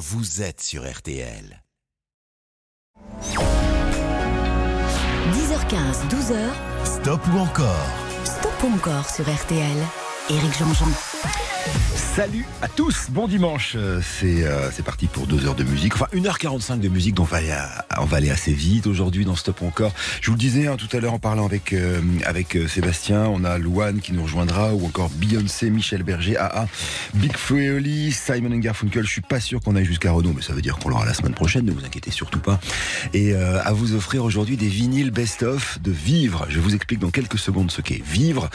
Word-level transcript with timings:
vous 0.00 0.40
êtes 0.40 0.62
sur 0.62 0.90
RTL. 0.90 1.62
10h15, 5.34 6.08
12h. 6.08 6.38
Stop 6.86 7.20
ou 7.34 7.38
encore? 7.38 7.86
Stop 8.24 8.62
ou 8.64 8.74
encore 8.74 9.10
sur 9.10 9.30
RTL. 9.30 9.76
Jean-Jean. 10.38 10.86
Salut 11.94 12.44
à 12.62 12.68
tous, 12.68 13.06
bon 13.10 13.28
dimanche. 13.28 13.74
Euh, 13.76 14.00
c'est 14.02 14.44
euh, 14.44 14.70
c'est 14.72 14.84
parti 14.84 15.06
pour 15.06 15.26
deux 15.26 15.46
heures 15.46 15.54
de 15.54 15.64
musique, 15.64 15.94
enfin 15.94 16.06
1h45 16.12 16.80
de 16.80 16.88
musique, 16.88 17.14
donc 17.14 17.28
on 17.30 18.04
va 18.04 18.16
aller, 18.16 18.30
assez 18.30 18.52
vite 18.52 18.86
aujourd'hui 18.86 19.24
dans 19.24 19.36
Stop 19.36 19.62
encore. 19.62 19.92
Je 20.20 20.26
vous 20.26 20.34
le 20.34 20.38
disais 20.38 20.66
hein, 20.66 20.76
tout 20.76 20.88
à 20.96 21.00
l'heure 21.00 21.14
en 21.14 21.18
parlant 21.18 21.46
avec 21.46 21.72
euh, 21.72 22.68
Sébastien, 22.68 23.24
on 23.26 23.44
a 23.44 23.58
Louane 23.58 24.00
qui 24.00 24.12
nous 24.12 24.22
rejoindra 24.22 24.74
ou 24.74 24.86
encore 24.86 25.10
Beyoncé, 25.10 25.70
Michel 25.70 26.02
Berger, 26.02 26.36
AA, 26.36 26.66
Big 27.14 27.36
Freely, 27.36 28.12
Simon 28.12 28.56
Garfunkel. 28.58 29.04
Je 29.04 29.10
suis 29.10 29.20
pas 29.20 29.40
sûr 29.40 29.60
qu'on 29.60 29.76
aille 29.76 29.84
jusqu'à 29.84 30.12
Renault, 30.12 30.32
mais 30.34 30.42
ça 30.42 30.52
veut 30.52 30.62
dire 30.62 30.78
qu'on 30.78 30.90
l'aura 30.90 31.06
la 31.06 31.14
semaine 31.14 31.34
prochaine. 31.34 31.64
Ne 31.64 31.72
vous 31.72 31.84
inquiétez 31.84 32.10
surtout 32.10 32.40
pas. 32.40 32.60
Et 33.14 33.34
à 33.34 33.72
vous 33.72 33.94
offrir 33.94 34.24
aujourd'hui 34.24 34.56
des 34.56 34.68
vinyles 34.68 35.10
best-of 35.10 35.80
de 35.80 35.90
Vivre. 35.90 36.46
Je 36.48 36.60
vous 36.60 36.74
explique 36.74 37.00
dans 37.00 37.10
quelques 37.10 37.38
secondes 37.38 37.70
ce 37.70 37.80
qu'est 37.80 38.02
Vivre. 38.04 38.50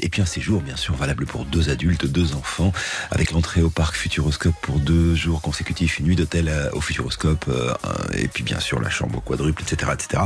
et 0.00 0.08
puis 0.08 0.22
un 0.22 0.26
séjour, 0.26 0.60
bien 0.60 0.76
sûr, 0.76 0.94
valable 1.02 1.26
pour 1.26 1.44
deux 1.44 1.68
adultes, 1.68 2.06
deux 2.06 2.36
enfants 2.36 2.72
avec 3.10 3.32
l'entrée 3.32 3.60
au 3.60 3.70
parc 3.70 3.96
Futuroscope 3.96 4.54
pour 4.62 4.78
deux 4.78 5.16
jours 5.16 5.42
consécutifs, 5.42 5.98
une 5.98 6.06
nuit 6.06 6.14
d'hôtel 6.14 6.46
euh, 6.48 6.70
au 6.74 6.80
Futuroscope, 6.80 7.46
euh, 7.48 7.74
et 8.16 8.28
puis 8.28 8.44
bien 8.44 8.60
sûr 8.60 8.80
la 8.80 8.88
chambre 8.88 9.20
quadruple, 9.20 9.62
etc., 9.62 9.90
etc. 9.94 10.22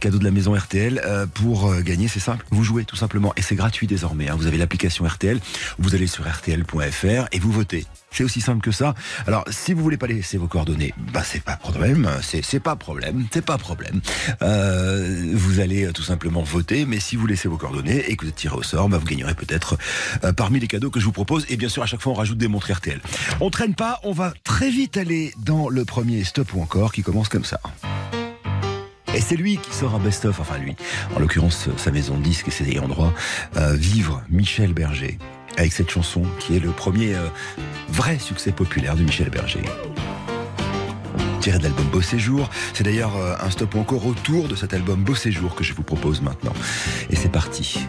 Cadeau 0.00 0.18
de 0.18 0.24
la 0.24 0.30
maison 0.30 0.54
RTL. 0.54 1.02
Euh, 1.04 1.26
pour 1.26 1.74
gagner, 1.80 2.06
c'est 2.06 2.20
simple, 2.20 2.46
vous 2.52 2.62
jouez 2.62 2.84
tout 2.84 2.94
simplement, 2.94 3.32
et 3.36 3.42
c'est 3.42 3.56
gratuit 3.56 3.88
désormais. 3.88 4.28
Hein. 4.28 4.36
Vous 4.38 4.46
avez 4.46 4.58
l'application 4.58 5.04
RTL, 5.04 5.40
vous 5.80 5.96
allez 5.96 6.06
sur 6.06 6.24
rtl.fr 6.24 7.26
et 7.32 7.38
vous 7.40 7.50
votez. 7.50 7.84
C'est 8.12 8.24
aussi 8.24 8.40
simple 8.40 8.62
que 8.62 8.72
ça. 8.72 8.94
Alors, 9.26 9.44
si 9.50 9.72
vous 9.72 9.82
voulez 9.82 9.96
pas 9.96 10.06
laisser 10.06 10.38
vos 10.38 10.46
coordonnées, 10.46 10.94
bah 11.12 11.22
c'est 11.24 11.42
pas 11.42 11.56
problème, 11.56 12.10
c'est 12.22 12.60
pas 12.60 12.76
problème, 12.76 13.26
c'est 13.32 13.44
pas 13.44 13.58
problème. 13.58 14.00
Euh, 14.42 15.32
vous 15.32 15.60
allez 15.60 15.92
tout 15.92 16.02
simplement 16.02 16.42
voter, 16.42 16.84
mais 16.84 17.00
si 17.00 17.16
vous 17.16 17.26
laissez 17.26 17.48
vos 17.48 17.56
coordonnées 17.56 18.10
et 18.10 18.16
que 18.16 18.24
vous 18.24 18.30
êtes 18.30 18.36
tiré 18.36 18.54
au 18.54 18.62
sort, 18.62 18.88
bah 18.88 18.98
vous 18.98 19.06
gagnerez 19.06 19.34
peut-être 19.34 19.78
euh, 20.24 20.32
parmi 20.32 20.60
les 20.60 20.68
cadeaux 20.68 20.90
que 20.90 21.00
je 21.00 21.04
vous 21.04 21.12
propose. 21.12 21.46
Et 21.48 21.56
bien 21.56 21.68
sûr, 21.68 21.82
à 21.82 21.86
chaque 21.86 22.00
fois, 22.00 22.12
on 22.12 22.16
rajoute 22.16 22.38
des 22.38 22.48
montres 22.48 22.70
RTL. 22.70 23.00
On 23.40 23.50
traîne 23.50 23.74
pas, 23.74 24.00
on 24.04 24.12
va 24.12 24.32
très 24.44 24.70
vite 24.70 24.96
aller 24.96 25.32
dans 25.38 25.68
le 25.68 25.84
premier 25.84 26.24
stop 26.24 26.52
ou 26.54 26.62
encore 26.62 26.92
qui 26.92 27.02
commence 27.02 27.28
comme 27.28 27.44
ça. 27.44 27.60
Et 29.14 29.20
c'est 29.20 29.36
lui 29.36 29.58
qui 29.58 29.74
sort 29.74 29.94
un 29.94 29.98
best-of, 29.98 30.40
enfin 30.40 30.58
lui, 30.58 30.74
en 31.14 31.18
l'occurrence 31.18 31.68
sa 31.76 31.90
maison 31.90 32.16
de 32.16 32.22
disque 32.22 32.48
et 32.48 32.50
ses 32.50 32.68
ayants 32.70 32.88
droit, 32.88 33.12
euh, 33.56 33.74
Vivre, 33.74 34.22
Michel 34.30 34.72
Berger 34.72 35.18
avec 35.56 35.72
cette 35.72 35.90
chanson 35.90 36.22
qui 36.38 36.56
est 36.56 36.60
le 36.60 36.70
premier 36.70 37.14
euh, 37.14 37.28
vrai 37.88 38.18
succès 38.18 38.52
populaire 38.52 38.96
de 38.96 39.02
Michel 39.02 39.30
Berger. 39.30 39.62
Tiré 41.40 41.58
de 41.58 41.64
l'album 41.64 41.86
Beau 41.86 42.00
Séjour, 42.00 42.48
c'est 42.72 42.84
d'ailleurs 42.84 43.16
euh, 43.16 43.34
un 43.40 43.50
stop 43.50 43.74
encore 43.74 44.06
autour 44.06 44.48
de 44.48 44.54
cet 44.54 44.74
album 44.74 45.02
Beau 45.02 45.14
Séjour 45.14 45.54
que 45.54 45.64
je 45.64 45.74
vous 45.74 45.82
propose 45.82 46.22
maintenant. 46.22 46.52
Et 47.10 47.16
c'est 47.16 47.30
parti. 47.30 47.80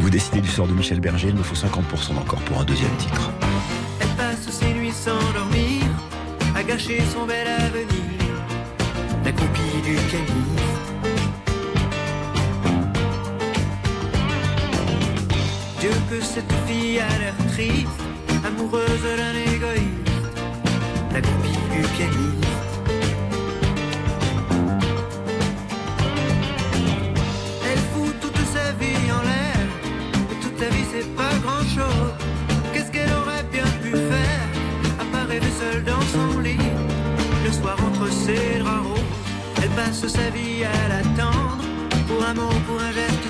Vous 0.00 0.10
décidez 0.10 0.40
du 0.40 0.48
sort 0.48 0.66
de 0.66 0.72
Michel 0.72 1.00
Berger, 1.00 1.28
il 1.28 1.36
me 1.36 1.42
faut 1.42 1.54
50% 1.54 2.18
encore 2.18 2.40
pour 2.40 2.60
un 2.60 2.64
deuxième 2.64 2.94
titre. 2.96 3.30
Elle 4.00 4.08
passe 4.08 4.50
ses 4.50 4.72
nuits 4.74 4.92
sans 4.92 5.32
dormir, 5.32 5.82
à 6.54 6.62
gâcher 6.62 7.02
son 7.12 7.24
bel 7.24 7.46
Dieu 15.80 15.90
que 16.10 16.20
cette 16.20 16.52
fille 16.66 16.98
a 16.98 17.18
l'air 17.18 17.34
triste, 17.52 17.88
amoureuse 18.44 19.02
d'un 19.16 19.54
égoïste, 19.54 20.36
la 21.14 21.20
copie 21.22 21.58
du 21.72 21.82
pianiste. 21.94 22.44
Elle 27.64 27.78
fout 27.92 28.14
toute 28.20 28.36
sa 28.54 28.72
vie 28.72 29.10
en 29.10 29.22
l'air, 29.22 29.60
toute 30.42 30.58
sa 30.58 30.68
vie 30.68 30.84
c'est 30.92 31.08
pas 31.14 31.34
grand 31.42 31.62
chose. 31.62 32.12
Qu'est-ce 32.74 32.90
qu'elle 32.90 33.12
aurait 33.12 33.44
bien 33.50 33.68
pu 33.82 33.92
faire, 33.92 34.48
à 35.00 35.04
seule 35.58 35.84
dans 35.84 36.02
son 36.12 36.40
lit, 36.40 36.58
le 37.44 37.52
soir 37.52 37.78
entre 37.86 38.12
ses 38.12 38.58
draps 38.58 38.97
passe 39.78 40.08
sa 40.08 40.28
vie 40.30 40.64
à 40.64 40.88
l'attendre, 40.88 41.64
pour 42.08 42.24
un 42.24 42.34
mot, 42.34 42.54
pour 42.66 42.80
un 42.80 42.92
geste 42.92 43.28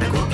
Devant 0.00 0.28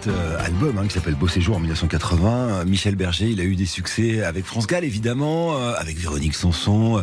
cet 0.00 0.08
euh, 0.08 0.38
album 0.44 0.78
hein, 0.78 0.86
qui 0.86 0.94
s'appelle 0.94 1.14
Beau 1.14 1.28
Séjour 1.28 1.56
en 1.56 1.60
1980, 1.60 2.28
euh, 2.60 2.64
Michel 2.64 2.94
Berger, 2.94 3.28
il 3.30 3.40
a 3.40 3.44
eu 3.44 3.56
des 3.56 3.66
succès 3.66 4.22
avec 4.22 4.44
France 4.44 4.66
Gall 4.66 4.84
évidemment, 4.84 5.56
euh, 5.56 5.72
avec 5.78 5.96
Véronique 5.98 6.34
Sanson. 6.34 7.02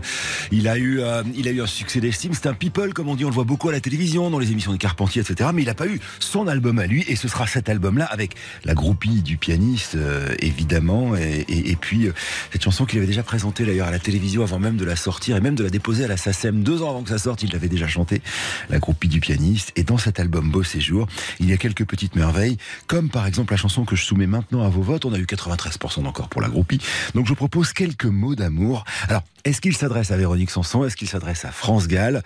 Il 0.51 0.67
a 0.67 0.77
eu, 0.77 0.99
euh, 0.99 1.23
il 1.35 1.47
a 1.47 1.51
eu 1.51 1.61
un 1.61 1.65
succès 1.67 1.99
d'estime. 1.99 2.33
C'est 2.33 2.47
un 2.47 2.53
people 2.53 2.93
comme 2.93 3.09
on 3.09 3.15
dit, 3.15 3.25
on 3.25 3.29
le 3.29 3.33
voit 3.33 3.43
beaucoup 3.43 3.69
à 3.69 3.71
la 3.71 3.79
télévision, 3.81 4.29
dans 4.29 4.39
les 4.39 4.51
émissions 4.51 4.71
des 4.71 4.77
Carpentiers, 4.77 5.21
etc. 5.21 5.49
Mais 5.53 5.63
il 5.63 5.65
n'a 5.65 5.73
pas 5.73 5.87
eu 5.87 5.99
son 6.19 6.47
album 6.47 6.79
à 6.79 6.85
lui, 6.87 7.03
et 7.07 7.15
ce 7.15 7.27
sera 7.27 7.47
cet 7.47 7.69
album-là 7.69 8.05
avec 8.05 8.35
la 8.63 8.73
groupie 8.73 9.21
du 9.21 9.37
pianiste 9.37 9.95
euh, 9.95 10.33
évidemment, 10.39 11.15
et, 11.15 11.45
et- 11.49 11.71
et 11.71 11.75
puis 11.75 12.05
euh, 12.07 12.13
cette 12.53 12.63
chanson 12.63 12.85
qu'il 12.85 12.97
avait 12.99 13.07
déjà 13.07 13.23
présentée 13.23 13.65
d'ailleurs 13.65 13.87
à 13.87 13.91
la 13.91 13.99
télévision 13.99 14.43
avant 14.43 14.59
même 14.59 14.77
de 14.77 14.85
la 14.85 14.95
sortir 14.95 15.35
et 15.35 15.41
même 15.41 15.55
de 15.55 15.63
la 15.63 15.69
déposer 15.69 16.05
à 16.05 16.07
la 16.07 16.17
SACEM 16.17 16.63
deux 16.63 16.81
ans 16.81 16.91
avant 16.91 17.03
que 17.03 17.09
ça 17.09 17.17
sorte. 17.17 17.43
Il 17.43 17.51
l'avait 17.51 17.67
déjà 17.69 17.87
chanté, 17.87 18.21
la 18.69 18.79
groupie 18.79 19.07
du 19.09 19.19
pianiste. 19.19 19.71
Et 19.75 19.83
dans 19.83 19.97
cet 19.97 20.19
album 20.19 20.49
Beau 20.49 20.63
Séjour, 20.63 21.07
il 21.39 21.49
y 21.49 21.53
a 21.53 21.57
quelques 21.57 21.85
petites 21.85 22.15
merveilles, 22.15 22.57
comme 22.87 23.09
par 23.09 23.25
exemple 23.27 23.53
la 23.53 23.57
chanson 23.57 23.85
que 23.85 23.95
je 23.95 24.03
soumets 24.03 24.27
maintenant 24.27 24.63
à 24.65 24.69
vos 24.69 24.81
votes. 24.81 25.05
On 25.05 25.13
a 25.13 25.17
eu 25.17 25.25
93% 25.25 26.05
encore 26.05 26.29
pour 26.29 26.41
la 26.41 26.49
groupie. 26.49 26.79
Donc 27.13 27.27
je 27.27 27.33
propose 27.33 27.73
quelques 27.73 28.05
mots 28.05 28.35
d'amour. 28.35 28.83
Alors, 29.07 29.23
est-ce 29.43 29.61
qu'il 29.61 29.75
s'adresse 29.75 30.11
à 30.11 30.17
Véronique 30.17 30.51
Sanson? 30.51 30.83
Est-ce 30.85 30.95
qu'il 30.95 31.09
s'adresse 31.09 31.45
à 31.45 31.51
France 31.51 31.87
Gall? 31.87 32.21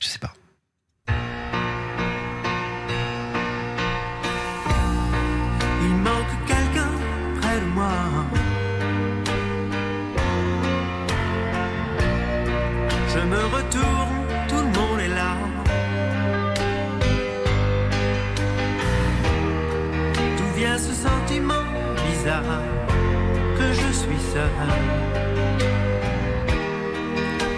Je 0.00 0.08
sais 0.08 0.18
pas. 0.18 0.34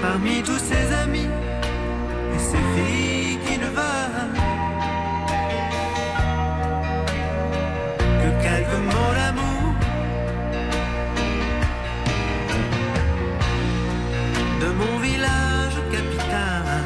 Parmi 0.02 0.42
tous 0.42 0.58
ces 0.58 0.92
amis 0.92 1.30
et 2.34 2.38
ces 2.38 2.64
filles 2.74 3.38
qui 3.46 3.58
ne 3.58 3.66
veulent 3.66 4.36
que 8.22 8.76
mots 8.88 9.14
d'amour 9.18 9.68
de 14.60 14.68
mon 14.80 14.98
village 14.98 15.78
capitaine. 15.90 16.84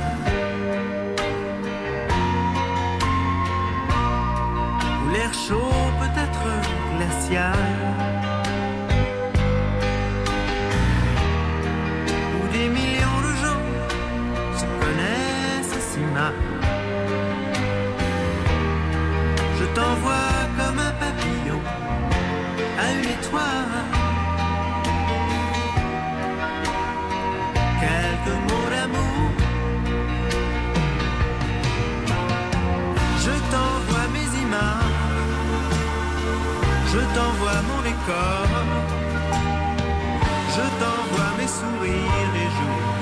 Où 5.05 5.11
l'air 5.13 5.35
chaud 5.35 5.75
peut 5.99 6.21
être 6.27 6.47
glacial. 6.97 7.70
Je 36.93 36.99
t'envoie 37.15 37.63
mon 37.69 37.83
décor. 37.83 38.49
Je 40.55 40.65
t'envoie 40.81 41.33
mes 41.39 41.47
sourires 41.47 42.31
les 42.35 42.51
jours 42.59 42.97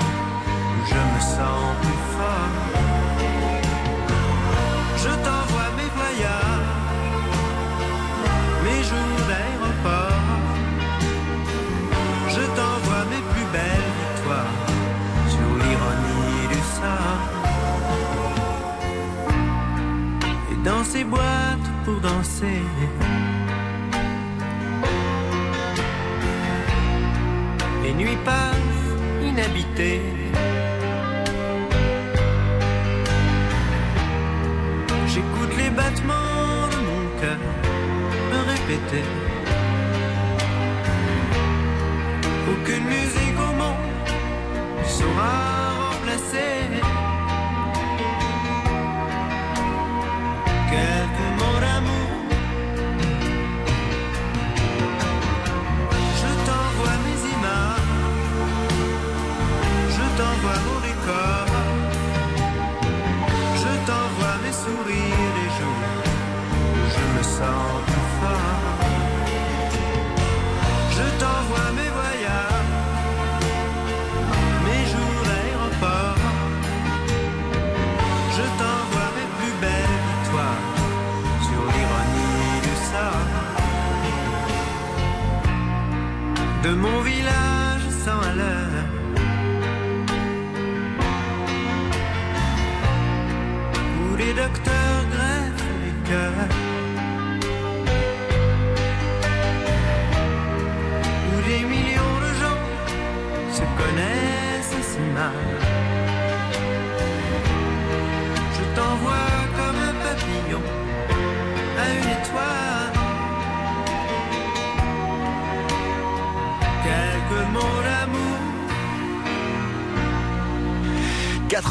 où 0.75 0.85
je 0.87 1.01
me 1.13 1.19
sens 1.19 1.75
plus 1.81 2.01
fort. 2.15 2.68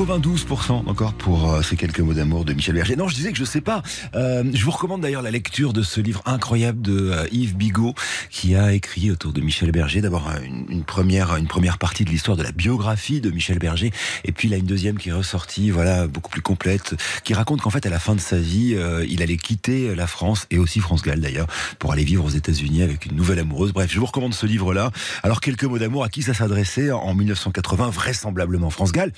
92% 0.08 0.88
encore 0.88 1.12
pour 1.12 1.52
euh, 1.52 1.60
ces 1.60 1.76
quelques 1.76 2.00
mots 2.00 2.14
d'amour 2.14 2.46
de 2.46 2.54
Michel 2.54 2.74
Berger. 2.74 2.96
Non, 2.96 3.08
je 3.08 3.14
disais 3.14 3.30
que 3.30 3.36
je 3.36 3.44
sais 3.44 3.60
pas. 3.60 3.82
Euh, 4.14 4.42
je 4.54 4.64
vous 4.64 4.70
recommande 4.70 5.02
d'ailleurs 5.02 5.20
la 5.20 5.30
lecture 5.30 5.74
de 5.74 5.82
ce 5.82 6.00
livre 6.00 6.22
incroyable 6.24 6.80
de 6.80 7.10
euh, 7.10 7.26
Yves 7.30 7.56
Bigot 7.56 7.94
qui 8.30 8.54
a 8.54 8.72
écrit 8.72 9.10
autour 9.10 9.34
de 9.34 9.42
Michel 9.42 9.70
Berger. 9.70 10.00
D'abord 10.00 10.30
une, 10.42 10.82
première 10.82 11.36
une 11.36 11.46
première 11.46 11.76
partie 11.76 12.06
de 12.06 12.10
l'histoire 12.10 12.38
de 12.38 12.42
la 12.42 12.52
biographie 12.52 13.20
de 13.20 13.30
Michel 13.30 13.58
Berger 13.58 13.92
et 14.24 14.32
puis 14.32 14.52
a 14.54 14.56
une 14.56 14.64
deuxième 14.64 14.96
qui 14.96 15.10
est 15.10 15.12
ressortie, 15.12 15.70
voilà, 15.70 16.06
beaucoup 16.06 16.30
plus 16.30 16.40
complète, 16.40 16.94
qui 17.22 17.34
raconte 17.34 17.60
qu'en 17.60 17.70
fait 17.70 17.84
à 17.84 17.90
la 17.90 17.98
fin 17.98 18.14
de 18.14 18.20
sa 18.20 18.38
vie, 18.38 18.76
il 19.08 19.22
allait 19.22 19.36
quitter 19.36 19.94
la 19.94 20.06
France 20.06 20.46
et 20.50 20.58
aussi 20.58 20.80
France 20.80 21.02
Gall 21.02 21.20
d'ailleurs 21.20 21.48
pour 21.78 21.92
aller 21.92 22.04
vivre 22.04 22.24
aux 22.24 22.30
États-Unis 22.30 22.82
avec 22.82 23.04
une 23.04 23.14
nouvelle 23.14 23.40
amoureuse. 23.40 23.72
Bref, 23.72 23.90
je 23.92 23.98
vous 23.98 24.06
recommande 24.06 24.32
ce 24.32 24.46
livre-là. 24.46 24.90
Alors 25.22 25.40
quelques 25.40 25.64
mots 25.64 25.78
d'amour 25.78 26.04
à 26.04 26.08
qui 26.08 26.22
ça 26.22 26.32
s'adressait 26.32 26.90
en 26.90 27.14
1980, 27.14 27.90
vraisemblablement 27.90 28.70
France 28.70 28.92
Gall 28.92 29.12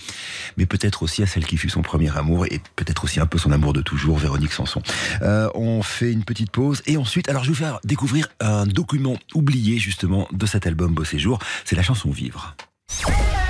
mais 0.57 0.67
peut-être 0.81 1.03
aussi 1.03 1.23
à 1.23 1.27
celle 1.27 1.45
qui 1.45 1.57
fut 1.57 1.69
son 1.69 1.83
premier 1.83 2.17
amour 2.17 2.47
et 2.47 2.61
peut-être 2.77 3.05
aussi 3.05 3.21
un 3.21 3.27
peu 3.27 3.39
son 3.39 3.53
amour 3.53 3.73
de 3.73 3.83
toujours, 3.83 4.19
Véronique 4.19 4.53
Sanson. 4.53 4.83
Euh, 5.23 5.49
on 5.55 5.83
fait 5.83 6.11
une 6.11 6.25
petite 6.25 6.51
pause 6.51 6.83
et 6.87 6.97
ensuite, 6.97 7.29
alors 7.29 7.45
je 7.45 7.51
vais 7.51 7.55
vous 7.55 7.59
faire 7.59 7.81
découvrir 7.85 8.29
un 8.41 8.67
document 8.67 9.17
oublié 9.35 9.79
justement 9.79 10.27
de 10.33 10.47
cet 10.47 10.67
album 10.67 10.95
Beau 10.95 11.05
Séjour, 11.05 11.39
c'est 11.65 11.77
la 11.77 11.83
chanson 11.83 12.11
Vivre. 12.11 12.57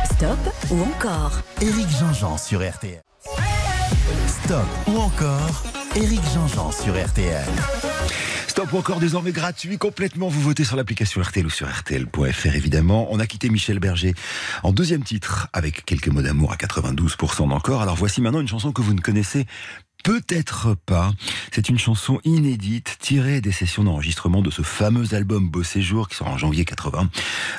Stop 0.05 0.39
ou 0.71 0.83
encore 0.83 1.41
Éric 1.61 1.89
Jean-Jean 1.99 2.37
sur 2.37 2.69
RTL. 2.69 3.01
Stop 4.27 4.67
ou 4.89 4.99
encore 4.99 5.63
Éric 5.97 6.21
Jean-Jean 6.35 6.73
sur 6.73 6.93
RTL. 6.93 7.90
Encore 8.61 9.01
désormais 9.01 9.33
gratuit 9.33 9.79
complètement. 9.79 10.29
Vous 10.29 10.43
votez 10.43 10.65
sur 10.65 10.77
l'application 10.77 11.23
RTL 11.23 11.47
ou 11.47 11.51
sur 11.51 11.67
RTL.fr 11.67 12.55
évidemment. 12.55 13.09
On 13.11 13.19
a 13.19 13.27
quitté 13.27 13.49
Michel 13.49 13.79
Berger 13.79 14.15
en 14.63 14.73
deuxième 14.73 15.03
titre 15.03 15.49
avec 15.55 15.87
quelques 15.87 16.09
mots 16.09 16.21
d'amour 16.21 16.53
à 16.53 16.57
92% 16.57 17.49
d'encore. 17.49 17.81
Alors 17.81 17.97
voici 17.97 18.21
maintenant 18.21 18.41
une 18.41 18.49
chanson 18.49 18.71
que 18.71 18.83
vous 18.83 18.93
ne 18.93 19.01
connaissez 19.01 19.47
Peut-être 20.03 20.77
pas. 20.87 21.13
C'est 21.53 21.69
une 21.69 21.79
chanson 21.79 22.21
inédite 22.25 22.97
tirée 23.01 23.41
des 23.41 23.53
sessions 23.53 23.85
d'enregistrement 23.85 24.41
de 24.41 24.51
ce 24.51 24.63
fameux 24.63 25.15
album 25.15 25.49
Beau 25.51 25.63
Séjour 25.63 26.09
qui 26.09 26.17
sort 26.17 26.29
en 26.29 26.39
janvier 26.39 26.65
80. 26.65 27.11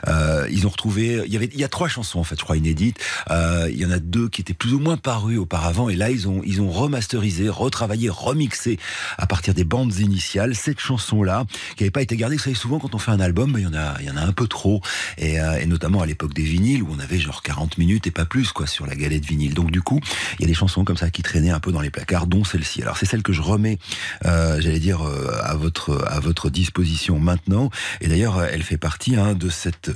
Euh, 0.07 0.47
ils 0.49 0.65
ont 0.65 0.69
retrouvé, 0.69 1.21
il 1.25 1.31
y 1.31 1.37
avait, 1.37 1.49
il 1.53 1.59
y 1.59 1.63
a 1.63 1.67
trois 1.67 1.87
chansons 1.87 2.19
en 2.19 2.23
fait, 2.23 2.35
je 2.39 2.43
crois 2.43 2.57
inédites. 2.57 2.99
Euh, 3.29 3.69
il 3.71 3.79
y 3.79 3.85
en 3.85 3.91
a 3.91 3.99
deux 3.99 4.27
qui 4.27 4.41
étaient 4.41 4.55
plus 4.55 4.73
ou 4.73 4.79
moins 4.79 4.97
parues 4.97 5.37
auparavant 5.37 5.89
et 5.89 5.95
là 5.95 6.09
ils 6.09 6.27
ont, 6.27 6.41
ils 6.43 6.61
ont 6.61 6.71
remasterisé, 6.71 7.47
retravaillé, 7.47 8.09
remixé 8.09 8.79
à 9.17 9.27
partir 9.27 9.53
des 9.53 9.63
bandes 9.63 9.95
initiales 9.99 10.55
cette 10.55 10.79
chanson-là 10.79 11.45
qui 11.75 11.83
n'avait 11.83 11.91
pas 11.91 12.01
été 12.01 12.17
gardée. 12.17 12.37
Vous 12.37 12.43
savez 12.43 12.55
souvent 12.55 12.79
quand 12.79 12.95
on 12.95 12.99
fait 12.99 13.11
un 13.11 13.19
album, 13.19 13.53
il 13.57 13.63
y 13.63 13.67
en 13.67 13.75
a, 13.75 13.95
il 13.99 14.07
y 14.07 14.09
en 14.09 14.17
a 14.17 14.21
un 14.21 14.33
peu 14.33 14.47
trop 14.47 14.81
et, 15.17 15.39
euh, 15.39 15.59
et 15.59 15.67
notamment 15.67 16.01
à 16.01 16.07
l'époque 16.07 16.33
des 16.33 16.43
vinyles 16.43 16.81
où 16.81 16.89
on 16.91 16.99
avait 16.99 17.19
genre 17.19 17.43
40 17.43 17.77
minutes 17.77 18.07
et 18.07 18.11
pas 18.11 18.25
plus 18.25 18.51
quoi 18.51 18.65
sur 18.65 18.87
la 18.87 18.95
galette 18.95 19.25
vinyle. 19.25 19.53
Donc 19.53 19.69
du 19.69 19.81
coup, 19.81 19.99
il 20.39 20.41
y 20.41 20.45
a 20.45 20.47
des 20.47 20.55
chansons 20.55 20.83
comme 20.83 20.97
ça 20.97 21.11
qui 21.11 21.21
traînaient 21.21 21.51
un 21.51 21.59
peu 21.59 21.71
dans 21.71 21.81
les 21.81 21.91
placards 21.91 22.27
celle-ci. 22.43 22.81
Alors 22.81 22.97
c'est 22.97 23.05
celle 23.05 23.23
que 23.23 23.33
je 23.33 23.41
remets, 23.41 23.77
euh, 24.25 24.59
j'allais 24.59 24.79
dire, 24.79 25.01
euh, 25.07 25.39
à 25.43 25.55
votre 25.55 26.05
à 26.09 26.19
votre 26.19 26.49
disposition 26.49 27.19
maintenant. 27.19 27.69
Et 27.99 28.07
d'ailleurs, 28.07 28.43
elle 28.43 28.63
fait 28.63 28.77
partie 28.77 29.15
hein, 29.15 29.33
de 29.33 29.49
cette 29.49 29.91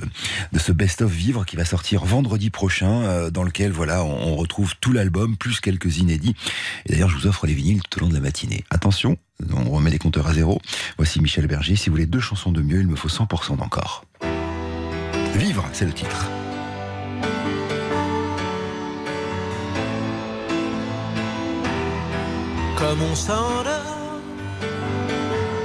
de 0.52 0.58
ce 0.58 0.72
best-of 0.72 1.10
vivre 1.10 1.44
qui 1.44 1.56
va 1.56 1.64
sortir 1.64 2.04
vendredi 2.04 2.50
prochain, 2.50 3.02
euh, 3.02 3.30
dans 3.30 3.42
lequel 3.42 3.72
voilà, 3.72 4.04
on, 4.04 4.32
on 4.32 4.36
retrouve 4.36 4.74
tout 4.80 4.92
l'album 4.92 5.36
plus 5.36 5.60
quelques 5.60 5.98
inédits. 5.98 6.36
Et 6.86 6.92
d'ailleurs, 6.92 7.08
je 7.08 7.16
vous 7.16 7.26
offre 7.26 7.46
les 7.46 7.54
vinyles 7.54 7.80
tout 7.90 7.98
au 7.98 8.02
long 8.02 8.08
de 8.08 8.14
la 8.14 8.20
matinée. 8.20 8.64
Attention, 8.70 9.16
on 9.52 9.70
remet 9.70 9.90
les 9.90 9.98
compteurs 9.98 10.26
à 10.26 10.34
zéro. 10.34 10.60
Voici 10.96 11.20
Michel 11.20 11.46
Berger. 11.46 11.76
Si 11.76 11.88
vous 11.88 11.94
voulez 11.94 12.06
deux 12.06 12.20
chansons 12.20 12.52
de 12.52 12.62
mieux, 12.62 12.80
il 12.80 12.88
me 12.88 12.96
faut 12.96 13.08
100% 13.08 13.56
d'encore. 13.56 14.04
Vivre, 15.34 15.68
c'est 15.72 15.84
le 15.84 15.92
titre. 15.92 16.30
Comme 22.78 23.02
on 23.10 23.14
s'endort, 23.14 24.20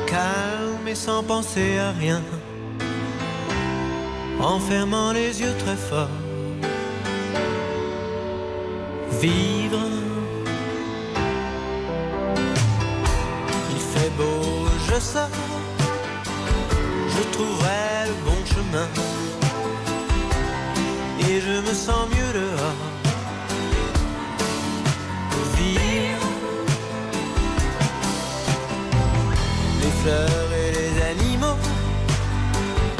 calme 0.07 0.87
et 0.87 0.95
sans 0.95 1.21
penser 1.23 1.77
à 1.77 1.91
rien, 1.91 2.21
en 4.39 4.59
fermant 4.59 5.11
les 5.11 5.41
yeux 5.41 5.53
très 5.59 5.75
fort. 5.75 6.17
Vivre, 9.21 9.85
il 13.73 13.81
fait 13.91 14.11
beau, 14.17 14.67
je 14.87 14.99
sors, 14.99 15.37
je 17.15 17.23
trouverai 17.35 18.07
le 18.07 18.15
bon 18.25 18.41
chemin, 18.53 18.87
et 21.27 21.41
je 21.41 21.55
me 21.67 21.73
sens 21.73 22.07
mieux 22.09 22.33
dehors. 22.39 22.81
Vivre. 25.57 26.20
Fleurs 30.01 30.49
et 30.63 30.71
les 30.79 30.93
animaux 31.13 31.57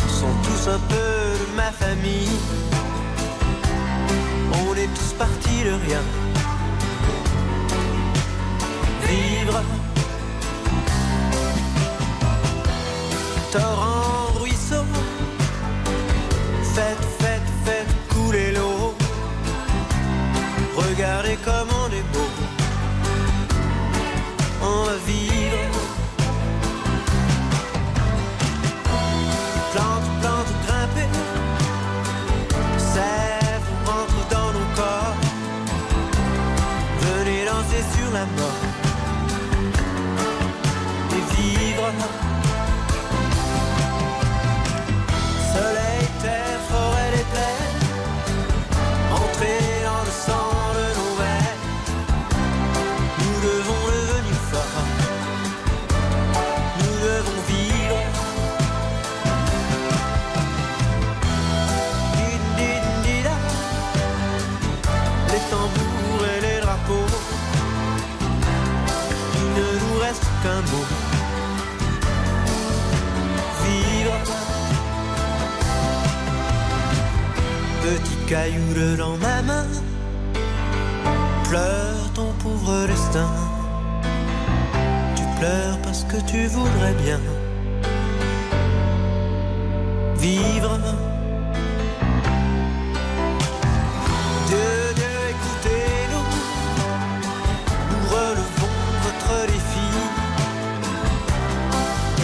sont 0.08 0.34
tous 0.44 0.70
un 0.70 0.80
peu 0.94 1.12
de 1.42 1.56
ma 1.56 1.72
famille. 1.72 2.38
On 4.54 4.76
est 4.76 4.92
tous 4.98 5.14
partis 5.18 5.64
de 5.70 5.74
rien. 5.86 6.04
Vivre. 9.08 9.62
Torrent, 13.52 14.40
ruisseau. 14.40 14.86
Faites, 16.76 17.06
faites, 17.20 17.52
faites 17.66 17.94
couler 18.14 18.52
l'eau. 18.54 18.94
Regardez 20.76 21.38
comme 21.48 21.81
caillou 78.32 78.96
dans 78.98 79.18
ma 79.18 79.42
main. 79.42 79.68
Pleure 81.50 82.14
ton 82.14 82.32
pauvre 82.42 82.88
destin. 82.88 83.30
Tu 85.18 85.24
pleures 85.38 85.78
parce 85.84 86.06
que 86.06 86.16
tu 86.32 86.48
voudrais 86.48 86.94
bien 87.04 87.20
vivre. 90.16 90.80
Dieu, 94.48 94.72
Dieu, 95.00 95.16
écoutez-nous. 95.34 96.28
Nous 97.92 98.06
relevons 98.16 98.78
votre 99.06 99.34
défi 99.52 99.88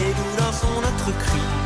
et 0.03 0.11
nous 0.19 0.31
lançons 0.41 0.75
notre 0.87 1.11
cri. 1.25 1.56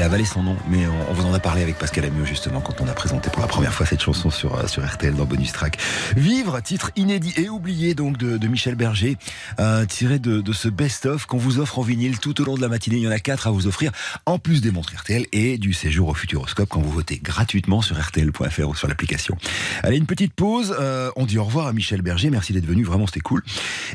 J'ai 0.00 0.06
avalé 0.06 0.24
son 0.24 0.42
nom, 0.42 0.56
mais 0.66 0.86
on, 1.10 1.12
vous 1.12 1.26
en 1.26 1.34
a 1.34 1.38
parlé 1.40 1.60
avec 1.60 1.76
Pascal 1.76 2.06
Amiot 2.06 2.24
justement 2.24 2.62
quand 2.62 2.80
on 2.80 2.88
a 2.88 2.94
présenté 2.94 3.28
pour 3.28 3.42
la 3.42 3.46
première 3.46 3.74
fois 3.74 3.84
cette 3.84 4.00
chanson 4.00 4.30
sur, 4.30 4.56
euh, 4.56 4.66
sur 4.66 4.82
RTL 4.82 5.14
dans 5.14 5.26
Bonus 5.26 5.52
Track. 5.52 5.76
Vivre, 6.16 6.58
titre 6.62 6.90
inédit 6.96 7.34
et 7.36 7.50
oublié 7.50 7.94
donc 7.94 8.16
de, 8.16 8.38
de 8.38 8.48
Michel 8.48 8.76
Berger, 8.76 9.18
euh, 9.58 9.84
tiré 9.84 10.18
de, 10.18 10.40
de 10.40 10.52
ce 10.54 10.70
best-of 10.70 11.26
qu'on 11.26 11.36
vous 11.36 11.58
offre 11.58 11.80
en 11.80 11.82
vinyle 11.82 12.18
tout 12.18 12.40
au 12.40 12.46
long 12.46 12.54
de 12.54 12.62
la 12.62 12.68
matinée. 12.68 12.96
Il 12.96 13.02
y 13.02 13.08
en 13.08 13.10
a 13.10 13.18
quatre 13.18 13.46
à 13.46 13.50
vous 13.50 13.66
offrir, 13.66 13.92
en 14.24 14.38
plus 14.38 14.62
des 14.62 14.70
montres 14.70 14.94
RTL 14.96 15.26
et 15.32 15.58
du 15.58 15.74
séjour 15.74 16.08
au 16.08 16.14
Futuroscope 16.14 16.70
quand 16.70 16.80
vous 16.80 16.92
votez 16.92 17.18
gratuitement 17.18 17.82
sur 17.82 18.00
RTL.fr 18.00 18.68
ou 18.70 18.74
sur 18.74 18.88
l'application. 18.88 19.36
Allez, 19.82 19.98
une 19.98 20.06
petite 20.06 20.32
pause. 20.32 20.74
euh, 20.80 21.10
on 21.16 21.26
dit 21.26 21.36
au 21.36 21.44
revoir 21.44 21.66
à 21.66 21.74
Michel 21.74 22.00
Berger. 22.00 22.30
Merci 22.30 22.54
d'être 22.54 22.64
venu, 22.64 22.84
vraiment 22.84 23.06
c'était 23.06 23.20
cool. 23.20 23.42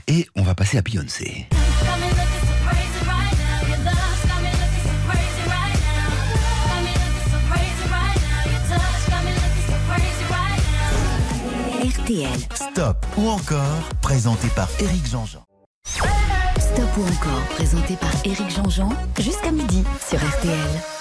Et 0.06 0.30
on 0.36 0.44
va 0.44 0.54
passer 0.54 0.78
à 0.78 0.84
Beyoncé. 0.84 1.48
Stop 12.06 13.04
ou 13.18 13.30
encore, 13.30 13.90
présenté 14.04 14.48
par 14.50 14.70
Éric 14.80 15.08
Jean-Jean. 15.08 15.44
Stop 16.60 16.98
ou 16.98 17.02
encore, 17.02 17.42
présenté 17.56 17.96
par 17.96 18.12
Éric 18.24 18.48
Jean-Jean, 18.52 18.90
jusqu'à 19.20 19.52
midi 19.52 19.84
sur 20.08 20.20
RTL. 20.20 20.95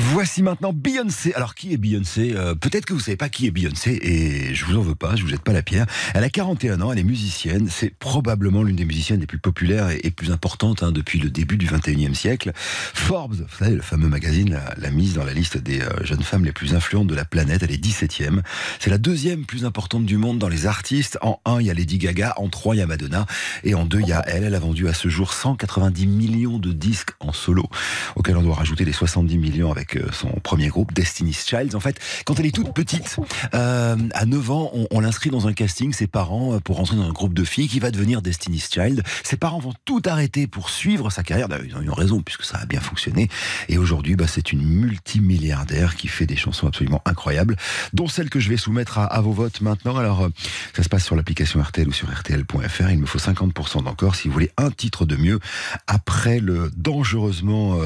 Voici 0.00 0.44
maintenant 0.44 0.72
Beyoncé. 0.72 1.34
Alors 1.34 1.56
qui 1.56 1.72
est 1.72 1.76
Beyoncé 1.76 2.32
euh, 2.36 2.54
Peut-être 2.54 2.86
que 2.86 2.92
vous 2.92 3.00
savez 3.00 3.16
pas 3.16 3.28
qui 3.28 3.48
est 3.48 3.50
Beyoncé 3.50 3.98
et 4.00 4.54
je 4.54 4.64
vous 4.64 4.76
en 4.76 4.80
veux 4.80 4.94
pas, 4.94 5.16
je 5.16 5.22
vous 5.22 5.28
jette 5.28 5.42
pas 5.42 5.52
la 5.52 5.62
pierre. 5.62 5.86
Elle 6.14 6.22
a 6.22 6.30
41 6.30 6.80
ans, 6.82 6.92
elle 6.92 7.00
est 7.00 7.04
musicienne, 7.04 7.66
c'est 7.68 7.92
probablement 7.98 8.62
l'une 8.62 8.76
des 8.76 8.84
musiciennes 8.84 9.18
les 9.18 9.26
plus 9.26 9.40
populaires 9.40 9.90
et, 9.90 9.98
et 10.04 10.12
plus 10.12 10.30
importantes 10.30 10.84
hein, 10.84 10.92
depuis 10.92 11.18
le 11.18 11.30
début 11.30 11.56
du 11.56 11.66
21e 11.66 12.14
siècle. 12.14 12.52
Forbes, 12.54 13.34
vous 13.34 13.58
savez, 13.58 13.74
le 13.74 13.82
fameux 13.82 14.06
magazine 14.06 14.60
l'a 14.76 14.90
mise 14.92 15.14
dans 15.14 15.24
la 15.24 15.32
liste 15.32 15.58
des 15.58 15.80
euh, 15.80 15.88
jeunes 16.04 16.22
femmes 16.22 16.44
les 16.44 16.52
plus 16.52 16.76
influentes 16.76 17.08
de 17.08 17.16
la 17.16 17.24
planète, 17.24 17.64
elle 17.64 17.72
est 17.72 17.84
17e. 17.84 18.42
C'est 18.78 18.90
la 18.90 18.98
deuxième 18.98 19.46
plus 19.46 19.64
importante 19.64 20.06
du 20.06 20.16
monde 20.16 20.38
dans 20.38 20.48
les 20.48 20.66
artistes. 20.66 21.18
En 21.22 21.40
1, 21.44 21.60
il 21.60 21.66
y 21.66 21.70
a 21.70 21.74
Lady 21.74 21.98
Gaga, 21.98 22.34
en 22.36 22.48
3, 22.48 22.76
il 22.76 22.78
y 22.78 22.82
a 22.82 22.86
Madonna 22.86 23.26
et 23.64 23.74
en 23.74 23.84
2, 23.84 23.98
il 23.98 24.08
y 24.08 24.12
a 24.12 24.22
elle. 24.28 24.44
Elle 24.44 24.54
a 24.54 24.60
vendu 24.60 24.86
à 24.86 24.94
ce 24.94 25.08
jour 25.08 25.32
190 25.32 26.06
millions 26.06 26.58
de 26.58 26.72
disques 26.72 27.10
en 27.18 27.32
solo, 27.32 27.68
auxquels 28.14 28.36
on 28.36 28.42
doit 28.42 28.54
rajouter 28.54 28.84
les 28.84 28.92
70 28.92 29.38
millions 29.38 29.72
avec 29.72 29.87
euh, 29.96 30.10
son 30.12 30.28
premier 30.42 30.68
groupe, 30.68 30.92
Destiny's 30.92 31.46
Child. 31.46 31.74
En 31.74 31.80
fait, 31.80 31.98
quand 32.24 32.38
elle 32.38 32.46
est 32.46 32.54
toute 32.54 32.72
petite, 32.72 33.16
euh, 33.54 33.96
à 34.12 34.26
9 34.26 34.50
ans, 34.50 34.70
on, 34.90 35.00
l'inscrit 35.00 35.30
dans 35.30 35.46
un 35.46 35.52
casting, 35.52 35.92
ses 35.92 36.06
parents, 36.06 36.54
euh, 36.54 36.60
pour 36.60 36.76
rentrer 36.76 36.96
dans 36.96 37.08
un 37.08 37.12
groupe 37.12 37.34
de 37.34 37.44
filles 37.44 37.68
qui 37.68 37.80
va 37.80 37.90
devenir 37.90 38.22
Destiny's 38.22 38.68
Child. 38.70 39.02
Ses 39.22 39.36
parents 39.36 39.58
vont 39.58 39.74
tout 39.84 40.02
arrêter 40.06 40.46
pour 40.46 40.70
suivre 40.70 41.10
sa 41.10 41.22
carrière. 41.22 41.48
Ils 41.64 41.76
ont 41.76 41.82
eu 41.82 41.90
raison, 41.90 42.20
puisque 42.20 42.44
ça 42.44 42.58
a 42.58 42.66
bien 42.66 42.80
fonctionné. 42.80 43.28
Et 43.68 43.78
aujourd'hui, 43.78 44.16
bah, 44.16 44.26
c'est 44.26 44.52
une 44.52 44.62
multimilliardaire 44.62 45.96
qui 45.96 46.08
fait 46.08 46.26
des 46.26 46.36
chansons 46.36 46.66
absolument 46.66 47.02
incroyables, 47.04 47.56
dont 47.92 48.08
celle 48.08 48.30
que 48.30 48.40
je 48.40 48.48
vais 48.48 48.56
soumettre 48.56 48.98
à, 48.98 49.20
vos 49.20 49.32
votes 49.32 49.60
maintenant. 49.60 49.96
Alors, 49.96 50.28
ça 50.74 50.82
se 50.82 50.88
passe 50.88 51.04
sur 51.04 51.16
l'application 51.16 51.60
RTL 51.60 51.88
ou 51.88 51.92
sur 51.92 52.10
RTL.fr. 52.12 52.90
Il 52.90 52.98
me 52.98 53.06
faut 53.06 53.18
50% 53.18 53.84
d'encore 53.84 54.14
si 54.14 54.28
vous 54.28 54.34
voulez 54.34 54.50
un 54.56 54.70
titre 54.70 55.06
de 55.06 55.16
mieux 55.16 55.38
après 55.86 56.40
le 56.40 56.70
dangereusement 56.76 57.78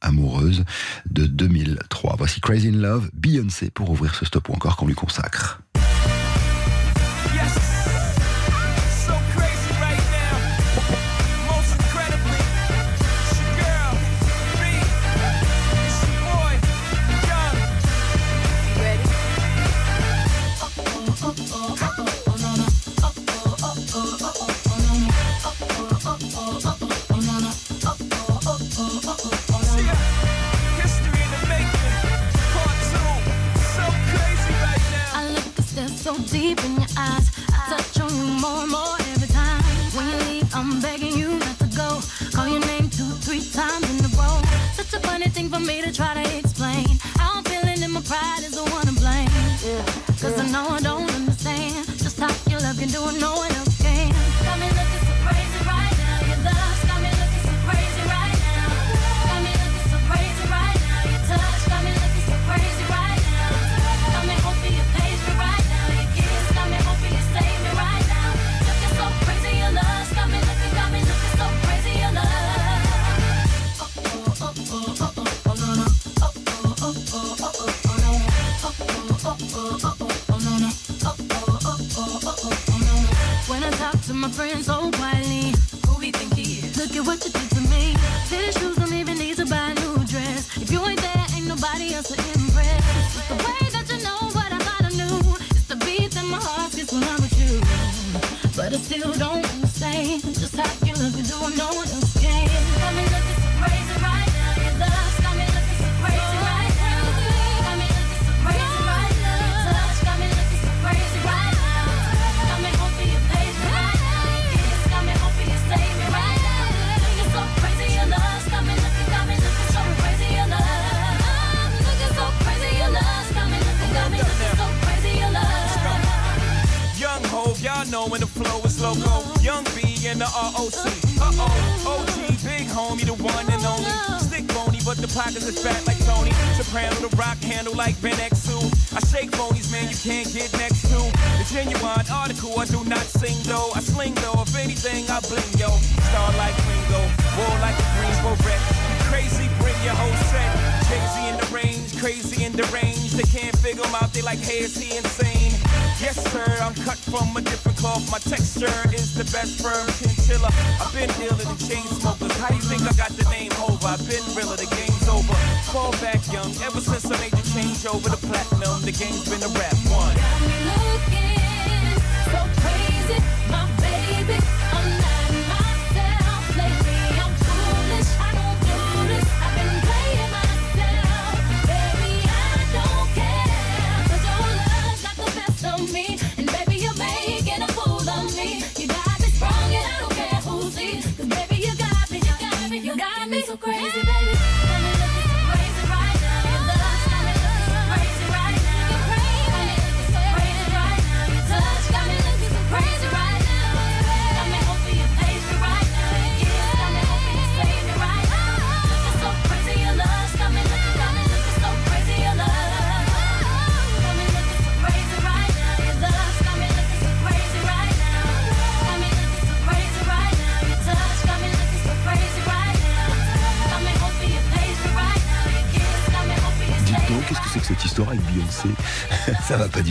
amoureuse 0.00 0.64
de 1.10 1.26
2003. 1.26 2.16
Voici 2.18 2.40
Crazy 2.40 2.68
in 2.68 2.76
Love, 2.76 3.10
Beyoncé, 3.12 3.70
pour 3.70 3.90
ouvrir 3.90 4.14
ce 4.14 4.24
stop 4.24 4.48
ou 4.48 4.52
encore 4.52 4.76
qu'on 4.76 4.86
lui 4.86 4.94
consacre. 4.94 5.62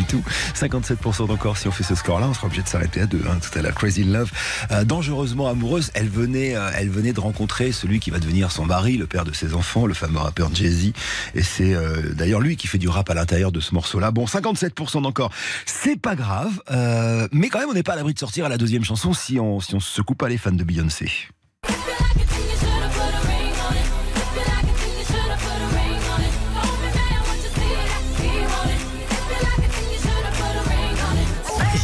Tout. 0.07 0.23
57% 0.55 1.27
d'encore 1.27 1.57
si 1.57 1.67
on 1.67 1.71
fait 1.71 1.83
ce 1.83 1.95
score-là, 1.95 2.27
on 2.29 2.33
sera 2.33 2.47
obligé 2.47 2.63
de 2.63 2.67
s'arrêter 2.67 3.01
à 3.01 3.05
deux. 3.05 3.21
Hein, 3.29 3.37
tout 3.39 3.57
à 3.57 3.61
l'heure, 3.61 3.75
Crazy 3.75 4.03
Love, 4.03 4.31
euh, 4.71 4.83
dangereusement 4.83 5.47
amoureuse. 5.47 5.91
Elle 5.93 6.09
venait, 6.09 6.55
euh, 6.55 6.69
elle 6.75 6.89
venait 6.89 7.13
de 7.13 7.19
rencontrer 7.19 7.71
celui 7.71 7.99
qui 7.99 8.09
va 8.09 8.19
devenir 8.19 8.51
son 8.51 8.65
mari, 8.65 8.97
le 8.97 9.07
père 9.07 9.25
de 9.25 9.33
ses 9.33 9.53
enfants, 9.53 9.85
le 9.85 9.93
fameux 9.93 10.19
rappeur 10.19 10.53
Jay-Z. 10.53 10.93
Et 11.35 11.43
c'est 11.43 11.73
euh, 11.73 12.13
d'ailleurs 12.13 12.39
lui 12.39 12.55
qui 12.55 12.67
fait 12.67 12.77
du 12.77 12.87
rap 12.87 13.09
à 13.09 13.13
l'intérieur 13.13 13.51
de 13.51 13.59
ce 13.59 13.73
morceau-là. 13.73 14.11
Bon, 14.11 14.25
57% 14.25 15.01
d'encore, 15.01 15.31
c'est 15.65 15.99
pas 15.99 16.15
grave, 16.15 16.61
euh, 16.71 17.27
mais 17.31 17.49
quand 17.49 17.59
même 17.59 17.69
on 17.69 17.73
n'est 17.73 17.83
pas 17.83 17.93
à 17.93 17.95
l'abri 17.97 18.13
de 18.13 18.19
sortir 18.19 18.45
à 18.45 18.49
la 18.49 18.57
deuxième 18.57 18.83
chanson 18.83 19.13
si 19.13 19.39
on 19.39 19.59
si 19.59 19.75
on 19.75 19.79
se 19.79 19.91
secoue 19.91 20.15
pas 20.15 20.29
les 20.29 20.37
fans 20.37 20.51
de 20.51 20.63
Beyoncé. 20.63 21.09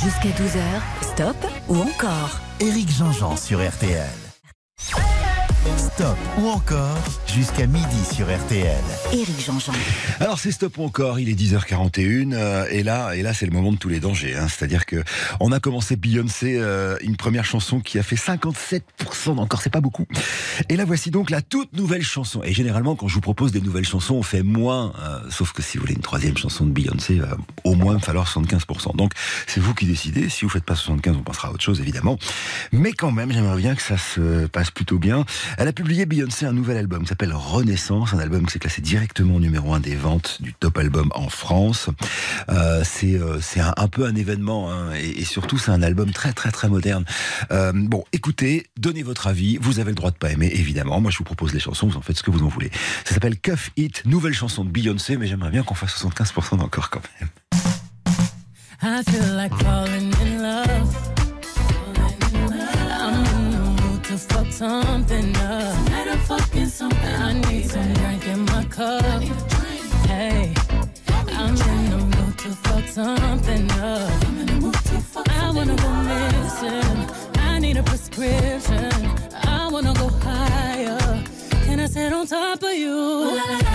Jusqu'à 0.04 0.30
12h, 0.32 0.82
stop 1.02 1.38
ou 1.70 1.78
encore 1.78 2.42
Éric 2.60 2.90
Jean-Jean 2.92 3.38
sur 3.38 3.66
RTL. 3.66 4.10
Stop 5.96 6.18
ou 6.40 6.48
encore 6.48 6.98
jusqu'à 7.28 7.68
midi 7.68 7.86
sur 8.12 8.26
RTL. 8.26 8.82
Éric 9.12 9.46
Jean-Jean. 9.46 9.74
Alors 10.20 10.40
c'est 10.40 10.52
stop 10.52 10.78
ou 10.80 10.84
encore, 10.86 11.20
il 11.20 11.30
est 11.30 11.40
10h41 11.40 12.34
euh, 12.34 12.66
et 12.72 12.82
là 12.82 13.14
et 13.16 13.22
là 13.22 13.34
c'est 13.34 13.46
le 13.46 13.52
moment 13.52 13.72
de 13.72 13.78
tous 13.78 13.90
les 13.90 14.00
dangers. 14.00 14.36
hein. 14.36 14.48
C'est-à-dire 14.48 14.86
que 14.88 15.04
on 15.40 15.52
a 15.52 15.60
commencé 15.60 15.96
Beyoncé, 15.96 16.58
euh, 16.58 16.98
une 17.02 17.16
première 17.16 17.46
chanson 17.46 17.80
qui 17.80 18.00
a 18.00 18.04
fait 18.04 18.16
57% 18.16 19.36
d'encore, 19.36 19.62
c'est 19.62 19.70
pas 19.70 19.82
beaucoup. 19.82 20.06
Et 20.70 20.78
là 20.78 20.86
voici 20.86 21.12
donc 21.12 21.30
la 21.30 21.42
toute 21.44 21.74
nouvelle 21.74 22.02
chanson. 22.04 22.42
Et 22.44 22.54
généralement 22.54 22.96
quand 22.96 23.08
je 23.08 23.14
vous 23.16 23.22
propose 23.22 23.52
des 23.52 23.62
nouvelles 23.62 23.86
chansons, 23.86 24.16
on 24.16 24.24
fait 24.24 24.44
moins. 24.44 24.94
euh, 25.00 25.20
sauf 25.30 25.52
que 25.52 25.62
si 25.62 25.78
vous 25.78 25.82
voulez 25.82 25.96
une 25.96 26.02
troisième 26.02 26.38
chanson 26.38 26.66
de 26.66 26.72
Beyoncé, 26.72 27.16
il 27.16 27.22
va 27.22 27.38
au 27.66 27.76
moins 27.76 27.94
me 27.96 28.00
falloir 28.00 28.28
75%. 28.28 28.96
Donc 28.96 29.12
c'est 29.46 29.60
vous 29.60 29.76
qui 29.76 29.86
décidez. 29.86 30.30
Si 30.30 30.44
vous 30.46 30.50
faites 30.50 30.66
pas 30.66 30.76
75, 30.76 31.18
on 31.18 31.24
passera 31.24 31.50
à 31.50 31.52
autre 31.52 31.64
chose 31.64 31.82
évidemment. 31.82 32.18
Mais 32.72 32.94
quand 32.94 33.12
même, 33.12 33.32
j'aimerais 33.32 33.58
bien 33.58 33.76
que 33.76 33.82
ça 33.84 33.98
se 33.98 34.48
passe 34.48 34.72
plutôt 34.72 34.98
bien. 34.98 35.26
Elle 35.60 35.68
a 35.68 35.74
publié 35.84 36.06
Beyoncé 36.06 36.46
un 36.46 36.54
nouvel 36.54 36.78
album 36.78 37.02
qui 37.02 37.10
s'appelle 37.10 37.34
Renaissance, 37.34 38.14
un 38.14 38.20
album 38.20 38.46
qui 38.46 38.54
s'est 38.54 38.60
classé 38.60 38.82
directement 38.82 39.38
numéro 39.38 39.74
un 39.74 39.82
des 39.82 39.96
ventes 39.96 40.42
du 40.42 40.54
top 40.54 40.78
album 40.78 41.12
en 41.14 41.28
France. 41.28 41.90
Euh, 42.48 42.84
c'est 42.86 43.20
euh, 43.20 43.42
un, 43.76 43.88
peu 43.90 44.06
un 44.06 44.16
événement 44.16 44.72
hein, 44.72 44.94
et, 44.94 45.26
surtout 45.26 45.58
c'est 45.58 45.72
un 45.72 45.82
album 45.82 46.12
très 46.12 46.32
très 46.32 46.52
très 46.52 46.70
moderne. 46.70 47.04
Euh, 47.52 47.74
bon, 47.76 48.06
écoutez, 48.14 48.68
donnez 48.78 49.04
votre 49.04 49.28
avis. 49.28 49.58
Vous 49.58 49.80
avez 49.80 49.90
le 49.90 49.96
droit 49.96 50.12
de 50.12 50.16
pas 50.16 50.32
aimer 50.32 50.50
évidemment. 50.54 51.02
Moi, 51.02 51.12
je 51.12 51.18
vous 51.18 51.26
propose 51.26 51.54
les 51.54 51.60
chansons. 51.60 51.88
Vous 51.88 51.98
en 51.98 52.02
faites 52.02 52.18
ce 52.18 52.24
que 52.24 52.32
vous 52.32 52.44
en 52.44 52.48
voulez. 52.48 52.72
Ça 53.04 53.16
s'appelle 53.16 53.38
Cuff 53.38 53.72
It, 53.76 54.06
nouvelle 54.06 54.34
chanson 54.34 54.64
de 54.64 54.70
Beyoncé, 54.70 55.18
mais 55.18 55.28
j'aimerais 55.28 55.52
bien 55.52 55.64
qu'on 55.64 55.76
fasse 55.76 56.02
75% 56.02 56.60
d'encore 56.60 56.92
quand 56.92 57.02
même. 57.20 57.30
Something 64.64 65.36
up. 65.38 65.76
I 65.90 67.34
need 67.50 67.70
some 67.70 67.94
drink 67.94 68.26
in 68.28 68.46
my 68.46 68.64
cup. 68.66 69.22
Hey, 70.08 70.54
I'm 71.40 71.56
in 71.72 71.90
the 71.92 71.98
mood 72.14 72.38
to 72.44 72.50
fuck 72.64 72.86
something 72.88 73.70
up. 73.72 74.10
I 75.42 75.52
wanna 75.56 75.76
go 75.76 75.90
missing. 76.12 77.00
I 77.50 77.60
need 77.60 77.78
a 77.78 77.84
prescription. 77.84 78.92
I 79.58 79.68
wanna 79.74 79.94
go 80.02 80.08
higher. 80.28 81.24
Can 81.66 81.82
I 81.82 81.88
sit 81.88 82.14
on 82.14 82.26
top 82.26 82.64
of 82.64 82.74
you? 82.84 82.98
I 82.98 83.36
wanna 83.40 83.64
go 83.64 83.73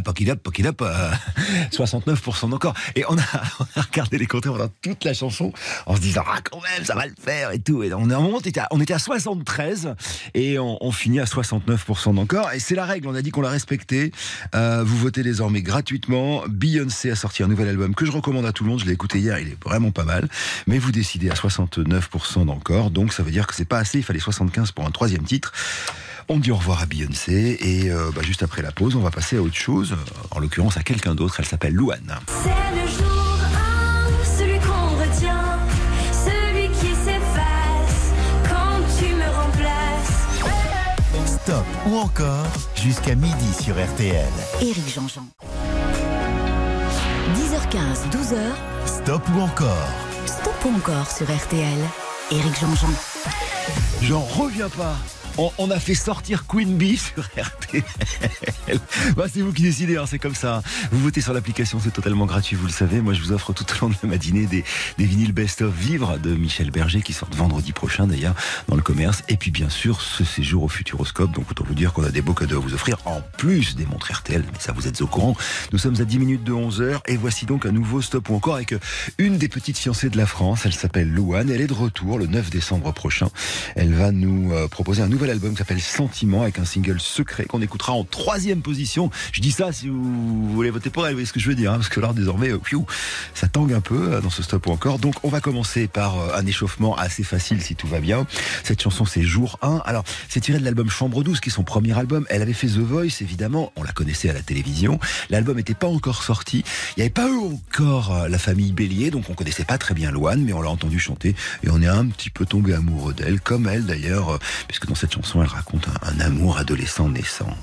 bah, 0.00 0.12
it 0.18 0.28
up, 0.28 0.48
up, 0.64 0.82
euh, 0.82 1.10
69% 1.72 2.52
encore. 2.52 2.74
Et 2.94 3.04
on 3.08 3.16
a, 3.18 3.80
regardé 3.80 4.18
les 4.18 4.26
compteurs 4.26 4.54
pendant 4.54 4.70
toute 4.80 5.04
la 5.04 5.14
chanson 5.14 5.52
en 5.86 5.96
se 5.96 6.00
disant, 6.00 6.22
ah, 6.26 6.40
quand 6.42 6.60
même, 6.60 6.84
ça 6.84 6.94
va 6.94 7.06
le 7.06 7.14
faire 7.20 7.50
et 7.50 7.58
tout. 7.58 7.82
Et 7.82 7.92
on, 7.92 8.06
moment, 8.06 8.30
on 8.34 8.40
était 8.40 8.60
à, 8.60 8.68
on 8.70 8.80
était 8.80 8.94
à 8.94 8.98
73 8.98 9.94
et 10.34 10.58
on, 10.58 10.92
finit 10.92 11.20
à 11.20 11.24
69% 11.24 12.14
d'encore. 12.14 12.52
Et 12.52 12.58
c'est 12.58 12.74
la 12.74 12.84
règle, 12.84 13.08
on 13.08 13.14
a 13.14 13.22
dit 13.22 13.30
qu'on 13.30 13.40
la 13.40 13.48
respectait. 13.48 14.12
Euh, 14.54 14.82
vous 14.84 14.96
votez 14.96 15.22
désormais 15.22 15.62
gratuitement. 15.62 16.44
Beyoncé 16.48 17.10
a 17.10 17.16
sorti 17.16 17.42
un 17.42 17.48
nouvel 17.48 17.68
album 17.68 17.94
que 17.94 18.04
je 18.04 18.12
recommande 18.12 18.46
à 18.46 18.52
tout 18.52 18.64
le 18.64 18.70
monde. 18.70 18.80
Je 18.80 18.84
l'ai 18.84 18.92
écouté 18.92 19.18
hier, 19.18 19.38
il 19.38 19.48
est 19.48 19.64
vraiment 19.64 19.90
pas 19.90 20.04
mal. 20.04 20.28
Mais 20.66 20.78
vous 20.78 20.92
décidez 20.92 21.30
à 21.30 21.34
69% 21.34 22.46
d'encore. 22.46 22.90
Donc 22.90 23.12
ça 23.12 23.22
veut 23.22 23.30
dire 23.30 23.46
que 23.46 23.54
c'est 23.54 23.64
pas 23.64 23.78
assez. 23.78 23.98
Il 23.98 24.04
fallait 24.04 24.20
75 24.20 24.72
pour 24.72 24.86
un 24.86 24.90
troisième 24.90 25.24
titre. 25.24 25.52
On 26.34 26.38
dit 26.38 26.50
au 26.50 26.56
revoir 26.56 26.80
à 26.80 26.86
Beyoncé 26.86 27.58
et 27.60 27.90
euh, 27.90 28.10
bah, 28.14 28.22
juste 28.22 28.42
après 28.42 28.62
la 28.62 28.72
pause, 28.72 28.96
on 28.96 29.00
va 29.00 29.10
passer 29.10 29.36
à 29.36 29.42
autre 29.42 29.54
chose, 29.54 29.94
en 30.30 30.38
l'occurrence 30.38 30.78
à 30.78 30.82
quelqu'un 30.82 31.14
d'autre. 31.14 31.34
Elle 31.40 31.44
s'appelle 31.44 31.74
Louane. 31.74 32.18
C'est 32.26 32.48
le 32.48 32.88
jour 32.88 33.36
1, 34.24 34.38
celui 34.38 34.58
qu'on 34.60 34.96
retient, 34.96 35.58
celui 36.10 36.68
qui 36.70 36.94
s'efface 36.94 38.12
quand 38.48 38.80
tu 38.98 39.14
me 39.14 39.26
remplaces. 39.26 40.38
Stop 41.42 41.66
ou 41.86 41.98
encore 41.98 42.46
jusqu'à 42.76 43.14
midi 43.14 43.52
sur 43.62 43.74
RTL. 43.74 44.24
Éric 44.62 44.88
Jean-Jean. 44.88 45.26
10h15, 47.34 48.08
12h, 48.10 48.38
Stop 48.86 49.22
ou 49.36 49.40
encore? 49.40 49.86
Stop 50.24 50.54
ou 50.64 50.70
encore 50.78 51.10
sur 51.10 51.26
RTL. 51.26 51.78
Éric 52.30 52.58
Jean-Jean. 52.58 52.88
J'en 54.00 54.20
reviens 54.20 54.70
pas. 54.70 54.96
On, 55.38 55.50
on 55.58 55.70
a 55.70 55.78
fait 55.78 55.94
sortir 55.94 56.46
Queen 56.46 56.76
Bee 56.76 56.96
sur 57.14 57.24
RTL. 57.24 57.82
Bah, 59.16 59.24
c'est 59.32 59.40
vous 59.40 59.52
qui 59.52 59.62
décidez, 59.62 59.96
hein, 59.96 60.04
c'est 60.06 60.18
comme 60.18 60.34
ça. 60.34 60.62
Vous 60.90 61.00
votez 61.00 61.20
sur 61.20 61.32
l'application, 61.32 61.80
c'est 61.82 61.90
totalement 61.92 62.26
gratuit, 62.26 62.56
vous 62.56 62.66
le 62.66 62.72
savez. 62.72 63.00
Moi, 63.00 63.14
je 63.14 63.20
vous 63.20 63.32
offre 63.32 63.52
tout 63.52 63.64
au 63.64 63.84
long 63.84 63.88
de 63.90 63.96
la 64.02 64.08
matinée 64.08 64.46
des, 64.46 64.64
des 64.98 65.04
vinyles 65.04 65.32
best-of 65.32 65.72
vivres 65.74 66.18
de 66.18 66.34
Michel 66.34 66.70
Berger 66.70 67.02
qui 67.02 67.12
sortent 67.12 67.34
vendredi 67.34 67.72
prochain 67.72 68.06
d'ailleurs 68.06 68.34
dans 68.68 68.76
le 68.76 68.82
commerce. 68.82 69.22
Et 69.28 69.36
puis 69.36 69.50
bien 69.50 69.70
sûr, 69.70 70.00
ce 70.02 70.24
séjour 70.24 70.64
au 70.64 70.68
Futuroscope. 70.68 71.32
Donc 71.32 71.50
autant 71.50 71.64
vous 71.66 71.74
dire 71.74 71.92
qu'on 71.92 72.04
a 72.04 72.10
des 72.10 72.22
beaux 72.22 72.34
cadeaux 72.34 72.58
à 72.58 72.60
vous 72.60 72.74
offrir 72.74 72.98
en 73.04 73.22
plus 73.38 73.74
des 73.74 73.86
montres 73.86 74.12
RTL. 74.12 74.44
Mais 74.52 74.58
ça, 74.58 74.72
vous 74.72 74.86
êtes 74.86 75.00
au 75.00 75.06
courant. 75.06 75.36
Nous 75.72 75.78
sommes 75.78 76.00
à 76.00 76.04
10 76.04 76.18
minutes 76.18 76.44
de 76.44 76.52
11h 76.52 77.00
et 77.06 77.16
voici 77.16 77.46
donc 77.46 77.66
un 77.66 77.72
nouveau 77.72 78.02
stop 78.02 78.28
ou 78.28 78.34
encore 78.34 78.56
avec 78.56 78.74
une 79.18 79.38
des 79.38 79.48
petites 79.48 79.78
fiancées 79.78 80.10
de 80.10 80.16
la 80.16 80.26
France. 80.26 80.62
Elle 80.64 80.74
s'appelle 80.74 81.10
Louane. 81.10 81.50
Elle 81.50 81.60
est 81.60 81.66
de 81.66 81.72
retour 81.72 82.18
le 82.18 82.26
9 82.26 82.50
décembre 82.50 82.92
prochain. 82.92 83.28
Elle 83.76 83.94
va 83.94 84.12
nous 84.12 84.52
euh, 84.52 84.68
proposer 84.68 85.02
un 85.02 85.08
nouvel 85.22 85.36
album 85.36 85.52
qui 85.52 85.58
s'appelle 85.58 85.80
Sentiment 85.80 86.42
avec 86.42 86.58
un 86.58 86.64
single 86.64 86.98
secret 86.98 87.44
qu'on 87.44 87.62
écoutera 87.62 87.92
en 87.92 88.02
troisième 88.02 88.60
position. 88.60 89.08
Je 89.30 89.40
dis 89.40 89.52
ça 89.52 89.70
si 89.70 89.88
vous 89.88 90.52
voulez 90.52 90.70
voter 90.70 90.90
pour 90.90 91.06
elle, 91.06 91.12
vous 91.12 91.18
voyez 91.18 91.26
ce 91.26 91.32
que 91.32 91.38
je 91.38 91.48
veux 91.48 91.54
dire, 91.54 91.70
hein, 91.70 91.76
parce 91.76 91.88
que 91.88 92.00
là 92.00 92.12
désormais, 92.12 92.50
euh, 92.50 92.58
ça 93.32 93.46
tangue 93.46 93.72
un 93.72 93.80
peu 93.80 94.14
euh, 94.14 94.20
dans 94.20 94.30
ce 94.30 94.42
stop 94.42 94.66
ou 94.66 94.72
encore. 94.72 94.98
Donc 94.98 95.14
on 95.22 95.28
va 95.28 95.40
commencer 95.40 95.86
par 95.86 96.18
euh, 96.18 96.34
un 96.34 96.44
échauffement 96.44 96.96
assez 96.96 97.22
facile 97.22 97.62
si 97.62 97.76
tout 97.76 97.86
va 97.86 98.00
bien. 98.00 98.26
Cette 98.64 98.82
chanson 98.82 99.04
c'est 99.04 99.22
Jour 99.22 99.60
1. 99.62 99.82
Alors 99.84 100.02
c'est 100.28 100.40
tiré 100.40 100.58
de 100.58 100.64
l'album 100.64 100.90
Chambre 100.90 101.22
12 101.22 101.38
qui 101.38 101.50
est 101.50 101.52
son 101.52 101.62
premier 101.62 101.96
album. 101.96 102.26
Elle 102.28 102.42
avait 102.42 102.52
fait 102.52 102.66
The 102.66 102.78
Voice 102.78 103.20
évidemment, 103.20 103.72
on 103.76 103.84
la 103.84 103.92
connaissait 103.92 104.28
à 104.28 104.32
la 104.32 104.42
télévision. 104.42 104.98
L'album 105.30 105.56
n'était 105.56 105.74
pas 105.74 105.86
encore 105.86 106.24
sorti. 106.24 106.64
Il 106.96 107.00
n'y 107.00 107.02
avait 107.02 107.10
pas 107.10 107.28
eu 107.28 107.36
encore 107.36 108.26
la 108.28 108.38
famille 108.38 108.72
Bélier, 108.72 109.12
donc 109.12 109.30
on 109.30 109.34
connaissait 109.34 109.64
pas 109.64 109.78
très 109.78 109.94
bien 109.94 110.10
Loane, 110.10 110.42
mais 110.42 110.52
on 110.52 110.62
l'a 110.62 110.70
entendu 110.70 110.98
chanter 110.98 111.36
et 111.62 111.70
on 111.70 111.80
est 111.80 111.86
un 111.86 112.06
petit 112.06 112.30
peu 112.30 112.44
tombé 112.44 112.74
amoureux 112.74 113.14
d'elle, 113.14 113.40
comme 113.40 113.68
elle 113.68 113.86
d'ailleurs, 113.86 114.40
puisque 114.66 114.86
dans 114.86 114.96
cette 114.96 115.11
chanson 115.12 115.42
elle 115.42 115.48
raconte 115.48 115.86
un, 116.02 116.20
amour 116.20 116.56
adolescent 116.56 117.08
naissant. 117.08 117.54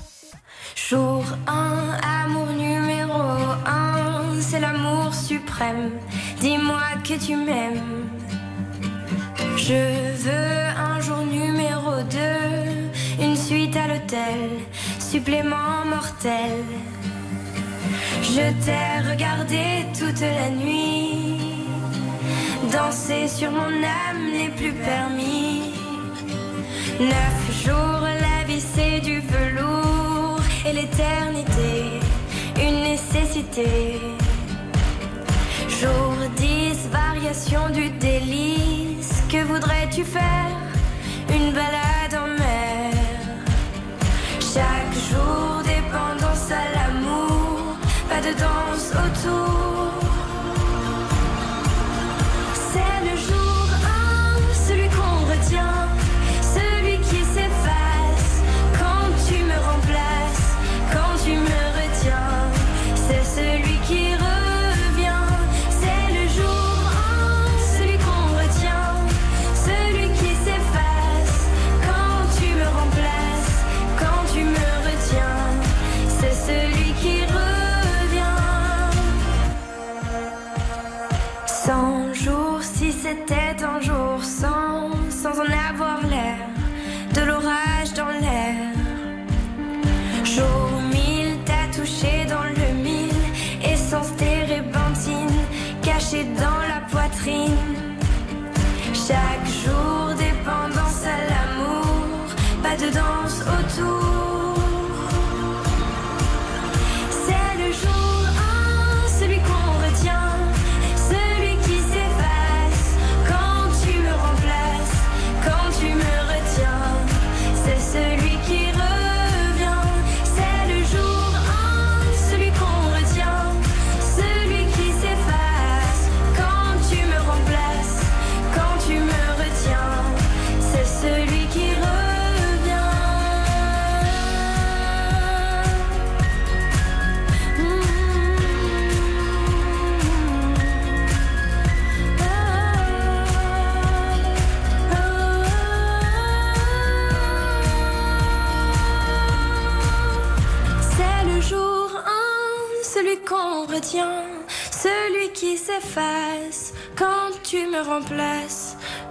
Jour 0.76 1.24
1, 1.48 1.98
amour 2.24 2.46
numéro 2.46 3.22
1, 3.66 4.40
c'est 4.40 4.60
l'amour 4.60 5.12
suprême. 5.12 5.90
Dis-moi 6.40 6.82
que 7.02 7.14
tu 7.14 7.34
m'aimes. 7.34 8.08
Je 9.56 9.82
veux 10.24 10.64
un 10.90 11.00
jour 11.00 11.24
numéro 11.26 12.02
2, 13.18 13.24
une 13.24 13.36
suite 13.36 13.76
à 13.76 13.88
l'hôtel, 13.88 14.40
supplément 15.00 15.84
mortel. 15.86 16.62
Je 18.22 18.46
t'ai 18.64 19.10
regardé 19.10 19.86
toute 19.98 20.20
la 20.20 20.50
nuit, 20.50 21.64
danser 22.70 23.26
sur 23.26 23.50
mon 23.50 23.72
âme 24.08 24.22
n'est 24.32 24.50
plus 24.50 24.72
permis. 24.72 25.79
Neuf 27.00 27.64
jours, 27.64 28.02
la 28.02 28.44
vie 28.46 28.60
c'est 28.60 29.00
du 29.00 29.20
velours 29.20 30.42
et 30.66 30.72
l'éternité, 30.74 31.98
une 32.56 32.82
nécessité. 32.82 33.98
Jour 35.66 36.14
10, 36.36 36.88
variation 36.92 37.70
du 37.70 37.88
délice, 37.88 39.22
que 39.30 39.42
voudrais-tu 39.44 40.04
faire? 40.04 40.58
Une 41.30 41.52
balade 41.52 42.14
en 42.22 42.28
mer. 42.38 42.92
Chaque 44.40 44.94
jour, 45.08 45.62
dépendance 45.64 46.50
à 46.50 46.64
l'amour, 46.74 47.78
pas 48.10 48.20
de 48.20 48.34
danse 48.34 48.92
autour. 48.92 49.79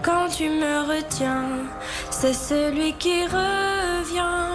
Quand 0.02 0.30
tu 0.30 0.50
me 0.50 0.88
retiens. 0.88 1.66
C'est 2.10 2.34
celui 2.34 2.94
qui 2.94 3.26
revient. 3.26 4.49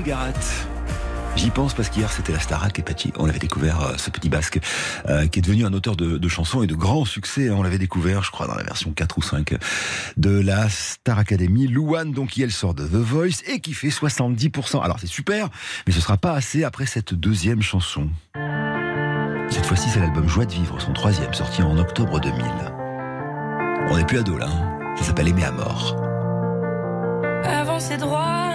Garat. 0.00 0.32
J'y 1.36 1.50
pense 1.50 1.74
parce 1.74 1.88
qu'hier 1.88 2.10
c'était 2.10 2.32
la 2.32 2.40
Starac 2.40 2.78
et 2.78 2.82
Pachi. 2.82 3.12
On 3.18 3.28
avait 3.28 3.38
découvert 3.38 3.82
euh, 3.82 3.94
ce 3.96 4.10
petit 4.10 4.28
basque 4.28 4.60
euh, 5.08 5.26
qui 5.26 5.38
est 5.38 5.42
devenu 5.42 5.64
un 5.64 5.72
auteur 5.72 5.96
de, 5.96 6.28
chansons 6.28 6.62
et 6.62 6.66
de 6.66 6.74
grands 6.74 7.04
succès. 7.04 7.50
On 7.50 7.62
l'avait 7.62 7.78
découvert, 7.78 8.22
je 8.22 8.30
crois, 8.30 8.46
dans 8.46 8.54
la 8.54 8.62
version 8.62 8.92
4 8.92 9.18
ou 9.18 9.22
5 9.22 9.54
de 10.16 10.40
la 10.40 10.68
Star 10.68 11.18
Academy. 11.18 11.66
Louane, 11.68 12.12
donc, 12.12 12.30
qui 12.30 12.42
elle 12.42 12.52
sort 12.52 12.74
de 12.74 12.86
The 12.86 12.94
Voice 12.94 13.42
et 13.46 13.60
qui 13.60 13.74
fait 13.74 13.88
70%. 13.88 14.82
Alors 14.82 14.98
c'est 15.00 15.06
super, 15.06 15.48
mais 15.86 15.92
ce 15.92 16.00
sera 16.00 16.16
pas 16.16 16.32
assez 16.32 16.64
après 16.64 16.86
cette 16.86 17.14
deuxième 17.14 17.62
chanson. 17.62 18.08
Cette 19.50 19.66
fois-ci, 19.66 19.88
c'est 19.90 20.00
l'album 20.00 20.28
Joie 20.28 20.46
de 20.46 20.52
vivre, 20.52 20.80
son 20.80 20.92
troisième, 20.92 21.34
sorti 21.34 21.62
en 21.62 21.76
octobre 21.78 22.20
2000. 22.20 22.42
On 23.88 23.96
n'est 23.96 24.06
plus 24.06 24.18
ado 24.18 24.38
là, 24.38 24.48
hein. 24.48 24.96
ça 24.96 25.04
s'appelle 25.04 25.28
Aimer 25.28 25.44
à 25.44 25.52
mort. 25.52 25.96
Droit, 27.98 28.51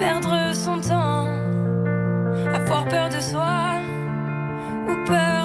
perdre 0.00 0.54
son 0.54 0.80
temps, 0.80 1.26
avoir 2.54 2.86
peur 2.88 3.10
de 3.10 3.20
soi 3.20 3.80
ou 4.88 5.04
peur 5.06 5.39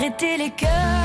Arrêter 0.00 0.38
les 0.38 0.48
cœurs, 0.48 0.99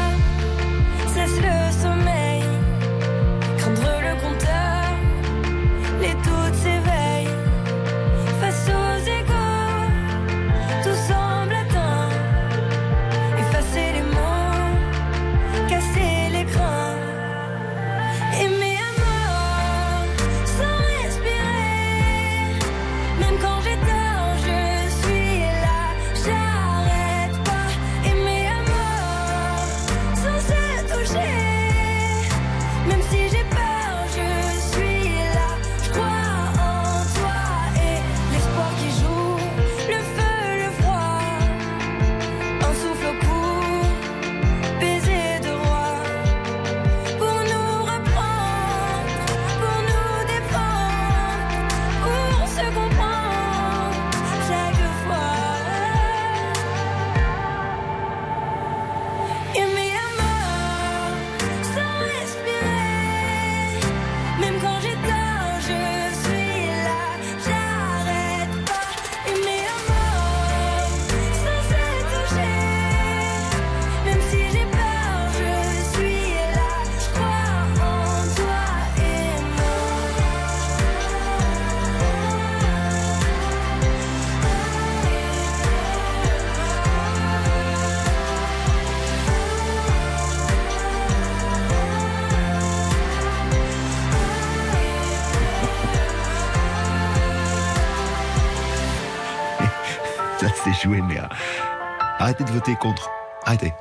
arrêtez 102.25 102.43
de 102.43 102.51
voter 102.51 102.75
contre. 102.75 103.09
Arrêtez. 103.45 103.73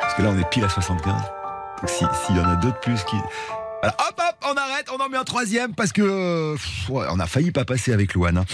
Parce 0.00 0.14
que 0.14 0.22
là, 0.22 0.30
on 0.32 0.38
est 0.38 0.48
pile 0.50 0.64
à 0.64 0.68
75. 0.68 1.14
Donc 1.14 1.90
si- 1.90 2.06
s'il 2.24 2.36
y 2.36 2.40
en 2.40 2.48
a 2.48 2.56
deux 2.56 2.70
de 2.72 2.76
plus 2.78 3.02
qui... 3.04 3.16
Hop, 3.84 4.13
un 5.24 5.32
troisième 5.34 5.74
parce 5.74 5.92
que 5.92 6.54
on 6.90 7.18
a 7.18 7.26
failli 7.26 7.50
pas 7.50 7.64
passer 7.64 7.94
avec 7.94 8.12
Louane. 8.12 8.36
hein. 8.36 8.44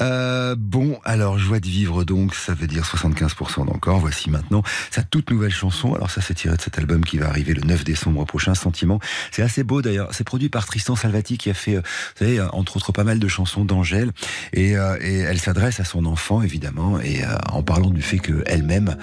Euh, 0.00 0.56
bon, 0.58 0.98
alors 1.04 1.38
joie 1.38 1.60
de 1.60 1.68
vivre 1.68 2.02
donc, 2.02 2.34
ça 2.34 2.52
veut 2.52 2.66
dire 2.66 2.82
75% 2.82 3.64
d'encore. 3.64 4.00
Voici 4.00 4.28
maintenant 4.28 4.64
sa 4.90 5.04
toute 5.04 5.30
nouvelle 5.30 5.52
chanson. 5.52 5.94
Alors 5.94 6.10
ça, 6.10 6.20
c'est 6.20 6.34
tiré 6.34 6.56
de 6.56 6.60
cet 6.60 6.78
album 6.78 7.04
qui 7.04 7.18
va 7.18 7.28
arriver 7.28 7.54
le 7.54 7.62
9 7.62 7.84
décembre 7.84 8.24
prochain, 8.24 8.56
Sentiment. 8.56 8.98
C'est 9.30 9.42
assez 9.42 9.62
beau 9.62 9.82
d'ailleurs. 9.82 10.08
C'est 10.10 10.24
produit 10.24 10.48
par 10.48 10.66
Tristan 10.66 10.96
Salvati 10.96 11.38
qui 11.38 11.48
a 11.48 11.54
fait, 11.54 11.76
euh, 11.76 11.80
vous 11.80 12.18
savez, 12.24 12.40
euh, 12.40 12.48
entre 12.48 12.76
autres 12.76 12.90
pas 12.90 13.04
mal 13.04 13.20
de 13.20 13.28
chansons 13.28 13.64
d'Angèle. 13.64 14.10
Et, 14.52 14.76
euh, 14.76 14.96
elle 15.00 15.38
s'adresse 15.38 15.78
à 15.78 15.84
son 15.84 16.06
enfant 16.06 16.42
évidemment, 16.42 16.98
et 17.00 17.20
en 17.52 17.62
parlant 17.62 17.90
du 17.90 18.02
fait 18.02 18.18
qu'elle-même 18.18 18.96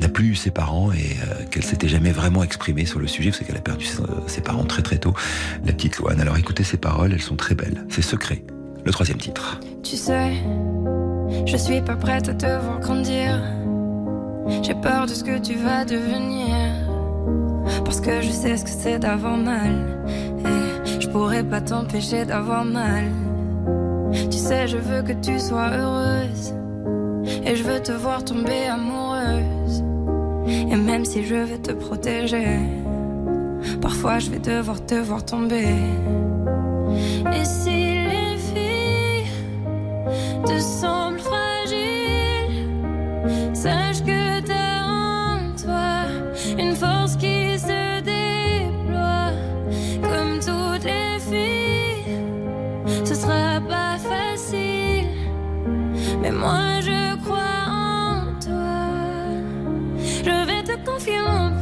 n'a 0.00 0.08
plus 0.08 0.30
eu 0.30 0.34
ses 0.34 0.50
parents 0.50 0.90
et 0.92 1.16
qu'elle 1.50 1.62
s'était 1.64 1.88
jamais 1.88 2.10
vraiment 2.10 2.42
exprimée 2.42 2.86
sur 2.86 2.98
le 2.98 3.06
sujet, 3.06 3.30
parce 3.30 3.44
qu'elle 3.44 3.56
a 3.56 3.60
perdu 3.60 3.86
ses 4.26 4.40
parents 4.40 4.64
très 4.64 4.82
très 4.82 4.98
tôt, 4.98 5.14
la 5.64 5.72
petite 5.72 5.98
Loane. 5.98 6.20
Alors 6.20 6.36
écoutez 6.36 6.64
ces 6.64 6.76
paroles, 6.76 7.12
elles 7.12 7.22
sont 7.22 7.36
très 7.36 7.54
belles. 7.54 7.84
C'est 7.88 8.02
secret. 8.02 8.42
Le 8.84 8.92
troisième 8.92 9.18
titre. 9.18 9.60
Tu 9.82 9.96
sais, 9.96 10.32
je 11.46 11.56
suis 11.56 11.80
pas 11.80 11.96
prête 11.96 12.28
à 12.28 12.34
te 12.34 12.46
voir 12.46 12.80
grandir. 12.80 13.40
J'ai 14.62 14.74
peur 14.74 15.06
de 15.06 15.12
ce 15.12 15.24
que 15.24 15.38
tu 15.38 15.54
vas 15.54 15.84
devenir. 15.84 16.54
Parce 17.84 18.00
que 18.00 18.20
je 18.20 18.30
sais 18.30 18.56
ce 18.56 18.64
que 18.64 18.70
c'est 18.70 18.98
d'avoir 18.98 19.36
mal. 19.36 20.04
Et 20.44 21.00
je 21.00 21.08
pourrais 21.08 21.42
pas 21.42 21.60
t'empêcher 21.60 22.24
d'avoir 22.24 22.64
mal. 22.64 23.04
Tu 24.30 24.38
sais, 24.38 24.68
je 24.68 24.76
veux 24.76 25.02
que 25.02 25.12
tu 25.12 25.38
sois 25.40 25.70
heureuse. 25.70 26.54
Et 27.44 27.56
je 27.56 27.64
veux 27.64 27.80
te 27.80 27.92
voir 27.92 28.24
tomber 28.24 28.66
amoureuse. 28.66 29.82
Et 30.46 30.76
même 30.76 31.04
si 31.04 31.24
je 31.24 31.34
vais 31.34 31.58
te 31.58 31.72
protéger, 31.72 32.58
parfois 33.80 34.18
je 34.18 34.30
vais 34.30 34.38
devoir 34.38 34.84
te 34.84 34.94
voir 34.94 35.24
tomber. 35.24 35.74
Et 37.34 37.44
si 37.44 38.04
les 38.10 38.36
filles 38.38 39.30
te 40.44 40.58
semblent 40.58 41.18
fragiles, 41.20 42.68
sache 43.54 44.02
que 44.02 44.40
t'as 44.40 44.84
en 44.84 45.38
toi 45.60 46.06
une 46.58 46.74
force 46.74 47.16
qui 47.16 47.58
se 47.58 48.00
déploie. 48.00 49.32
Comme 50.02 50.38
toutes 50.38 50.84
les 50.84 51.18
filles, 51.18 52.18
ce 53.04 53.14
sera 53.14 53.60
pas 53.68 53.98
facile, 53.98 55.08
mais 56.22 56.30
moi 56.30 56.80
je 56.80 57.16
crois 57.24 57.66
en 57.68 58.38
toi. 58.40 58.86
Je 60.24 60.46
vais 60.46 60.62
te 60.62 60.76
confier 60.88 61.18
mon 61.20 61.55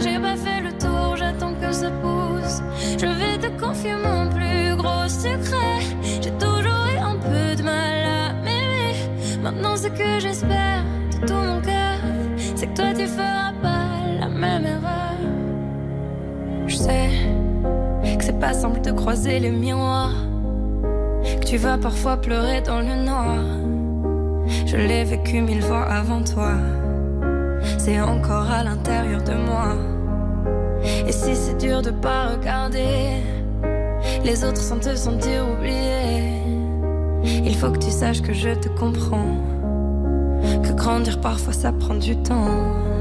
j'ai 0.00 0.18
pas 0.18 0.36
fait 0.36 0.60
le 0.60 0.72
tour, 0.72 1.16
j'attends 1.16 1.54
que 1.54 1.72
ça 1.72 1.90
pousse. 1.90 2.62
Je 2.98 3.06
vais 3.06 3.38
te 3.38 3.60
confier 3.60 3.94
mon 3.94 4.28
plus 4.30 4.76
gros 4.76 5.08
secret. 5.08 5.80
J'ai 6.20 6.32
toujours 6.32 6.86
eu 6.92 6.98
un 6.98 7.16
peu 7.16 7.56
de 7.56 7.62
mal 7.62 8.04
à 8.04 8.32
m'aimer. 8.42 8.94
Maintenant, 9.42 9.76
ce 9.76 9.88
que 9.88 10.20
j'espère 10.20 10.82
de 11.12 11.26
tout 11.26 11.34
mon 11.34 11.60
cœur, 11.60 11.98
c'est 12.56 12.66
que 12.66 12.74
toi 12.74 12.92
tu 12.96 13.06
feras 13.06 13.52
pas 13.62 13.88
la 14.20 14.28
même 14.28 14.64
erreur. 14.64 15.18
Je 16.66 16.76
sais 16.76 17.10
que 18.18 18.24
c'est 18.24 18.40
pas 18.40 18.54
simple 18.54 18.80
de 18.80 18.90
croiser 18.90 19.38
les 19.38 19.50
miroirs. 19.50 20.14
Que 21.40 21.46
tu 21.46 21.56
vas 21.56 21.78
parfois 21.78 22.16
pleurer 22.16 22.60
dans 22.60 22.80
le 22.80 22.96
noir. 23.04 23.38
Je 24.66 24.76
l'ai 24.76 25.04
vécu 25.04 25.40
mille 25.40 25.62
fois 25.62 25.84
avant 25.84 26.22
toi. 26.22 26.52
C'est 27.84 28.00
encore 28.00 28.50
à 28.50 28.64
l'intérieur 28.64 29.22
de 29.22 29.34
moi. 29.34 29.76
Et 31.06 31.12
si 31.12 31.36
c'est 31.36 31.58
dur 31.58 31.82
de 31.82 31.90
pas 31.90 32.28
regarder 32.28 33.20
les 34.24 34.42
autres 34.42 34.62
sans 34.62 34.78
te 34.78 34.96
sentir 34.96 35.44
oublié, 35.50 36.40
il 37.44 37.54
faut 37.54 37.70
que 37.70 37.76
tu 37.76 37.90
saches 37.90 38.22
que 38.22 38.32
je 38.32 38.54
te 38.54 38.68
comprends. 38.68 39.36
Que 40.62 40.72
grandir 40.72 41.20
parfois 41.20 41.52
ça 41.52 41.72
prend 41.72 41.96
du 41.96 42.16
temps. 42.16 42.93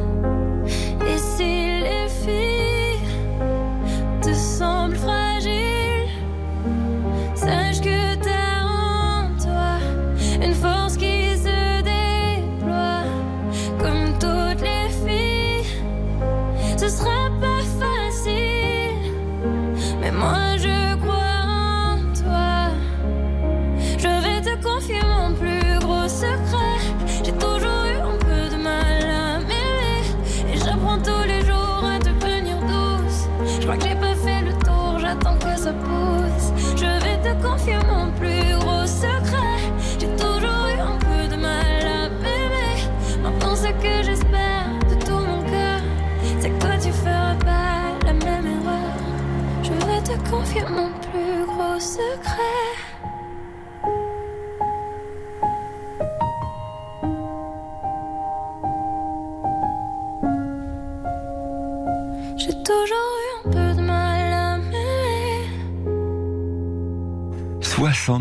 Vais 37.66 38.03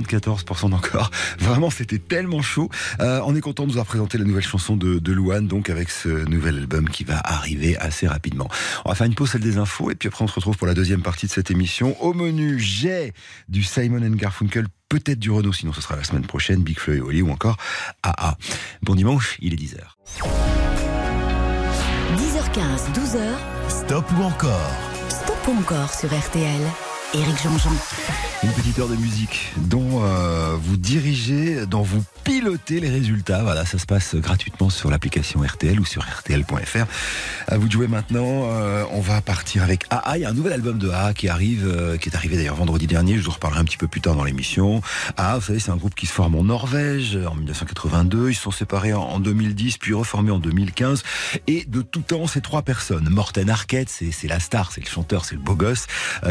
74% 0.00 0.70
d'encore. 0.70 1.10
Vraiment, 1.38 1.70
c'était 1.70 1.98
tellement 1.98 2.42
chaud. 2.42 2.70
Euh, 3.00 3.20
on 3.24 3.34
est 3.34 3.40
content 3.40 3.64
de 3.64 3.68
vous 3.68 3.76
avoir 3.76 3.86
présenté 3.86 4.18
la 4.18 4.24
nouvelle 4.24 4.42
chanson 4.42 4.76
de, 4.76 4.98
de 4.98 5.12
Louane, 5.12 5.46
donc 5.46 5.70
avec 5.70 5.90
ce 5.90 6.08
nouvel 6.08 6.58
album 6.58 6.88
qui 6.88 7.04
va 7.04 7.20
arriver 7.22 7.76
assez 7.76 8.06
rapidement. 8.06 8.48
On 8.84 8.90
va 8.90 8.94
faire 8.94 9.06
une 9.06 9.14
pause, 9.14 9.30
celle 9.30 9.42
des 9.42 9.58
infos, 9.58 9.90
et 9.90 9.94
puis 9.94 10.08
après 10.08 10.24
on 10.24 10.28
se 10.28 10.34
retrouve 10.34 10.56
pour 10.56 10.66
la 10.66 10.74
deuxième 10.74 11.02
partie 11.02 11.26
de 11.26 11.32
cette 11.32 11.50
émission. 11.50 12.00
Au 12.02 12.14
menu, 12.14 12.58
j'ai 12.58 13.12
du 13.48 13.62
Simon 13.62 14.02
and 14.02 14.16
Garfunkel, 14.16 14.66
peut-être 14.88 15.18
du 15.18 15.30
Renault, 15.30 15.52
sinon 15.52 15.72
ce 15.72 15.80
sera 15.80 15.96
la 15.96 16.04
semaine 16.04 16.26
prochaine, 16.26 16.62
Big 16.62 16.78
Flo 16.78 16.94
et 16.94 17.00
Oli 17.00 17.22
ou 17.22 17.30
encore 17.30 17.56
AA. 18.02 18.36
Bon 18.82 18.94
dimanche, 18.94 19.36
il 19.40 19.54
est 19.54 19.56
10h. 19.56 19.78
10h15, 22.16 22.92
12h, 22.94 23.20
Stop 23.68 24.04
ou 24.18 24.22
encore? 24.22 24.72
Stop 25.08 25.48
ou 25.48 25.58
encore 25.58 25.92
sur 25.94 26.08
RTL. 26.08 26.91
Une 27.14 28.50
petite 28.52 28.78
heure 28.78 28.88
de 28.88 28.96
musique 28.96 29.52
dont 29.58 30.02
euh, 30.02 30.56
vous 30.58 30.78
dirigez, 30.78 31.66
dont 31.66 31.82
vous 31.82 32.02
pilotez 32.24 32.80
les 32.80 32.88
résultats. 32.88 33.42
Voilà, 33.42 33.66
ça 33.66 33.78
se 33.78 33.84
passe 33.84 34.14
gratuitement 34.14 34.70
sur 34.70 34.90
l'application 34.90 35.42
RTL 35.42 35.78
ou 35.78 35.84
sur 35.84 36.02
RTL.fr. 36.02 36.86
À 37.48 37.58
vous 37.58 37.66
de 37.66 37.72
jouer 37.72 37.86
maintenant. 37.86 38.44
Euh, 38.46 38.84
on 38.92 39.00
va 39.00 39.20
partir 39.20 39.62
avec 39.62 39.84
AA. 39.90 40.16
Il 40.16 40.20
y 40.22 40.24
a 40.24 40.30
un 40.30 40.32
nouvel 40.32 40.54
album 40.54 40.78
de 40.78 40.88
AA 40.88 41.12
qui 41.12 41.28
arrive, 41.28 41.66
euh, 41.66 41.98
qui 41.98 42.08
est 42.08 42.16
arrivé 42.16 42.36
d'ailleurs 42.36 42.54
vendredi 42.54 42.86
dernier. 42.86 43.18
Je 43.18 43.24
vous 43.24 43.32
reparlerai 43.32 43.60
un 43.60 43.64
petit 43.64 43.76
peu 43.76 43.88
plus 43.88 44.00
tard 44.00 44.16
dans 44.16 44.24
l'émission. 44.24 44.80
AA, 45.18 45.34
vous 45.34 45.44
savez, 45.44 45.58
c'est 45.58 45.70
un 45.70 45.76
groupe 45.76 45.94
qui 45.94 46.06
se 46.06 46.12
forme 46.12 46.34
en 46.34 46.44
Norvège 46.44 47.16
en 47.16 47.34
1982. 47.34 48.30
Ils 48.30 48.34
se 48.34 48.42
sont 48.42 48.50
séparés 48.50 48.94
en, 48.94 49.02
en 49.02 49.20
2010, 49.20 49.76
puis 49.76 49.92
reformés 49.92 50.30
en 50.30 50.38
2015. 50.38 51.02
Et 51.46 51.66
de 51.66 51.82
tout 51.82 52.00
temps, 52.00 52.26
ces 52.26 52.40
trois 52.40 52.62
personnes. 52.62 53.10
Morten 53.10 53.50
Arquette, 53.50 53.90
c'est 53.90 54.28
la 54.28 54.40
star, 54.40 54.72
c'est 54.72 54.82
le 54.82 54.88
chanteur, 54.88 55.26
c'est 55.26 55.34
le 55.34 55.42
beau 55.42 55.54
gosse, 55.54 55.86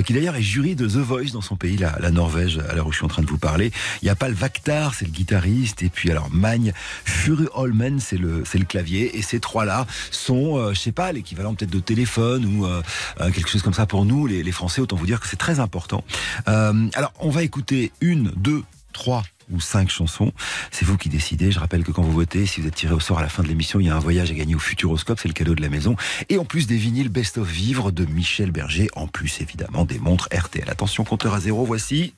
qui 0.05 0.13
d'ailleurs 0.13 0.35
est 0.35 0.41
jury 0.41 0.70
de 0.75 0.87
The 0.87 0.97
Voice 0.97 1.31
dans 1.33 1.41
son 1.41 1.55
pays, 1.55 1.77
la, 1.77 1.97
la 1.99 2.11
Norvège, 2.11 2.59
à 2.69 2.73
l'heure 2.73 2.87
où 2.87 2.91
je 2.91 2.97
suis 2.97 3.05
en 3.05 3.09
train 3.09 3.21
de 3.21 3.27
vous 3.27 3.37
parler. 3.37 3.71
Il 4.01 4.05
y 4.05 4.09
a 4.09 4.15
Paul 4.15 4.33
Vaktar, 4.33 4.93
c'est 4.93 5.05
le 5.05 5.11
guitariste, 5.11 5.83
et 5.83 5.89
puis 5.89 6.11
alors 6.11 6.29
Magne 6.31 6.73
Furu 7.05 7.47
Holmen, 7.53 7.99
c'est 7.99 8.17
le, 8.17 8.43
le 8.53 8.65
clavier. 8.65 9.17
Et 9.17 9.21
ces 9.21 9.39
trois-là 9.39 9.87
sont, 10.11 10.57
euh, 10.57 10.73
je 10.73 10.79
sais 10.79 10.91
pas, 10.91 11.11
l'équivalent 11.11 11.53
peut-être 11.53 11.71
de 11.71 11.79
téléphone 11.79 12.45
ou 12.45 12.65
euh, 12.65 12.81
euh, 13.19 13.31
quelque 13.31 13.49
chose 13.49 13.61
comme 13.61 13.73
ça 13.73 13.85
pour 13.85 14.05
nous, 14.05 14.27
les, 14.27 14.43
les 14.43 14.51
Français. 14.51 14.81
Autant 14.81 14.95
vous 14.95 15.05
dire 15.05 15.19
que 15.19 15.27
c'est 15.27 15.37
très 15.37 15.59
important. 15.59 16.03
Euh, 16.47 16.87
alors, 16.93 17.13
on 17.19 17.29
va 17.29 17.43
écouter 17.43 17.91
une, 18.01 18.31
deux, 18.35 18.63
trois 18.93 19.23
ou 19.51 19.59
cinq 19.59 19.89
chansons. 19.89 20.31
C'est 20.71 20.85
vous 20.85 20.97
qui 20.97 21.09
décidez. 21.09 21.51
Je 21.51 21.59
rappelle 21.59 21.83
que 21.83 21.91
quand 21.91 22.01
vous 22.01 22.11
votez, 22.11 22.45
si 22.45 22.61
vous 22.61 22.67
êtes 22.67 22.75
tiré 22.75 22.93
au 22.93 22.99
sort 22.99 23.19
à 23.19 23.21
la 23.21 23.29
fin 23.29 23.43
de 23.43 23.47
l'émission, 23.47 23.79
il 23.79 23.87
y 23.87 23.89
a 23.89 23.95
un 23.95 23.99
voyage 23.99 24.31
à 24.31 24.33
gagner 24.33 24.55
au 24.55 24.59
Futuroscope, 24.59 25.19
c'est 25.19 25.27
le 25.27 25.33
cadeau 25.33 25.55
de 25.55 25.61
la 25.61 25.69
maison. 25.69 25.95
Et 26.29 26.37
en 26.37 26.45
plus 26.45 26.67
des 26.67 26.77
vinyles 26.77 27.09
Best 27.09 27.37
of 27.37 27.47
Vivre 27.47 27.91
de 27.91 28.05
Michel 28.05 28.51
Berger, 28.51 28.89
en 28.95 29.07
plus 29.07 29.41
évidemment 29.41 29.85
des 29.85 29.99
montres 29.99 30.29
RTL. 30.33 30.69
Attention, 30.69 31.03
compteur 31.03 31.33
à 31.33 31.39
zéro, 31.39 31.65
voici. 31.65 32.13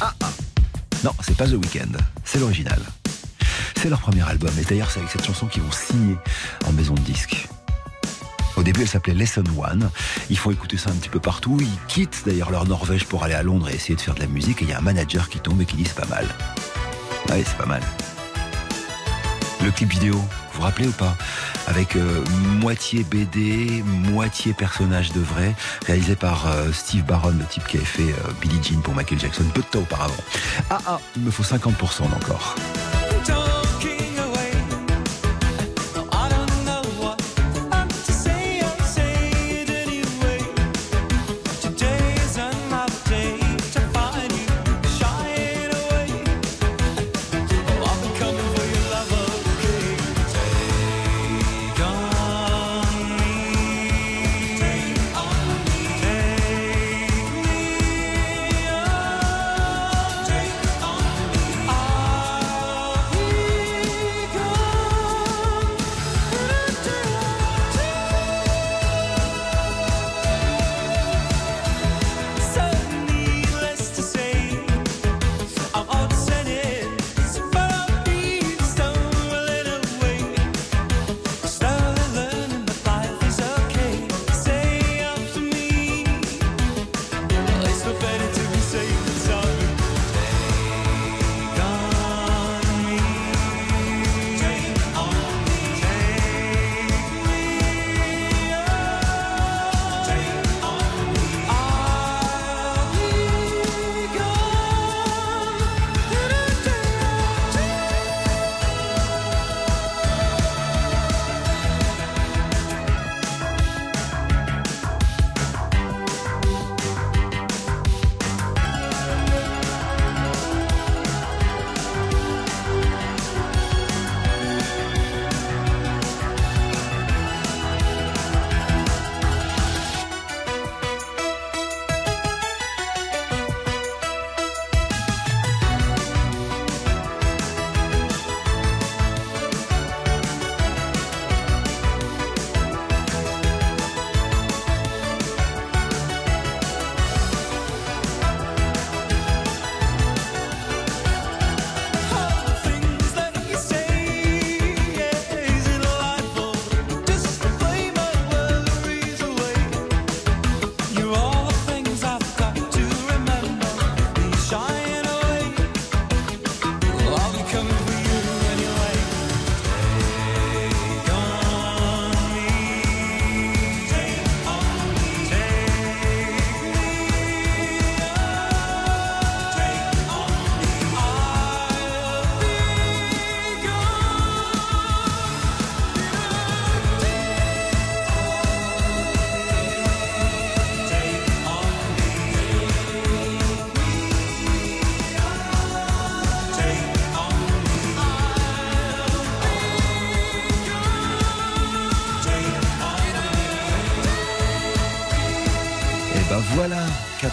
Ah, 0.00 0.14
ah. 0.22 0.30
Non, 1.04 1.12
c'est 1.20 1.36
pas 1.36 1.46
The 1.46 1.52
Weeknd, 1.54 1.96
c'est 2.24 2.38
l'original. 2.38 2.80
C'est 3.76 3.88
leur 3.88 4.00
premier 4.00 4.22
album, 4.22 4.52
et 4.60 4.64
d'ailleurs 4.64 4.90
c'est 4.90 5.00
avec 5.00 5.10
cette 5.10 5.24
chanson 5.24 5.46
qu'ils 5.46 5.62
vont 5.62 5.72
signer 5.72 6.16
en 6.66 6.72
maison 6.72 6.94
de 6.94 7.00
disques. 7.00 7.48
Au 8.56 8.62
début, 8.62 8.82
elle 8.82 8.88
s'appelait 8.88 9.14
Lesson 9.14 9.44
One. 9.56 9.90
Ils 10.30 10.38
font 10.38 10.50
écouter 10.50 10.76
ça 10.76 10.90
un 10.90 10.94
petit 10.94 11.08
peu 11.08 11.20
partout. 11.20 11.58
Ils 11.60 11.86
quittent 11.88 12.22
d'ailleurs 12.26 12.50
leur 12.50 12.66
Norvège 12.66 13.06
pour 13.06 13.24
aller 13.24 13.34
à 13.34 13.42
Londres 13.42 13.68
et 13.70 13.74
essayer 13.74 13.94
de 13.94 14.00
faire 14.00 14.14
de 14.14 14.20
la 14.20 14.26
musique. 14.26 14.62
Et 14.62 14.64
il 14.66 14.70
y 14.70 14.72
a 14.72 14.78
un 14.78 14.82
manager 14.82 15.28
qui 15.28 15.40
tombe 15.40 15.60
et 15.60 15.64
qui 15.64 15.76
dit 15.76 15.84
c'est 15.84 15.94
pas 15.94 16.06
mal. 16.06 16.26
Ah 17.28 17.34
oui, 17.34 17.44
c'est 17.46 17.56
pas 17.56 17.66
mal. 17.66 17.82
Le 19.62 19.70
clip 19.70 19.90
vidéo, 19.90 20.14
vous 20.14 20.26
vous 20.54 20.62
rappelez 20.62 20.88
ou 20.88 20.92
pas? 20.92 21.16
Avec 21.68 21.94
euh, 21.94 22.24
moitié 22.60 23.04
BD, 23.04 23.82
moitié 23.84 24.52
personnage 24.52 25.12
de 25.12 25.20
vrai, 25.20 25.54
réalisé 25.86 26.16
par 26.16 26.48
euh, 26.48 26.72
Steve 26.72 27.04
Barron, 27.04 27.34
le 27.38 27.44
type 27.46 27.66
qui 27.68 27.76
avait 27.76 27.86
fait 27.86 28.02
euh, 28.02 28.32
Billie 28.40 28.60
Jean 28.62 28.80
pour 28.80 28.94
Michael 28.94 29.20
Jackson 29.20 29.44
peu 29.54 29.62
de 29.62 29.66
temps 29.66 29.80
auparavant. 29.80 30.14
Ah 30.68 30.78
ah, 30.86 31.00
il 31.16 31.22
me 31.22 31.30
faut 31.30 31.44
50% 31.44 32.10
d'encore. 32.10 32.56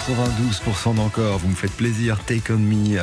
92% 0.10 0.96
d'encore, 0.96 1.38
vous 1.38 1.50
me 1.50 1.56
faites 1.56 1.72
plaisir, 1.72 2.18
Take 2.26 2.52
On 2.52 2.58
Me, 2.58 2.98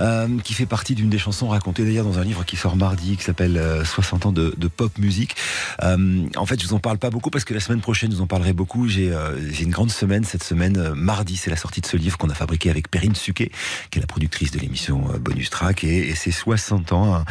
euh, 0.00 0.28
qui 0.44 0.52
fait 0.52 0.66
partie 0.66 0.94
d'une 0.94 1.08
des 1.08 1.16
chansons 1.16 1.48
racontées 1.48 1.82
d'ailleurs 1.82 2.04
dans 2.04 2.18
un 2.18 2.24
livre 2.24 2.44
qui 2.44 2.56
sort 2.56 2.76
mardi, 2.76 3.16
qui 3.16 3.24
s'appelle 3.24 3.56
euh, 3.56 3.86
60 3.86 4.26
ans 4.26 4.32
de, 4.32 4.52
pop 4.68 4.98
musique. 4.98 5.34
Euh, 5.82 6.26
en 6.36 6.44
fait, 6.44 6.60
je 6.60 6.66
vous 6.66 6.74
en 6.74 6.78
parle 6.78 6.98
pas 6.98 7.08
beaucoup 7.08 7.30
parce 7.30 7.44
que 7.44 7.54
la 7.54 7.60
semaine 7.60 7.80
prochaine, 7.80 8.10
je 8.10 8.16
vous 8.16 8.22
en 8.22 8.26
parlerai 8.26 8.52
beaucoup. 8.52 8.86
J'ai 8.86 9.10
euh, 9.10 9.34
une 9.60 9.70
grande 9.70 9.90
semaine 9.90 10.24
cette 10.24 10.44
semaine. 10.44 10.92
Mardi, 10.94 11.38
c'est 11.38 11.48
la 11.48 11.56
sortie 11.56 11.80
de 11.80 11.86
ce 11.86 11.96
livre 11.96 12.18
qu'on 12.18 12.28
a 12.28 12.34
fabriqué 12.34 12.68
avec 12.68 12.90
Perrine 12.90 13.14
Suquet, 13.14 13.50
qui 13.90 13.98
est 13.98 14.02
la 14.02 14.06
productrice 14.06 14.50
de 14.50 14.58
l'émission 14.58 15.04
Bonus 15.20 15.48
Track, 15.48 15.84
et, 15.84 16.14
c'est 16.14 16.32
60 16.32 16.92
ans 16.92 17.14
hein, 17.14 17.24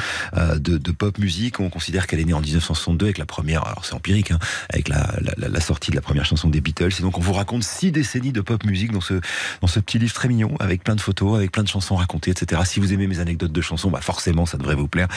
de, 0.57 0.91
pop 0.91 1.19
musique. 1.19 1.59
On 1.59 1.69
considère 1.69 2.07
qu'elle 2.07 2.21
est 2.21 2.25
née 2.25 2.33
en 2.33 2.41
1962 2.41 3.05
avec 3.05 3.19
la 3.19 3.27
première, 3.27 3.67
alors 3.67 3.85
c'est 3.85 3.93
empirique, 3.93 4.31
hein, 4.31 4.39
avec 4.69 4.87
la 4.89 5.61
sortie 5.61 5.91
de 5.91 5.95
la 5.95 6.01
première 6.01 6.25
chanson 6.25 6.49
des 6.49 6.59
Beatles. 6.59 6.89
Et 6.97 7.01
donc, 7.03 7.19
on 7.19 7.21
vous 7.21 7.33
raconte 7.33 7.63
six 7.63 7.91
décennies 7.91 8.31
de 8.31 8.41
pop 8.41 8.63
musique 8.63 8.78
dans 8.87 9.01
ce, 9.01 9.19
dans 9.61 9.67
ce 9.67 9.79
petit 9.79 9.99
livre 9.99 10.13
très 10.13 10.27
mignon, 10.27 10.55
avec 10.59 10.83
plein 10.83 10.95
de 10.95 11.01
photos, 11.01 11.35
avec 11.37 11.51
plein 11.51 11.63
de 11.63 11.67
chansons 11.67 11.95
racontées, 11.95 12.31
etc. 12.31 12.61
Si 12.65 12.79
vous 12.79 12.93
aimez 12.93 13.07
mes 13.07 13.19
anecdotes 13.19 13.51
de 13.51 13.61
chansons, 13.61 13.89
bah 13.91 14.01
forcément, 14.01 14.45
ça 14.45 14.57
devrait 14.57 14.75
vous 14.75 14.87
plaire. 14.87 15.07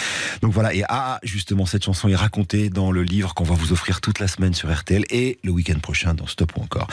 Donc 0.42 0.52
voilà, 0.52 0.74
et 0.74 0.82
ah, 0.88 1.18
justement, 1.22 1.66
cette 1.66 1.84
chanson 1.84 2.08
est 2.08 2.16
racontée 2.16 2.68
dans 2.70 2.90
le 2.92 3.02
livre 3.02 3.34
qu'on 3.34 3.44
va 3.44 3.54
vous 3.54 3.72
offrir 3.72 4.00
toute 4.00 4.18
la 4.18 4.28
semaine 4.28 4.54
sur 4.54 4.72
RTL 4.72 5.04
et 5.10 5.38
le 5.44 5.50
week-end 5.52 5.78
prochain 5.78 6.14
dans 6.14 6.26
Stop 6.26 6.52
ou 6.56 6.62
encore. 6.62 6.88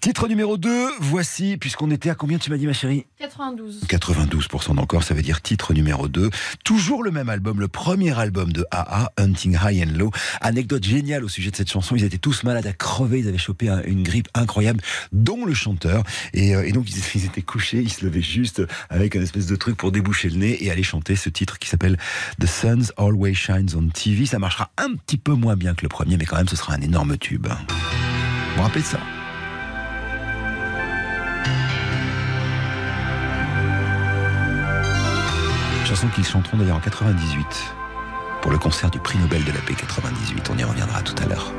Titre 0.00 0.28
numéro 0.28 0.56
2, 0.56 0.86
voici, 1.00 1.56
puisqu'on 1.56 1.90
était 1.90 2.10
à 2.10 2.14
combien 2.14 2.38
tu 2.38 2.50
m'as 2.50 2.56
dit 2.56 2.66
ma 2.66 2.72
chérie? 2.72 3.06
92. 3.18 3.84
92% 3.88 4.74
d'encore, 4.74 5.02
ça 5.02 5.14
veut 5.14 5.22
dire 5.22 5.40
titre 5.40 5.72
numéro 5.74 6.08
2. 6.08 6.30
Toujours 6.64 7.02
le 7.02 7.10
même 7.10 7.28
album, 7.28 7.60
le 7.60 7.68
premier 7.68 8.16
album 8.18 8.52
de 8.52 8.64
AA, 8.70 9.10
Hunting 9.18 9.56
High 9.62 9.86
and 9.88 9.96
Low. 9.98 10.10
Anecdote 10.40 10.84
géniale 10.84 11.24
au 11.24 11.28
sujet 11.28 11.50
de 11.50 11.56
cette 11.56 11.70
chanson, 11.70 11.96
ils 11.96 12.04
étaient 12.04 12.18
tous 12.18 12.42
malades 12.44 12.66
à 12.66 12.72
crever, 12.72 13.20
ils 13.20 13.28
avaient 13.28 13.38
chopé 13.38 13.68
un- 13.68 13.82
une 13.84 14.02
grippe 14.02 14.28
incroyable, 14.34 14.80
dont 15.12 15.44
le 15.44 15.54
chanteur. 15.54 15.83
Et, 16.32 16.54
euh, 16.54 16.66
et 16.66 16.72
donc 16.72 16.90
ils, 16.90 17.02
ils 17.14 17.24
étaient 17.26 17.42
couchés, 17.42 17.78
ils 17.78 17.92
se 17.92 18.04
levaient 18.04 18.22
juste 18.22 18.62
avec 18.90 19.16
un 19.16 19.22
espèce 19.22 19.46
de 19.46 19.56
truc 19.56 19.76
pour 19.76 19.92
déboucher 19.92 20.28
le 20.28 20.36
nez 20.36 20.64
et 20.64 20.70
aller 20.70 20.82
chanter 20.82 21.16
ce 21.16 21.28
titre 21.28 21.58
qui 21.58 21.68
s'appelle 21.68 21.98
The 22.40 22.46
Sun's 22.46 22.92
Always 22.96 23.34
Shines 23.34 23.70
on 23.76 23.88
TV. 23.88 24.26
Ça 24.26 24.38
marchera 24.38 24.70
un 24.78 24.94
petit 24.94 25.18
peu 25.18 25.32
moins 25.32 25.56
bien 25.56 25.74
que 25.74 25.82
le 25.82 25.88
premier, 25.88 26.16
mais 26.16 26.24
quand 26.24 26.36
même 26.36 26.48
ce 26.48 26.56
sera 26.56 26.74
un 26.74 26.80
énorme 26.80 27.16
tube. 27.18 27.46
Vous 27.46 28.56
vous 28.56 28.62
rappelez 28.62 28.82
de 28.82 28.86
ça? 28.86 29.00
Chanson 35.86 36.08
qu'ils 36.08 36.24
chanteront 36.24 36.56
d'ailleurs 36.56 36.76
en 36.76 36.80
98 36.80 37.74
pour 38.40 38.50
le 38.50 38.58
concert 38.58 38.90
du 38.90 38.98
prix 38.98 39.18
Nobel 39.18 39.44
de 39.44 39.52
la 39.52 39.60
paix 39.60 39.74
98. 39.74 40.50
On 40.52 40.58
y 40.58 40.64
reviendra 40.64 41.02
tout 41.02 41.14
à 41.22 41.26
l'heure. 41.26 41.52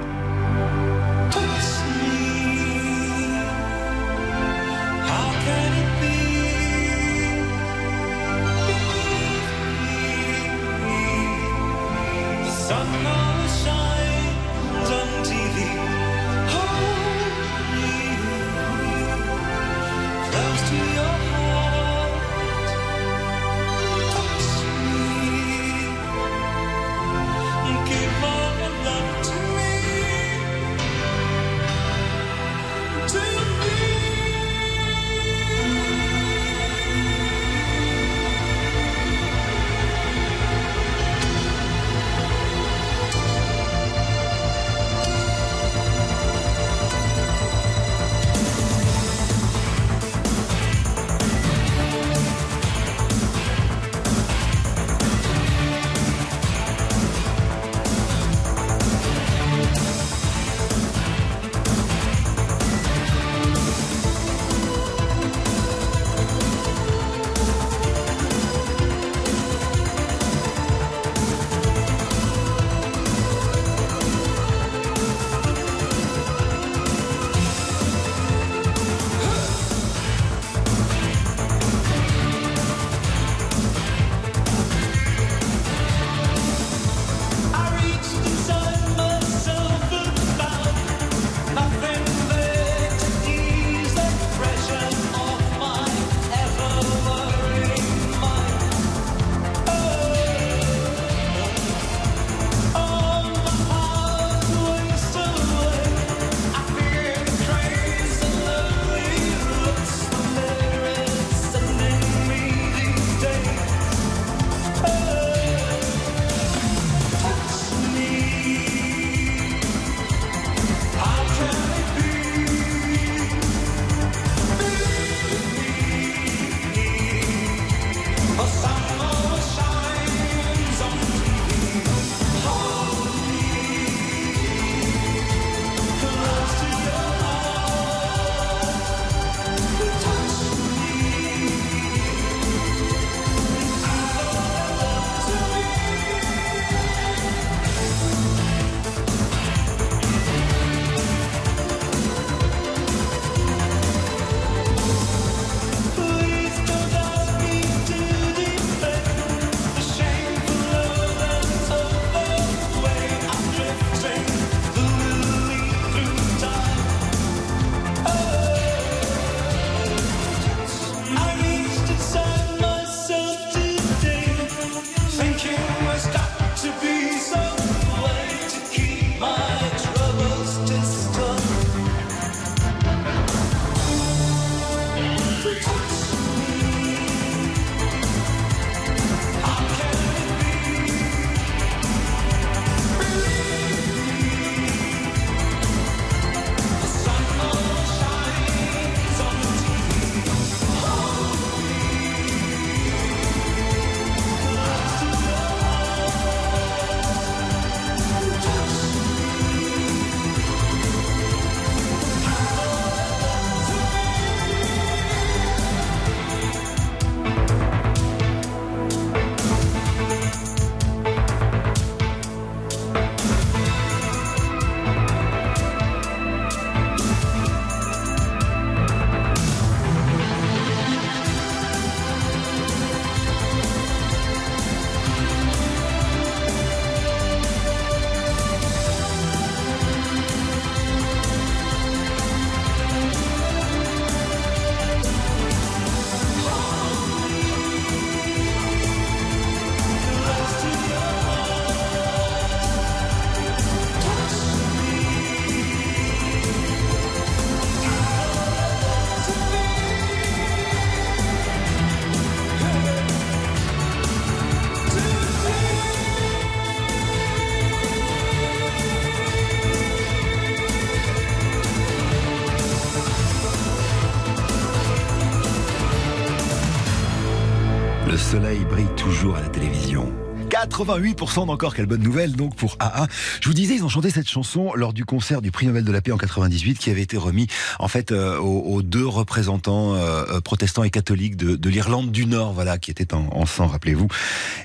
88% 280.65 281.47
d'encore, 281.47 281.75
quelle 281.75 281.85
bonne 281.85 282.01
nouvelle 282.01 282.33
donc 282.33 282.55
pour 282.55 282.75
AA. 282.79 283.07
Je 283.41 283.47
vous 283.47 283.53
disais, 283.53 283.75
ils 283.75 283.83
ont 283.83 283.89
chanté 283.89 284.09
cette 284.09 284.27
chanson 284.27 284.73
lors 284.75 284.93
du 284.93 285.05
concert 285.05 285.41
du 285.41 285.51
prix 285.51 285.67
Nobel 285.67 285.83
de 285.83 285.91
la 285.91 286.01
paix 286.01 286.11
en 286.11 286.17
98 286.17 286.77
qui 286.79 286.89
avait 286.89 287.01
été 287.01 287.17
remis 287.17 287.47
en 287.79 287.87
fait 287.87 288.11
euh, 288.11 288.37
aux, 288.39 288.81
deux 288.81 289.05
représentants 289.05 289.95
euh, 289.95 290.41
protestants 290.41 290.83
et 290.83 290.89
catholiques 290.89 291.37
de, 291.37 291.55
de 291.55 291.69
l'Irlande 291.69 292.11
du 292.11 292.25
Nord, 292.25 292.53
voilà, 292.53 292.77
qui 292.77 292.91
étaient 292.91 293.13
en, 293.13 293.27
en 293.31 293.45
sang, 293.45 293.67
rappelez-vous. 293.67 294.07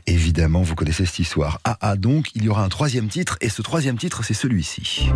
Évidemment, 0.07 0.62
vous 0.62 0.74
connaissez 0.74 1.07
cette 1.07 1.18
histoire. 1.18 1.61
AA 1.64 1.96
donc, 1.96 2.30
il 2.34 2.44
y 2.44 2.48
aura 2.48 2.64
un 2.64 2.68
troisième 2.68 3.09
titre 3.09 3.36
et 3.40 3.48
ce 3.48 3.62
troisième 3.62 3.98
titre, 3.98 4.24
c'est 4.24 4.34
celui-ci. 4.34 5.09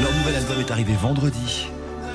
Leur 0.00 0.14
nouvel 0.14 0.36
album 0.36 0.60
est 0.60 0.70
arrivé 0.70 0.94
vendredi. 0.94 1.66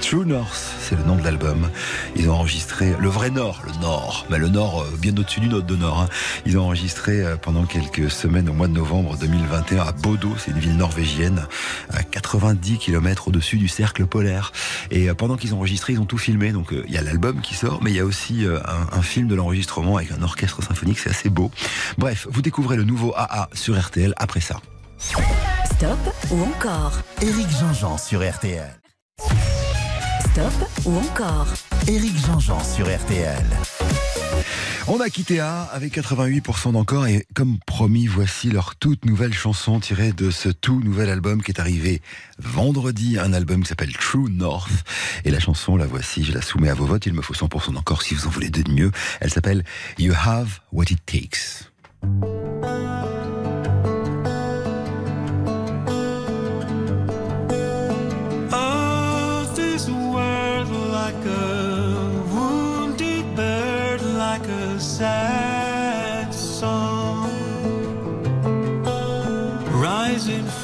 True 0.07 0.23
North, 0.23 0.75
c'est 0.81 0.95
le 0.95 1.03
nom 1.03 1.15
de 1.15 1.23
l'album. 1.23 1.67
Ils 2.15 2.29
ont 2.29 2.35
enregistré 2.35 2.93
le 2.99 3.09
vrai 3.09 3.31
Nord, 3.31 3.63
le 3.65 3.71
Nord, 3.81 4.27
mais 4.29 4.37
le 4.37 4.49
Nord 4.49 4.83
euh, 4.83 4.97
bien 4.99 5.11
au-dessus 5.17 5.39
du 5.39 5.47
Nord 5.47 5.63
de 5.63 5.75
Nord. 5.75 6.01
hein. 6.01 6.09
Ils 6.45 6.59
ont 6.59 6.65
enregistré 6.65 7.23
euh, 7.23 7.37
pendant 7.37 7.65
quelques 7.65 8.11
semaines 8.11 8.47
au 8.47 8.53
mois 8.53 8.67
de 8.67 8.73
novembre 8.73 9.17
2021 9.17 9.81
à 9.81 9.91
Bodo, 9.93 10.35
c'est 10.37 10.51
une 10.51 10.59
ville 10.59 10.77
norvégienne, 10.77 11.47
à 11.91 12.03
90 12.03 12.77
km 12.77 13.29
au-dessus 13.29 13.57
du 13.57 13.67
cercle 13.67 14.05
polaire. 14.05 14.51
Et 14.91 15.09
euh, 15.09 15.15
pendant 15.15 15.37
qu'ils 15.37 15.55
ont 15.55 15.57
enregistré, 15.57 15.93
ils 15.93 15.99
ont 15.99 16.05
tout 16.05 16.19
filmé. 16.19 16.51
Donc 16.51 16.71
euh, 16.71 16.83
il 16.87 16.93
y 16.93 16.99
a 16.99 17.01
l'album 17.01 17.41
qui 17.41 17.55
sort, 17.55 17.79
mais 17.81 17.89
il 17.89 17.97
y 17.97 17.99
a 17.99 18.05
aussi 18.05 18.45
euh, 18.45 18.59
un, 18.67 18.97
un 18.99 19.01
film 19.01 19.27
de 19.27 19.33
l'enregistrement 19.33 19.97
avec 19.97 20.11
un 20.11 20.21
orchestre 20.21 20.61
symphonique, 20.61 20.99
c'est 20.99 21.09
assez 21.09 21.29
beau. 21.29 21.49
Bref, 21.97 22.27
vous 22.29 22.43
découvrez 22.43 22.77
le 22.77 22.83
nouveau 22.83 23.11
AA 23.17 23.49
sur 23.53 23.77
RTL 23.79 24.13
après 24.17 24.41
ça. 24.41 24.57
Stop 24.99 25.97
ou 26.29 26.43
encore 26.43 26.93
Éric 27.23 27.47
Jean-Jean 27.59 27.97
sur 27.97 28.21
RTL. 28.21 28.69
Stop 30.36 30.69
ou 30.83 30.97
encore 30.97 31.47
Éric 31.88 32.17
Jean-Jean 32.25 32.61
sur 32.61 32.93
RTL. 32.93 33.45
On 34.89 34.99
a 34.99 35.09
quitté 35.09 35.39
A 35.39 35.61
avec 35.61 35.95
88% 35.97 36.73
d'encore 36.73 37.07
et 37.07 37.25
comme 37.33 37.57
promis, 37.65 38.05
voici 38.05 38.49
leur 38.49 38.75
toute 38.75 39.05
nouvelle 39.05 39.33
chanson 39.33 39.79
tirée 39.79 40.11
de 40.11 40.31
ce 40.31 40.49
tout 40.49 40.81
nouvel 40.81 41.09
album 41.09 41.41
qui 41.41 41.51
est 41.51 41.61
arrivé 41.61 42.01
vendredi, 42.38 43.17
un 43.17 43.31
album 43.31 43.63
qui 43.63 43.69
s'appelle 43.69 43.93
True 43.93 44.29
North. 44.29 44.83
Et 45.23 45.31
la 45.31 45.39
chanson, 45.39 45.77
la 45.77 45.88
voici, 45.88 46.25
je 46.25 46.33
la 46.33 46.41
soumets 46.41 46.69
à 46.69 46.73
vos 46.73 46.86
votes, 46.86 47.05
il 47.05 47.13
me 47.13 47.21
faut 47.21 47.33
100% 47.33 47.71
d'encore 47.71 48.01
si 48.01 48.13
vous 48.13 48.27
en 48.27 48.29
voulez 48.29 48.49
deux 48.49 48.63
de 48.63 48.73
mieux. 48.73 48.91
Elle 49.21 49.31
s'appelle 49.31 49.63
You 49.97 50.13
Have 50.21 50.59
What 50.73 50.88
It 50.89 50.99
Takes. 51.05 51.71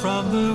From 0.02 0.32
the 0.32 0.51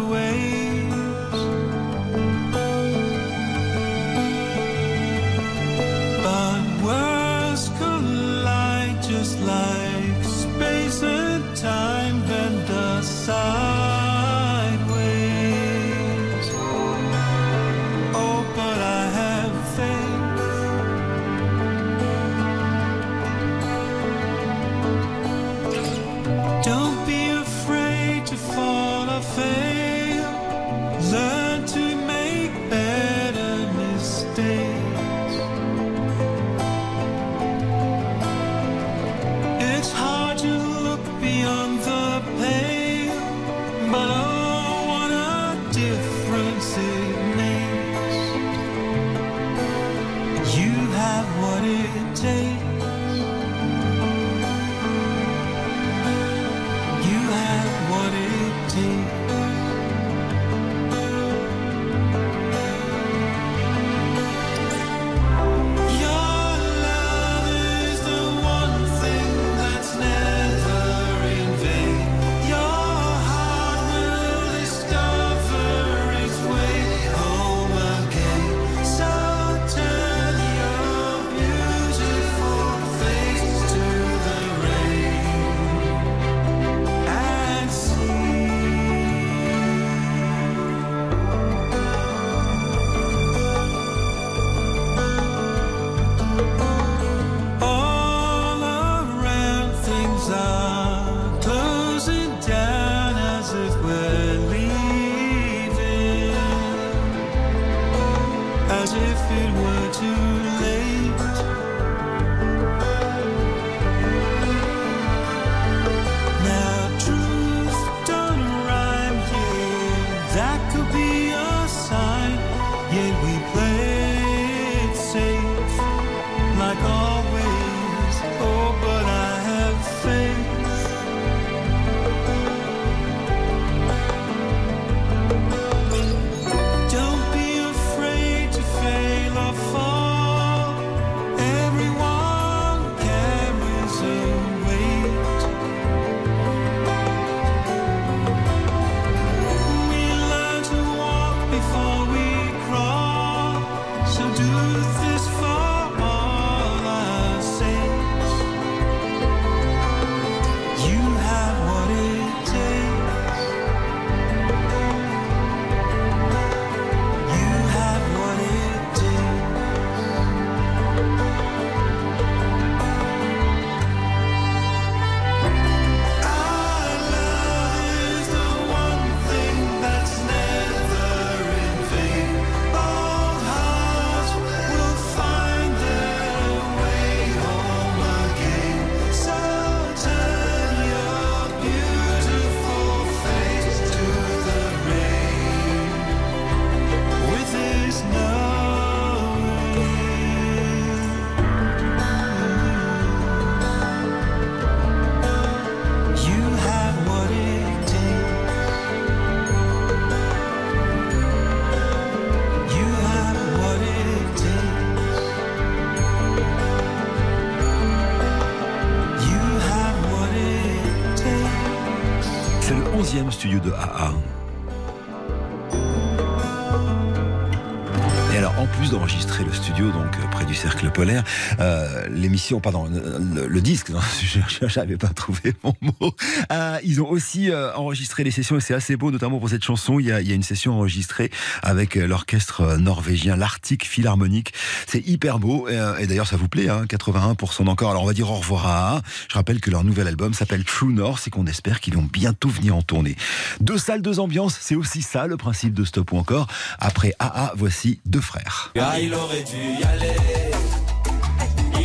euh, 231.59 232.07
l'émission, 232.09 232.59
pardon, 232.59 232.89
le, 232.89 233.61
disque, 233.61 233.91
je 234.21 234.79
n'avais 234.79 234.97
pas 234.97 235.07
trouvé 235.09 235.53
mon 235.63 235.73
mot. 235.81 236.15
Euh, 236.51 236.79
ils 236.83 237.01
ont 237.01 237.09
aussi 237.09 237.51
euh, 237.51 237.73
enregistré 237.75 238.23
les 238.23 238.31
sessions 238.31 238.57
et 238.57 238.61
c'est 238.61 238.73
assez 238.73 238.95
beau, 238.95 239.11
notamment 239.11 239.39
pour 239.39 239.49
cette 239.49 239.63
chanson. 239.63 239.99
Il 239.99 240.07
y 240.07 240.11
a, 240.11 240.19
une 240.19 240.43
session 240.43 240.73
enregistrée 240.73 241.31
avec 241.63 241.95
l'orchestre 241.95 242.77
norvégien, 242.77 243.35
l'Arctic 243.35 243.85
Philharmonic. 243.85 244.53
C'est 244.85 245.05
hyper 245.07 245.39
beau 245.39 245.67
et, 245.67 246.07
d'ailleurs 246.07 246.27
ça 246.27 246.37
vous 246.37 246.47
plaît, 246.47 246.69
hein, 246.69 246.85
81% 246.85 247.65
d'encore. 247.65 247.91
Alors 247.91 248.03
on 248.03 248.07
va 248.07 248.13
dire 248.13 248.29
au 248.29 248.35
revoir 248.35 248.67
à. 248.67 249.01
Je 249.29 249.33
rappelle 249.33 249.59
que 249.59 249.71
leur 249.71 249.83
nouvel 249.83 250.07
album 250.07 250.33
s'appelle 250.33 250.63
True 250.63 250.93
North 250.93 251.27
et 251.27 251.29
qu'on 251.29 251.47
espère 251.47 251.79
qu'ils 251.79 251.95
vont 251.95 252.07
bientôt 252.11 252.49
venir 252.49 252.75
en 252.75 252.81
tournée. 252.81 253.15
Deux 253.61 253.77
salles, 253.77 254.01
deux 254.01 254.19
ambiances, 254.19 254.57
c'est 254.61 254.75
aussi 254.75 255.01
ça 255.01 255.27
le 255.27 255.37
principe 255.37 255.73
de 255.73 255.83
Stop 255.83 256.11
ou 256.11 256.17
encore. 256.17 256.47
Après 256.79 257.13
AA, 257.19 257.53
voici 257.55 257.99
deux 258.05 258.21
frères. 258.21 258.71
Ah, 258.79 258.99
il 258.99 259.13
aurait 259.13 259.43
dû 259.43 259.79
y 259.79 259.83
aller, 259.83 260.15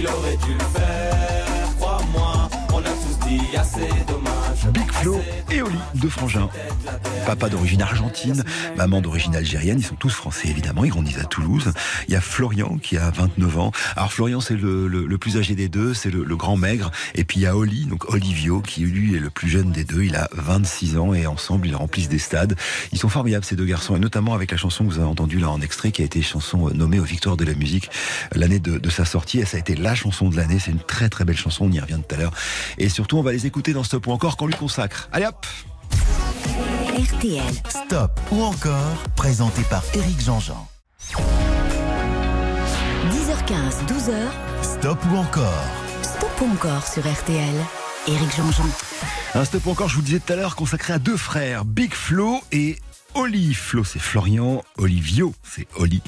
il 0.03 0.09
aurait 0.09 0.37
dû 0.37 0.55
le 0.55 0.81
faire, 0.81 1.77
crois-moi, 1.79 2.49
on 2.73 2.79
a 2.79 2.83
tous 2.83 3.27
dit 3.27 3.57
assez 3.57 3.89
dommage. 4.09 4.42
Big 4.71 4.91
Flo 4.93 5.21
et 5.51 5.61
Oli, 5.61 5.79
deux 5.97 6.09
frangins. 6.09 6.49
Papa 7.27 7.49
d'origine 7.49 7.83
argentine, 7.83 8.45
maman 8.77 9.01
d'origine 9.01 9.35
algérienne, 9.35 9.79
ils 9.79 9.85
sont 9.85 9.97
tous 9.97 10.11
français 10.11 10.49
évidemment, 10.49 10.85
ils 10.85 10.91
grandissent 10.91 11.19
à 11.19 11.25
Toulouse. 11.25 11.73
Il 12.07 12.15
y 12.15 12.17
a 12.17 12.21
Florian 12.21 12.79
qui 12.79 12.97
a 12.97 13.11
29 13.11 13.59
ans. 13.59 13.73
Alors 13.97 14.13
Florian 14.13 14.41
c'est 14.41 14.55
le, 14.55 15.17
plus 15.19 15.37
âgé 15.37 15.55
des 15.55 15.69
deux, 15.69 15.95
c'est 15.95 16.11
le, 16.11 16.37
grand 16.37 16.57
maigre. 16.57 16.91
Et 17.15 17.25
puis 17.25 17.41
il 17.41 17.43
y 17.43 17.47
a 17.47 17.57
Oli, 17.57 17.87
donc 17.87 18.13
Olivio, 18.13 18.61
qui 18.61 18.83
lui 18.83 19.17
est 19.17 19.21
le 19.21 19.31
plus 19.31 19.49
jeune 19.49 19.73
des 19.73 19.85
deux, 19.85 20.05
il 20.05 20.15
a 20.15 20.29
26 20.33 20.97
ans 20.97 21.13
et 21.13 21.27
ensemble 21.27 21.67
ils 21.67 21.77
remplissent 21.77 22.09
des 22.09 22.19
stades. 22.19 22.57
Ils 22.93 22.99
sont 22.99 23.09
formidables 23.09 23.45
ces 23.45 23.57
deux 23.57 23.67
garçons 23.67 23.97
et 23.97 24.01
notamment 24.01 24.35
avec 24.35 24.51
la 24.51 24.57
chanson 24.57 24.85
que 24.85 24.91
vous 24.91 24.99
avez 24.99 25.09
entendue 25.09 25.39
là 25.39 25.51
en 25.51 25.61
extrait 25.61 25.91
qui 25.91 26.03
a 26.03 26.05
été 26.05 26.23
chanson 26.23 26.71
nommée 26.73 27.01
aux 27.01 27.05
Victoires 27.05 27.37
de 27.37 27.45
la 27.45 27.55
musique 27.55 27.91
l'année 28.33 28.61
de, 28.61 28.79
de, 28.79 28.91
sa 28.91 29.05
sortie 29.05 29.41
et 29.41 29.45
ça 29.45 29.57
a 29.57 29.61
été 29.61 29.75
la 29.75 29.95
chanson 29.95 30.29
de 30.29 30.37
l'année. 30.37 30.59
C'est 30.61 30.71
une 30.71 30.79
très 30.79 31.09
très 31.09 31.25
belle 31.25 31.37
chanson, 31.37 31.65
on 31.65 31.73
y 31.73 31.81
revient 31.81 31.99
tout 32.07 32.15
à 32.15 32.19
l'heure. 32.19 32.33
Et 32.79 32.89
surtout 32.89 33.17
on 33.17 33.23
va 33.23 33.33
les 33.33 33.47
écouter 33.47 33.73
dans 33.73 33.85
ce 33.85 33.97
point 33.97 34.15
encore 34.15 34.37
qu'on 34.37 34.52
lui 34.53 34.59
consacre. 34.59 35.09
Allez 35.13 35.27
hop 35.27 35.47
RTL. 36.89 37.43
Stop 37.69 38.21
ou 38.31 38.43
encore, 38.43 38.97
présenté 39.17 39.63
par 39.71 39.83
Éric 39.95 40.21
Jean-Jean. 40.21 40.69
10h15, 43.11 43.87
12h. 43.87 44.15
Stop 44.63 44.99
ou 45.11 45.17
encore 45.17 45.65
Stop 46.03 46.31
ou 46.43 46.53
encore 46.53 46.87
sur 46.87 47.03
RTL. 47.03 47.55
Éric 48.07 48.37
Jean-Jean. 48.37 48.67
Un 49.35 49.45
stop 49.45 49.67
ou 49.67 49.71
encore, 49.71 49.89
je 49.89 49.95
vous 49.95 50.01
le 50.03 50.07
disais 50.07 50.21
tout 50.21 50.33
à 50.33 50.37
l'heure, 50.37 50.57
consacré 50.57 50.93
à 50.93 50.99
deux 50.99 51.17
frères, 51.17 51.65
Big 51.65 51.95
Flo 51.95 52.41
et 52.53 52.77
Oli. 53.15 53.55
Flo, 53.55 53.85
c'est 53.85 53.99
Florian. 53.99 54.63
Olivio, 54.79 55.35
c'est 55.43 55.67
Oli. 55.77 56.03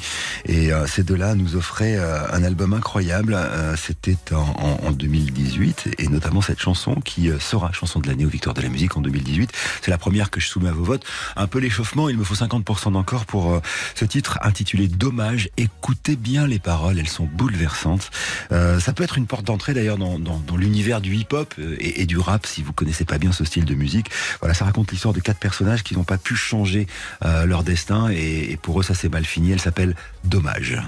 Et 0.46 0.72
euh, 0.72 0.86
ces 0.86 1.02
deux-là 1.02 1.34
nous 1.34 1.56
offraient 1.56 1.96
euh, 1.96 2.20
un 2.32 2.42
album 2.42 2.72
incroyable. 2.72 3.34
Euh, 3.34 3.76
C'était 3.76 4.16
en, 4.32 4.40
en, 4.40 4.86
en, 4.86 4.90
2018 4.90 5.96
et 5.98 6.08
notamment 6.08 6.40
cette 6.40 6.60
chanson 6.60 6.94
qui 6.96 7.30
euh, 7.30 7.38
sera 7.38 7.72
chanson 7.72 8.00
de 8.00 8.08
l'année 8.08 8.24
aux 8.24 8.30
Victoires 8.30 8.54
de 8.54 8.62
la 8.62 8.68
musique 8.68 8.96
en 8.96 9.00
2018. 9.00 9.50
C'est 9.82 9.90
la 9.90 9.98
première 9.98 10.30
que 10.30 10.40
je 10.40 10.48
soumets 10.48 10.70
à 10.70 10.72
vos 10.72 10.84
votes. 10.84 11.04
Un 11.36 11.46
peu 11.46 11.58
l'échauffement, 11.58 12.08
il 12.08 12.16
me 12.16 12.24
faut 12.24 12.34
50% 12.34 12.92
d'encore 12.92 13.26
pour 13.26 13.52
euh, 13.52 13.60
ce 13.94 14.04
titre 14.04 14.38
intitulé 14.42 14.88
Dommage. 14.88 15.50
Écoutez 15.56 16.16
bien 16.16 16.46
les 16.46 16.58
paroles, 16.58 16.98
elles 16.98 17.08
sont 17.08 17.24
bouleversantes. 17.26 18.10
Euh, 18.52 18.80
ça 18.80 18.92
peut 18.92 19.04
être 19.04 19.18
une 19.18 19.26
porte 19.26 19.44
d'entrée 19.44 19.74
d'ailleurs 19.74 19.98
dans, 19.98 20.18
dans, 20.18 20.38
dans 20.38 20.56
l'univers 20.56 21.00
du 21.00 21.14
hip-hop 21.14 21.54
et, 21.78 22.02
et, 22.02 22.06
du 22.06 22.18
rap 22.18 22.46
si 22.46 22.62
vous 22.62 22.72
connaissez 22.72 23.04
pas 23.04 23.18
bien 23.18 23.32
ce 23.32 23.44
style 23.44 23.64
de 23.64 23.74
musique. 23.74 24.10
Voilà, 24.40 24.54
ça 24.54 24.64
raconte 24.64 24.90
l'histoire 24.90 25.14
de 25.14 25.20
quatre 25.20 25.38
personnages 25.38 25.82
qui 25.82 25.94
n'ont 25.94 26.04
pas 26.04 26.18
pu 26.18 26.34
changer 26.34 26.86
euh, 27.24 27.46
leur 27.46 27.62
destin 27.62 28.10
et, 28.10 28.52
et, 28.52 28.56
pour 28.56 28.80
eux 28.80 28.82
ça 28.82 28.94
s'est 28.94 29.08
mal 29.08 29.24
fini. 29.24 29.52
Elle 29.52 29.60
s'appelle 29.60 29.94
Dommage. 30.24 30.80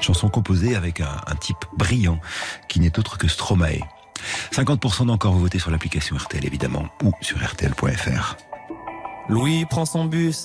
Chanson 0.00 0.28
composée 0.28 0.74
avec 0.74 1.00
un, 1.00 1.20
un 1.26 1.36
type 1.36 1.64
brillant 1.76 2.20
qui 2.68 2.80
n'est 2.80 2.98
autre 2.98 3.18
que 3.18 3.28
Stromae. 3.28 3.80
50% 4.52 5.06
d'encore 5.06 5.34
voté 5.34 5.58
sur 5.58 5.70
l'application 5.70 6.16
RTL 6.16 6.44
évidemment 6.44 6.86
ou 7.02 7.12
sur 7.20 7.38
rtl.fr. 7.38 8.36
Louis 9.28 9.64
prend 9.66 9.86
son 9.86 10.04
bus 10.04 10.44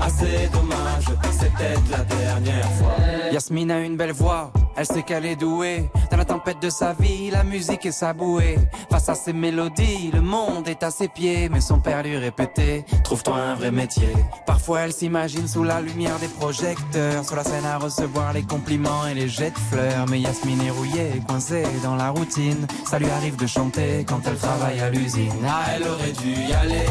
assez 0.00 0.48
dommage. 0.52 1.04
C'est 1.32 1.52
peut-être 1.52 1.90
la 1.90 2.04
dernière 2.04 2.70
fois. 2.72 2.94
Yasmine 3.32 3.70
a 3.70 3.80
une 3.80 3.96
belle 3.96 4.12
voix, 4.12 4.52
elle 4.76 4.86
sait 4.86 5.02
qu'elle 5.02 5.26
est 5.26 5.36
douée. 5.36 5.90
Dans 6.10 6.16
la 6.16 6.24
tempête 6.24 6.60
de 6.60 6.70
sa 6.70 6.92
vie, 6.92 7.30
la 7.30 7.42
musique 7.42 7.84
est 7.86 7.92
sa 7.92 8.12
bouée. 8.12 8.58
Face 8.90 9.08
à 9.08 9.14
ses 9.14 9.32
mélodies, 9.32 10.10
le 10.12 10.20
monde 10.20 10.68
est 10.68 10.82
à 10.82 10.90
ses 10.90 11.08
pieds. 11.08 11.48
Mais 11.48 11.60
son 11.60 11.80
père 11.80 12.02
lui 12.02 12.16
répétait, 12.16 12.84
trouve-toi 13.02 13.36
un 13.36 13.54
vrai 13.54 13.70
métier. 13.70 14.12
Parfois 14.46 14.80
elle 14.80 14.92
s'imagine 14.92 15.48
sous 15.48 15.64
la 15.64 15.80
lumière 15.80 16.18
des 16.20 16.28
projecteurs, 16.28 17.24
sur 17.24 17.36
la 17.36 17.44
scène 17.44 17.64
à 17.64 17.78
recevoir 17.78 18.32
les 18.32 18.42
compliments 18.42 19.06
et 19.06 19.14
les 19.14 19.28
jets 19.28 19.50
de 19.50 19.58
fleurs. 19.58 20.06
Mais 20.08 20.20
Yasmine 20.20 20.60
est 20.62 20.70
rouillée, 20.70 21.22
coincée 21.26 21.64
dans 21.82 21.96
la 21.96 22.10
routine. 22.10 22.66
Ça 22.88 22.98
lui 22.98 23.10
arrive 23.10 23.36
de 23.36 23.46
chanter 23.46 24.04
quand 24.06 24.20
elle 24.26 24.36
travaille 24.36 24.80
à 24.80 24.90
l'usine. 24.90 25.32
Ah, 25.48 25.64
elle 25.74 25.88
aurait 25.88 26.12
dû 26.12 26.30
y 26.30 26.52
aller. 26.52 26.86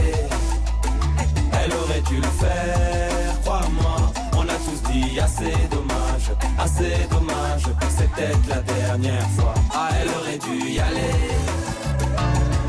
Dû 2.10 2.18
le 2.18 2.24
faire, 2.24 3.42
crois-moi. 3.44 4.12
On 4.36 4.42
a 4.42 4.58
tous 4.66 4.92
dit 4.92 5.20
assez 5.20 5.54
dommage, 5.72 6.32
assez 6.60 7.08
dommage. 7.10 7.64
C'est 7.90 8.10
peut-être 8.12 8.48
la 8.48 8.62
dernière 8.62 9.30
fois. 9.32 9.54
Ah, 9.74 9.90
elle 10.00 10.10
aurait 10.10 10.38
dû 10.38 10.70
y 10.70 10.80
aller. 10.80 11.16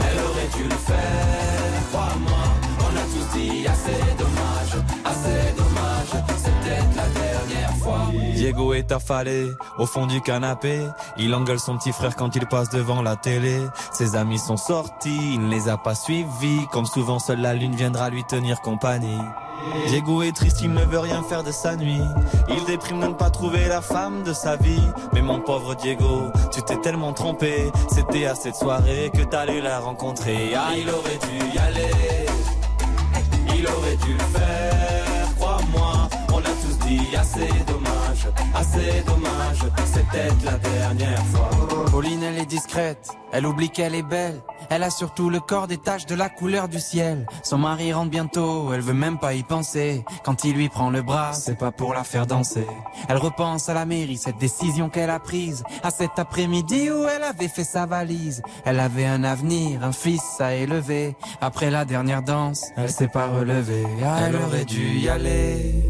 Elle 0.01 0.19
aurait 0.25 0.51
dû 0.57 0.65
le 0.65 0.77
faire, 0.77 1.83
crois-moi. 1.93 2.45
On 2.81 2.97
a 2.97 3.05
tous 3.13 3.39
dit 3.39 3.67
assez 3.67 4.01
dommage, 4.17 4.85
assez 5.05 5.53
dommage. 5.57 6.25
C'est 6.39 6.55
peut-être 6.61 6.97
la 6.97 7.03
dernière 7.03 7.15
fois. 7.15 7.24
Diego 8.35 8.75
est 8.75 8.93
affalé 8.93 9.53
au 9.79 9.87
fond 9.87 10.07
du 10.07 10.21
canapé. 10.21 10.87
Il 11.17 11.35
engueule 11.35 11.59
son 11.59 11.77
petit 11.77 11.93
frère 11.93 12.17
quand 12.17 12.35
il 12.37 12.47
passe 12.47 12.69
devant 12.71 13.03
la 13.03 13.17
télé. 13.17 13.61
Ses 13.93 14.17
amis 14.17 14.39
sont 14.39 14.57
sortis, 14.57 15.35
il 15.35 15.41
ne 15.41 15.51
les 15.51 15.69
a 15.69 15.77
pas 15.77 15.95
suivis. 15.95 16.67
Comme 16.71 16.87
souvent, 16.87 17.19
seule 17.19 17.41
la 17.41 17.55
lune 17.55 17.75
viendra 17.75 18.11
lui 18.11 18.25
tenir 18.25 18.61
compagnie. 18.61 19.21
Diego 19.87 20.23
est 20.23 20.35
triste, 20.35 20.61
il 20.63 20.73
ne 20.73 20.85
veut 20.85 20.99
rien 20.99 21.23
faire 21.23 21.43
de 21.43 21.53
sa 21.53 21.77
nuit. 21.77 22.03
Il 22.49 22.65
déprime 22.65 23.01
de 23.01 23.07
ne 23.07 23.13
pas 23.13 23.31
trouver 23.31 23.67
la 23.69 23.81
femme 23.81 24.23
de 24.23 24.33
sa 24.33 24.57
vie. 24.57 24.83
Mais 25.13 25.23
mon 25.23 25.41
pauvre 25.41 25.75
Diego, 25.75 26.31
tu 26.53 26.63
t'es 26.63 26.77
tellement 26.77 27.13
trompé. 27.13 27.71
C'était 27.89 28.27
à 28.27 28.35
cette 28.35 28.57
soirée 28.57 29.11
que 29.15 29.23
t'allais 29.23 29.61
la 29.61 29.81
rencontrer. 29.81 30.55
Ah, 30.57 30.73
il 30.77 30.89
aurait 30.89 31.19
dû 31.19 31.55
y 31.55 31.59
aller. 31.59 31.91
Il 33.57 33.67
aurait 33.67 33.97
dû 33.97 34.13
le 34.13 34.39
faire. 34.39 35.04
Assez 36.85 37.49
dommage, 37.67 38.29
assez 38.55 39.03
dommage. 39.07 39.59
C'est 39.87 40.07
peut-être 40.07 40.45
la 40.45 40.59
dernière 40.59 41.25
fois. 41.27 41.49
Pauline, 41.91 42.23
elle 42.23 42.39
est 42.39 42.47
discrète, 42.47 43.09
elle 43.33 43.47
oublie 43.47 43.71
qu'elle 43.71 43.95
est 43.95 44.03
belle. 44.03 44.43
Elle 44.69 44.83
a 44.83 44.91
surtout 44.91 45.31
le 45.31 45.41
corps 45.41 45.67
des 45.67 45.79
taches 45.79 46.05
de 46.05 46.15
la 46.15 46.29
couleur 46.29 46.69
du 46.69 46.79
ciel. 46.79 47.27
Son 47.43 47.57
mari 47.57 47.95
rentre 47.95 48.11
bientôt, 48.11 48.71
elle 48.75 48.83
veut 48.83 48.93
même 48.93 49.19
pas 49.19 49.33
y 49.33 49.43
penser. 49.43 50.05
Quand 50.25 50.45
il 50.45 50.57
lui 50.57 50.69
prend 50.69 50.91
le 50.91 51.01
bras, 51.01 51.33
c'est 51.33 51.57
pas 51.57 51.73
pour 51.73 51.95
la 51.95 52.05
faire 52.05 52.27
danser. 52.27 52.67
Elle 53.09 53.17
repense 53.17 53.71
à 53.71 53.75
la 53.75 53.87
mairie, 53.87 54.19
cette 54.19 54.39
décision 54.39 54.91
qu'elle 54.91 55.11
a 55.11 55.21
prise. 55.21 55.65
À 55.83 55.91
cet 55.91 56.19
après-midi 56.19 56.91
où 56.91 57.07
elle 57.09 57.23
avait 57.23 57.49
fait 57.49 57.65
sa 57.65 57.87
valise. 57.87 58.43
Elle 58.67 58.79
avait 58.79 59.07
un 59.07 59.25
avenir, 59.25 59.83
un 59.83 59.93
fils 59.93 60.39
à 60.39 60.55
élever. 60.55 61.17
Après 61.41 61.71
la 61.71 61.87
dernière 61.87 62.23
danse, 62.23 62.67
elle 62.77 62.91
s'est 62.91 63.09
pas 63.09 63.29
relevée. 63.29 63.87
Elle 64.27 64.37
aurait 64.37 64.67
dû 64.67 64.99
y 64.99 65.09
aller. 65.09 65.83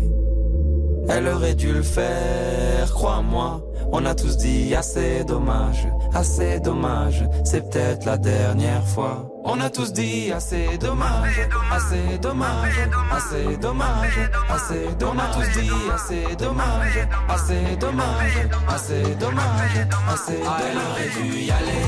Elle 1.09 1.29
aurait 1.29 1.55
dû 1.55 1.73
le 1.73 1.83
faire, 1.83 2.93
crois-moi. 2.93 3.61
On 3.93 4.05
a 4.07 4.15
tous 4.15 4.37
dit 4.39 4.75
assez 4.75 5.23
dommage, 5.25 5.87
assez 6.15 6.59
dommage. 6.61 7.25
C'est 7.45 7.71
peut-être 7.71 8.07
la 8.07 8.17
dernière 8.17 8.87
fois. 8.87 9.31
On 9.45 9.61
a 9.61 9.69
tous 9.69 9.93
dit 9.93 10.33
assez 10.33 10.79
dommage, 10.79 11.49
assez 11.71 12.19
dommage, 12.19 12.89
assez 13.11 13.57
dommage, 13.59 14.19
assez 14.49 14.97
dommage. 14.97 14.99
On 15.03 15.19
a 15.19 15.27
tous 15.35 15.61
dit 15.61 15.71
assez 15.95 16.35
dommage, 16.37 16.99
assez 17.29 17.77
dommage, 17.79 18.39
assez 18.69 19.15
dommage, 19.21 19.87
assez 20.09 20.39
dommage. 20.39 20.67
Elle 20.71 20.79
aurait 20.79 21.29
dû 21.29 21.39
y 21.41 21.51
aller. 21.51 21.87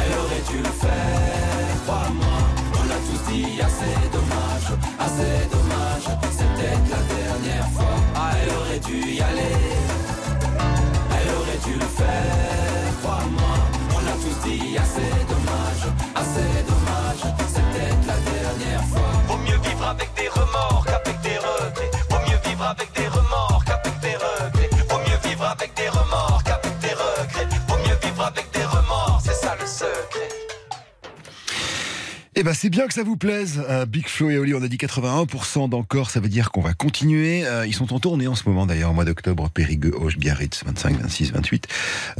Elle 0.00 0.18
aurait 0.18 0.44
dû 0.50 0.58
le 0.58 0.72
faire, 0.82 1.82
crois-moi. 1.84 2.38
On 2.74 2.86
a 2.86 2.98
tous 3.06 3.32
dit 3.32 3.60
assez 3.60 4.10
dommage, 4.12 4.38
aurait 8.78 8.92
dû 8.92 9.12
y 9.12 9.20
aller? 9.20 9.56
Elle 11.10 11.34
aurait 11.34 11.58
dû 11.64 11.74
le 11.78 11.86
faire, 11.86 13.00
crois-moi, 13.02 13.54
on 13.94 13.98
a 13.98 14.12
tous 14.12 14.48
dit 14.48 14.78
assez. 14.78 15.17
Eh 32.40 32.44
ben 32.44 32.54
c'est 32.54 32.70
bien 32.70 32.86
que 32.86 32.94
ça 32.94 33.02
vous 33.02 33.16
plaise. 33.16 33.64
Euh, 33.68 33.84
Big 33.84 34.06
Flo 34.06 34.30
et 34.30 34.38
Oli, 34.38 34.54
on 34.54 34.62
a 34.62 34.68
dit 34.68 34.76
81% 34.76 35.68
d'encore, 35.68 36.08
ça 36.08 36.20
veut 36.20 36.28
dire 36.28 36.52
qu'on 36.52 36.60
va 36.60 36.72
continuer. 36.72 37.44
Euh, 37.44 37.66
ils 37.66 37.74
sont 37.74 37.92
en 37.92 37.98
tournée 37.98 38.28
en 38.28 38.36
ce 38.36 38.48
moment 38.48 38.64
d'ailleurs, 38.64 38.92
au 38.92 38.94
mois 38.94 39.04
d'octobre, 39.04 39.50
Périgueux, 39.50 39.92
Auch, 40.00 40.16
Biarritz, 40.16 40.62
25, 40.64 41.00
26, 41.00 41.32
28. 41.32 41.66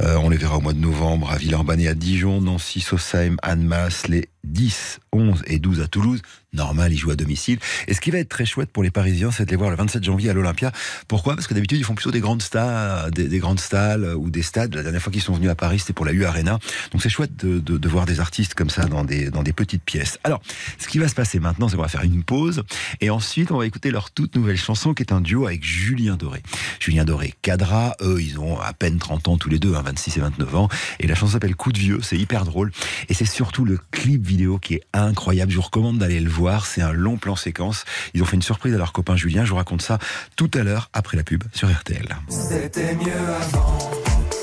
Euh, 0.00 0.16
on 0.16 0.28
les 0.28 0.36
verra 0.36 0.56
au 0.56 0.60
mois 0.60 0.72
de 0.72 0.80
novembre 0.80 1.30
à 1.30 1.36
Villeurbanne 1.36 1.86
à 1.86 1.94
Dijon, 1.94 2.40
Nancy, 2.40 2.80
Sausheim, 2.80 3.36
Annemasse, 3.42 4.08
les 4.08 4.28
10, 4.44 5.00
11 5.12 5.42
et 5.46 5.58
12 5.58 5.80
à 5.80 5.88
Toulouse. 5.88 6.22
Normal, 6.54 6.92
ils 6.92 6.96
jouent 6.96 7.10
à 7.10 7.16
domicile. 7.16 7.58
Et 7.88 7.94
ce 7.94 8.00
qui 8.00 8.10
va 8.10 8.18
être 8.18 8.28
très 8.28 8.46
chouette 8.46 8.70
pour 8.70 8.82
les 8.82 8.90
Parisiens, 8.90 9.30
c'est 9.30 9.44
de 9.44 9.50
les 9.50 9.56
voir 9.56 9.68
le 9.68 9.76
27 9.76 10.02
janvier 10.02 10.30
à 10.30 10.32
l'Olympia. 10.32 10.72
Pourquoi? 11.06 11.34
Parce 11.34 11.46
que 11.46 11.52
d'habitude, 11.52 11.78
ils 11.78 11.84
font 11.84 11.94
plutôt 11.94 12.10
des 12.10 12.20
grandes 12.20 12.40
stades, 12.40 13.12
des, 13.14 13.28
des, 13.28 13.38
grandes 13.38 13.60
salles 13.60 14.14
ou 14.16 14.30
des 14.30 14.42
stades. 14.42 14.74
La 14.74 14.82
dernière 14.82 15.02
fois 15.02 15.12
qu'ils 15.12 15.22
sont 15.22 15.34
venus 15.34 15.50
à 15.50 15.54
Paris, 15.54 15.80
c'était 15.80 15.92
pour 15.92 16.06
la 16.06 16.12
U 16.12 16.24
Arena. 16.24 16.58
Donc 16.92 17.02
c'est 17.02 17.10
chouette 17.10 17.36
de, 17.36 17.58
de, 17.58 17.76
de, 17.76 17.88
voir 17.88 18.06
des 18.06 18.20
artistes 18.20 18.54
comme 18.54 18.70
ça 18.70 18.86
dans 18.86 19.04
des, 19.04 19.30
dans 19.30 19.42
des 19.42 19.52
petites 19.52 19.82
pièces. 19.82 20.18
Alors, 20.24 20.40
ce 20.78 20.88
qui 20.88 20.98
va 20.98 21.08
se 21.08 21.14
passer 21.14 21.38
maintenant, 21.38 21.68
c'est 21.68 21.76
qu'on 21.76 21.82
va 21.82 21.88
faire 21.88 22.02
une 22.02 22.22
pause. 22.24 22.62
Et 23.02 23.10
ensuite, 23.10 23.52
on 23.52 23.58
va 23.58 23.66
écouter 23.66 23.90
leur 23.90 24.10
toute 24.10 24.34
nouvelle 24.34 24.56
chanson, 24.56 24.94
qui 24.94 25.02
est 25.02 25.12
un 25.12 25.20
duo 25.20 25.46
avec 25.46 25.62
Julien 25.62 26.16
Doré. 26.16 26.42
Julien 26.80 27.04
Doré, 27.04 27.34
Cadra, 27.42 27.94
eux, 28.00 28.22
ils 28.22 28.38
ont 28.38 28.58
à 28.58 28.72
peine 28.72 28.98
30 28.98 29.28
ans 29.28 29.36
tous 29.36 29.50
les 29.50 29.58
deux, 29.58 29.74
hein, 29.74 29.82
26 29.84 30.16
et 30.16 30.20
29 30.20 30.56
ans. 30.56 30.68
Et 30.98 31.06
la 31.06 31.14
chanson 31.14 31.32
s'appelle 31.32 31.56
Coup 31.56 31.72
de 31.72 31.78
vieux, 31.78 32.00
c'est 32.02 32.16
hyper 32.16 32.46
drôle. 32.46 32.72
Et 33.10 33.14
c'est 33.14 33.26
surtout 33.26 33.66
le 33.66 33.78
clip 33.90 34.27
vidéo 34.28 34.58
qui 34.58 34.74
est 34.74 34.82
incroyable. 34.92 35.50
Je 35.50 35.56
vous 35.56 35.62
recommande 35.62 35.98
d'aller 35.98 36.20
le 36.20 36.30
voir. 36.30 36.66
C'est 36.66 36.82
un 36.82 36.92
long 36.92 37.16
plan 37.16 37.34
séquence. 37.34 37.84
Ils 38.14 38.22
ont 38.22 38.26
fait 38.26 38.36
une 38.36 38.42
surprise 38.42 38.74
à 38.74 38.78
leur 38.78 38.92
copain 38.92 39.16
Julien. 39.16 39.44
Je 39.44 39.50
vous 39.50 39.56
raconte 39.56 39.82
ça 39.82 39.98
tout 40.36 40.50
à 40.54 40.62
l'heure 40.62 40.90
après 40.92 41.16
la 41.16 41.24
pub 41.24 41.42
sur 41.52 41.68
RTL. 41.68 42.06
C'était 42.28 42.94
mieux 42.94 43.12
avant, 43.40 43.90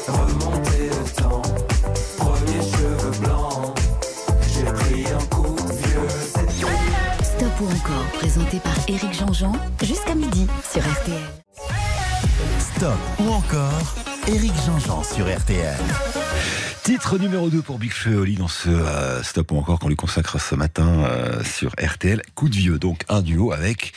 remonter 0.08 0.90
le 0.90 1.22
temps. 1.22 1.42
Premier 2.18 2.62
cheveux 2.72 3.20
blancs, 3.22 3.78
j'ai 4.54 4.66
pris 4.74 5.06
un 5.14 5.26
coup 5.36 5.56
de 5.56 5.88
vieux. 5.88 6.10
Stop 7.24 7.62
ou 7.62 7.66
encore, 7.66 8.06
présenté 8.14 8.60
par 8.60 8.78
Éric 8.88 9.14
Jean-Jean, 9.14 9.54
jusqu'à 9.84 10.16
midi 10.16 10.48
sur 10.72 10.82
RTL. 10.82 11.18
Stop 12.60 12.98
ou 13.20 13.30
encore, 13.30 13.96
Éric 14.28 14.54
Jean-Jean 14.66 15.04
sur 15.04 15.26
RTL. 15.28 15.78
Titre 16.86 17.18
numéro 17.18 17.50
2 17.50 17.64
pour 17.64 17.80
Big 17.80 17.92
et 18.06 18.14
Oli 18.14 18.36
dans 18.36 18.48
ce 18.48 18.70
euh, 18.70 19.24
stop 19.24 19.52
ou 19.52 19.58
encore 19.58 19.80
qu'on 19.80 19.90
lui 19.90 19.96
consacre 19.96 20.40
ce 20.40 20.54
matin 20.54 21.04
euh, 21.06 21.44
sur 21.44 21.72
RTL. 21.84 22.22
Coup 22.36 22.48
de 22.48 22.54
vieux, 22.54 22.78
donc 22.78 23.06
un 23.10 23.24
duo 23.24 23.52
avec 23.52 23.92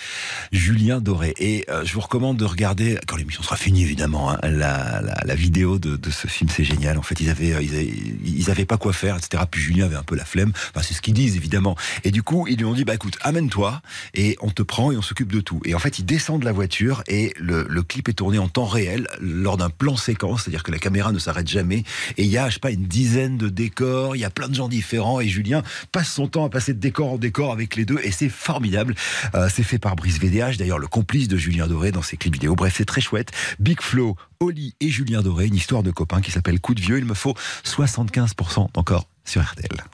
Julien 0.53 0.99
Doré. 0.99 1.35
Et 1.37 1.66
euh, 1.68 1.85
je 1.85 1.93
vous 1.93 2.01
recommande 2.01 2.39
de 2.39 2.47
regarder, 2.47 2.99
quand 3.07 3.16
l'émission 3.16 3.43
sera 3.43 3.57
finie 3.57 3.83
évidemment, 3.83 4.31
hein, 4.31 4.39
la, 4.43 5.03
la, 5.03 5.35
vidéo 5.35 5.79
de, 5.79 5.99
ce 6.11 6.29
film, 6.29 6.49
c'est 6.49 6.64
génial. 6.64 6.97
En 6.97 7.03
fait, 7.03 7.20
ils 7.20 7.29
avaient, 7.29 7.62
ils 7.62 7.74
avaient, 8.49 8.62
ils 8.62 8.66
pas 8.66 8.79
quoi 8.79 8.95
faire, 8.95 9.18
etc. 9.18 9.43
Puis 9.51 9.61
Julien 9.61 9.85
avait 9.85 9.97
un 9.97 10.03
peu 10.03 10.16
la 10.16 10.24
flemme. 10.24 10.53
Enfin, 10.70 10.81
c'est 10.83 10.95
ce 10.95 11.03
qu'ils 11.03 11.12
disent 11.12 11.37
évidemment. 11.37 11.76
Et 12.05 12.11
du 12.11 12.22
coup, 12.22 12.47
ils 12.49 12.57
lui 12.57 12.64
ont 12.64 12.72
dit, 12.72 12.85
bah 12.85 12.95
écoute, 12.95 13.18
amène-toi 13.20 13.83
et 14.14 14.39
on 14.41 14.49
te 14.49 14.62
prend 14.62 14.93
et 14.93 14.97
on 14.97 15.03
s'occupe 15.03 15.31
de 15.31 15.43
tout. 15.43 15.61
Et 15.66 15.74
en 15.74 15.79
fait, 15.79 15.99
il 15.99 16.07
descend 16.07 16.41
de 16.41 16.47
la 16.47 16.53
voiture 16.53 17.03
et 17.07 17.35
le, 17.39 17.66
le 17.68 17.83
clip 17.83 18.09
est 18.09 18.14
tourné 18.14 18.39
en 18.39 18.49
temps 18.49 18.64
réel 18.64 19.09
lors 19.20 19.59
d'un 19.59 19.68
plan 19.68 19.97
séquence, 19.99 20.18
c'est-à-dire 20.19 20.62
que 20.62 20.73
la 20.73 20.79
caméra 20.79 21.12
ne 21.12 21.19
s'arrête 21.19 21.49
jamais. 21.49 21.85
Et 22.16 22.25
il 22.25 22.31
y 22.31 22.39
a, 22.39 22.49
je 22.49 22.55
sais 22.55 22.61
pas, 22.61 22.71
une 22.71 22.87
dizaine 22.87 23.37
de 23.37 23.49
décors, 23.49 24.16
il 24.16 24.21
y 24.21 24.25
a 24.25 24.31
plein 24.31 24.49
de 24.49 24.55
gens 24.55 24.69
différents 24.69 25.21
et 25.21 25.29
Julien 25.29 25.62
passe 25.93 26.12
son 26.12 26.29
temps 26.29 26.45
à 26.45 26.51
passer 26.51 26.75
de 26.75 26.81
décor 26.81 27.12
en 27.12 27.19
décor 27.19 27.53
avec 27.53 27.77
les 27.77 27.85
deux 27.85 27.99
et 28.03 28.11
c'est 28.11 28.29
formidable. 28.29 28.95
Euh, 29.35 29.49
c'est 29.53 29.62
fait 29.62 29.79
par 29.79 29.97
Brice 29.97 30.19
VDH, 30.19 30.57
d'ailleurs 30.59 30.79
le 30.79 30.87
complice 30.87 31.29
de 31.29 31.37
Julien 31.37 31.66
Doré 31.66 31.93
dans 31.93 32.03
ses 32.03 32.16
clips 32.16 32.35
vidéo. 32.35 32.55
Bref, 32.55 32.75
c'est 32.77 32.85
très 32.85 33.01
chouette. 33.01 33.31
Big 33.59 33.81
Flo, 33.81 34.16
Oli 34.41 34.75
et 34.81 34.91
Julien 34.91 35.23
Doré, 35.23 35.47
une 35.47 35.55
histoire 35.55 35.83
de 35.83 35.91
copains 35.91 36.21
qui 36.21 36.31
s'appelle 36.31 36.61
Coup 36.61 36.75
de 36.75 36.81
vieux. 36.81 36.99
Il 36.99 37.05
me 37.05 37.14
faut 37.14 37.35
75% 37.64 38.69
encore 38.75 39.07
sur 39.25 39.43
RTL. 39.43 39.85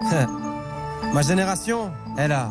Ma 1.12 1.22
génération, 1.22 1.92
elle 2.18 2.32
a 2.32 2.50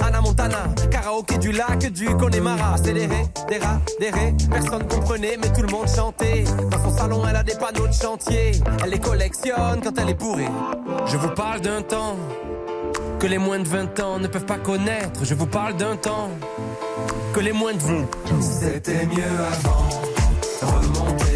Anna 0.00 0.20
Montana, 0.20 0.68
karaoké 0.90 1.38
du 1.38 1.52
lac 1.52 1.90
du 1.92 2.06
Connemara. 2.16 2.76
C'est 2.82 2.92
des 2.92 3.06
ré, 3.06 3.26
des 3.48 3.58
rats, 3.58 3.80
des 4.00 4.10
ré. 4.10 4.34
Personne 4.50 4.86
comprenait, 4.86 5.36
mais 5.40 5.52
tout 5.52 5.62
le 5.62 5.68
monde 5.68 5.88
chantait. 5.88 6.44
Dans 6.70 6.82
son 6.82 6.96
salon, 6.96 7.22
elle 7.28 7.36
a 7.36 7.42
des 7.42 7.54
panneaux 7.54 7.86
de 7.86 7.92
chantier. 7.92 8.52
Elle 8.82 8.90
les 8.90 8.98
collectionne 8.98 9.80
quand 9.82 9.98
elle 9.98 10.10
est 10.10 10.14
bourrée. 10.14 10.48
Je 11.06 11.16
vous 11.16 11.30
parle 11.30 11.60
d'un 11.60 11.82
temps 11.82 12.16
que 13.18 13.26
les 13.26 13.38
moins 13.38 13.58
de 13.58 13.68
20 13.68 14.00
ans 14.00 14.18
ne 14.18 14.26
peuvent 14.26 14.46
pas 14.46 14.58
connaître. 14.58 15.24
Je 15.24 15.34
vous 15.34 15.46
parle 15.46 15.76
d'un 15.76 15.96
temps 15.96 16.28
que 17.32 17.40
les 17.40 17.52
moins 17.52 17.72
de 17.72 17.78
20. 17.78 18.06
C'était 18.40 19.06
mieux 19.06 19.22
avant, 19.52 19.88
remonter 20.62 21.33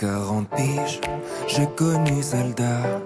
40 0.00 0.48
piges, 0.56 0.98
j'ai 1.46 1.66
connu 1.76 2.22
Zelda. 2.22 3.02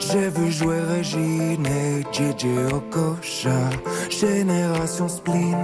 J'ai 0.00 0.30
vu 0.30 0.50
jouer 0.50 0.80
Régine 0.80 1.66
et 1.66 2.02
JJ 2.10 2.72
Okocha. 2.72 3.50
Génération 4.08 5.08
spleen, 5.08 5.58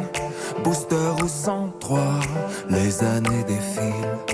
booster 0.62 1.22
ou 1.22 1.26
103. 1.26 1.98
Les 2.68 3.02
années 3.02 3.44
défilent, 3.46 4.33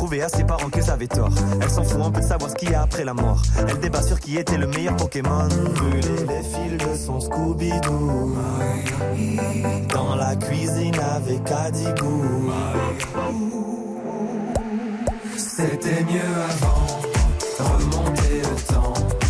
prouver 0.01 0.23
à 0.23 0.29
ses 0.29 0.43
parents 0.43 0.69
qu'ils 0.71 0.89
avaient 0.89 1.07
tort. 1.07 1.29
Elle 1.61 1.69
s'en 1.69 1.83
fout 1.83 2.01
un 2.01 2.09
peu 2.09 2.21
de 2.21 2.25
savoir 2.25 2.49
ce 2.49 2.55
qu'il 2.55 2.71
y 2.71 2.73
a 2.73 2.81
après 2.81 3.03
la 3.03 3.13
mort. 3.13 3.39
Elle 3.67 3.79
débat 3.79 4.01
sur 4.01 4.19
qui 4.19 4.35
était 4.35 4.57
le 4.57 4.65
meilleur 4.65 4.95
Pokémon. 4.95 5.47
Brûler 5.75 6.25
les 6.27 6.41
fils 6.41 6.87
de 6.87 6.95
son 6.95 7.19
Scooby-Doo. 7.19 8.35
Dans 9.93 10.15
la 10.15 10.35
cuisine 10.37 10.95
avec 10.95 11.51
Adibou. 11.51 12.51
C'était 15.37 16.03
mieux 16.03 16.33
avant, 16.49 17.01
remonter 17.59 18.41
le 18.41 18.73
temps. 18.73 19.20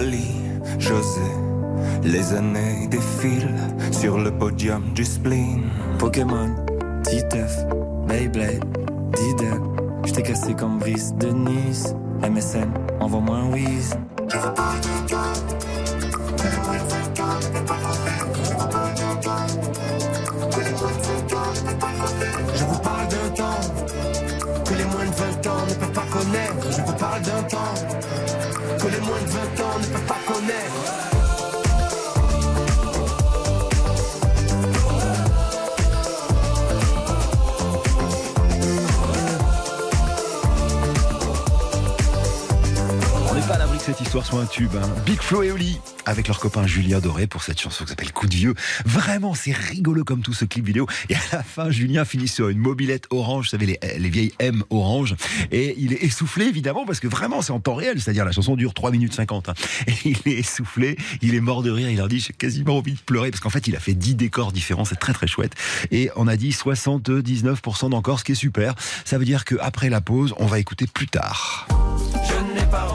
Lali, 0.00 0.32
José, 0.78 1.20
les 2.02 2.32
années 2.32 2.86
défilent 2.90 3.54
sur 3.92 4.16
le 4.16 4.30
podium 4.30 4.82
du 4.94 5.04
spleen. 5.04 5.64
Pokémon, 5.98 6.54
Titeuf, 7.02 7.54
Beyblade, 8.08 8.64
Diddle. 9.14 9.60
J't'ai 10.06 10.22
cassé 10.22 10.54
comme 10.54 10.78
Brice 10.78 11.12
de 11.16 11.28
Nice. 11.28 11.94
MSN, 12.22 12.70
envoie-moi 13.00 13.36
un 13.36 13.52
whiz. 13.52 13.94
Histoire 44.02 44.24
soit 44.26 44.40
un 44.40 44.46
tube. 44.46 44.70
hein. 44.76 44.88
Big 45.06 45.20
Flo 45.20 45.42
et 45.42 45.52
Oli 45.52 45.78
avec 46.06 46.26
leur 46.28 46.40
copain 46.40 46.66
Julien 46.66 46.98
Doré 46.98 47.26
pour 47.26 47.42
cette 47.42 47.60
chanson 47.60 47.84
qui 47.84 47.90
s'appelle 47.90 48.12
Coup 48.12 48.26
de 48.26 48.34
vieux. 48.34 48.54
Vraiment, 48.84 49.34
c'est 49.34 49.52
rigolo 49.52 50.02
comme 50.02 50.22
tout 50.22 50.32
ce 50.32 50.44
clip 50.44 50.64
vidéo. 50.66 50.86
Et 51.08 51.14
à 51.14 51.18
la 51.32 51.42
fin, 51.42 51.70
Julien 51.70 52.04
finit 52.04 52.26
sur 52.26 52.48
une 52.48 52.58
mobilette 52.58 53.04
orange, 53.10 53.44
vous 53.46 53.50
savez, 53.50 53.66
les, 53.66 53.78
les 53.98 54.08
vieilles 54.08 54.32
M 54.38 54.64
orange. 54.70 55.14
Et 55.52 55.74
il 55.78 55.92
est 55.92 56.02
essoufflé, 56.02 56.46
évidemment, 56.46 56.84
parce 56.86 56.98
que 57.00 57.06
vraiment, 57.06 57.42
c'est 57.42 57.52
en 57.52 57.60
temps 57.60 57.74
réel. 57.74 58.00
C'est-à-dire, 58.00 58.24
la 58.24 58.32
chanson 58.32 58.56
dure 58.56 58.74
3 58.74 58.90
minutes 58.90 59.14
50. 59.14 59.50
hein. 59.50 59.54
Et 59.86 59.92
il 60.24 60.32
est 60.32 60.38
essoufflé, 60.38 60.96
il 61.22 61.34
est 61.34 61.40
mort 61.40 61.62
de 61.62 61.70
rire. 61.70 61.88
Il 61.90 61.96
leur 61.98 62.08
dit, 62.08 62.18
j'ai 62.20 62.32
quasiment 62.32 62.78
envie 62.78 62.94
de 62.94 63.00
pleurer. 63.00 63.30
Parce 63.30 63.40
qu'en 63.40 63.50
fait, 63.50 63.68
il 63.68 63.76
a 63.76 63.80
fait 63.80 63.94
10 63.94 64.14
décors 64.16 64.50
différents. 64.52 64.84
C'est 64.84 64.98
très, 64.98 65.12
très 65.12 65.26
chouette. 65.26 65.52
Et 65.92 66.10
on 66.16 66.26
a 66.26 66.36
dit 66.36 66.50
79% 66.50 67.90
d'encore, 67.90 68.18
ce 68.18 68.24
qui 68.24 68.32
est 68.32 68.36
super. 68.36 68.74
Ça 69.04 69.18
veut 69.18 69.24
dire 69.24 69.44
qu'après 69.44 69.90
la 69.90 70.00
pause, 70.00 70.34
on 70.38 70.46
va 70.46 70.58
écouter 70.58 70.86
plus 70.86 71.06
tard. 71.08 71.68
Je 72.26 72.58
n'ai 72.60 72.66
pas 72.66 72.86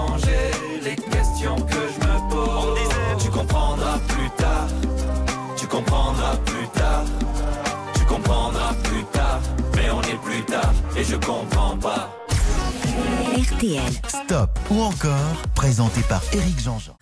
je 11.15 11.27
comprends 11.27 11.77
pas. 11.77 12.09
RTL. 13.37 13.81
Stop 14.07 14.59
ou 14.69 14.81
encore, 14.81 15.35
présenté 15.53 16.01
par 16.09 16.21
Éric 16.33 16.59
Jean-Jean. 16.61 16.97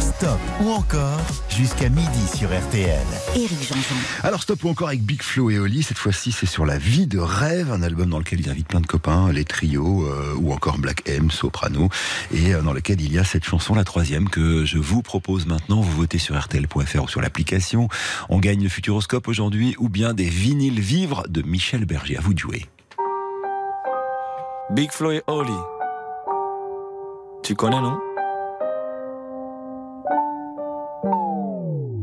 Stop 0.00 0.38
ou 0.60 0.70
encore, 0.70 1.20
jusqu'à 1.48 1.88
midi 1.88 2.26
sur 2.36 2.48
RTL. 2.48 3.06
Éric 3.36 3.62
Jean-Jean. 3.62 3.96
Alors 4.22 4.42
stop 4.42 4.64
ou 4.64 4.68
encore 4.68 4.88
avec 4.88 5.02
Big 5.02 5.22
Flo 5.22 5.50
et 5.50 5.58
Oli, 5.58 5.82
cette 5.82 5.98
fois-ci 5.98 6.32
c'est 6.32 6.46
sur 6.46 6.66
La 6.66 6.78
vie 6.78 7.06
de 7.06 7.18
rêve, 7.18 7.70
un 7.70 7.82
album 7.82 8.10
dans 8.10 8.18
lequel 8.18 8.40
ils 8.40 8.50
invitent 8.50 8.68
plein 8.68 8.80
de 8.80 8.86
copains, 8.86 9.32
les 9.32 9.44
trios 9.44 10.04
euh, 10.04 10.34
ou 10.36 10.52
encore 10.52 10.78
Black 10.78 11.08
M, 11.08 11.30
Soprano, 11.30 11.88
et 12.32 12.54
euh, 12.54 12.62
dans 12.62 12.72
lequel 12.72 13.00
il 13.00 13.12
y 13.12 13.18
a 13.18 13.24
cette 13.24 13.44
chanson, 13.44 13.74
la 13.74 13.84
troisième, 13.84 14.28
que 14.28 14.64
je 14.64 14.78
vous 14.78 15.02
propose 15.02 15.46
maintenant. 15.46 15.80
Vous 15.80 15.96
votez 15.96 16.18
sur 16.18 16.38
RTL.fr 16.38 17.02
ou 17.02 17.08
sur 17.08 17.20
l'application. 17.20 17.88
On 18.28 18.38
gagne 18.38 18.62
le 18.62 18.68
Futuroscope 18.68 19.28
aujourd'hui 19.28 19.76
ou 19.78 19.88
bien 19.88 20.14
des 20.14 20.28
vinyles 20.28 20.80
vivres 20.80 21.24
de 21.28 21.42
Michel 21.42 21.84
Berger. 21.84 22.16
À 22.16 22.20
vous 22.20 22.34
de 22.34 22.38
jouer. 22.38 22.66
Big 24.70 24.92
Flo 24.92 25.12
et. 25.12 25.22
Tu 27.42 27.54
connais, 27.54 27.80
non? 27.80 27.98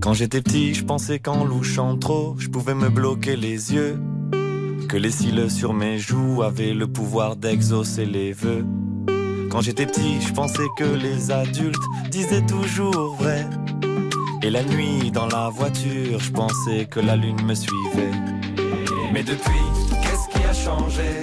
Quand 0.02 0.14
j'étais 0.14 0.42
petit, 0.42 0.74
je 0.74 0.84
pensais 0.84 1.20
qu'en 1.20 1.46
louchant 1.46 1.96
trop, 1.96 2.34
je 2.40 2.48
pouvais 2.48 2.74
me 2.74 2.90
bloquer 2.90 3.36
les 3.36 3.72
yeux. 3.72 4.02
Que 4.90 4.98
les 4.98 5.12
cils 5.12 5.52
sur 5.52 5.74
mes 5.74 6.00
joues 6.00 6.42
avaient 6.42 6.74
le 6.74 6.88
pouvoir 6.88 7.36
d'exaucer 7.36 8.06
les 8.06 8.34
vœux. 8.34 8.66
Quand 9.52 9.62
j'étais 9.62 9.86
petit, 9.86 10.20
je 10.22 10.34
pensais 10.34 10.68
que 10.76 10.86
les 10.86 11.30
adultes 11.30 11.84
disaient 12.10 12.46
toujours 12.48 13.16
vrai. 13.16 13.46
Et 14.42 14.50
la 14.50 14.64
nuit, 14.64 15.12
dans 15.12 15.28
la 15.28 15.50
voiture, 15.50 16.20
je 16.20 16.32
pensais 16.32 16.86
que 16.86 17.00
la 17.00 17.16
lune 17.16 17.44
me 17.46 17.54
suivait. 17.54 18.12
Mais 19.14 19.22
depuis, 19.22 19.54
qu'est-ce 20.02 20.28
qui 20.30 20.44
a 20.44 20.54
changé? 20.54 21.22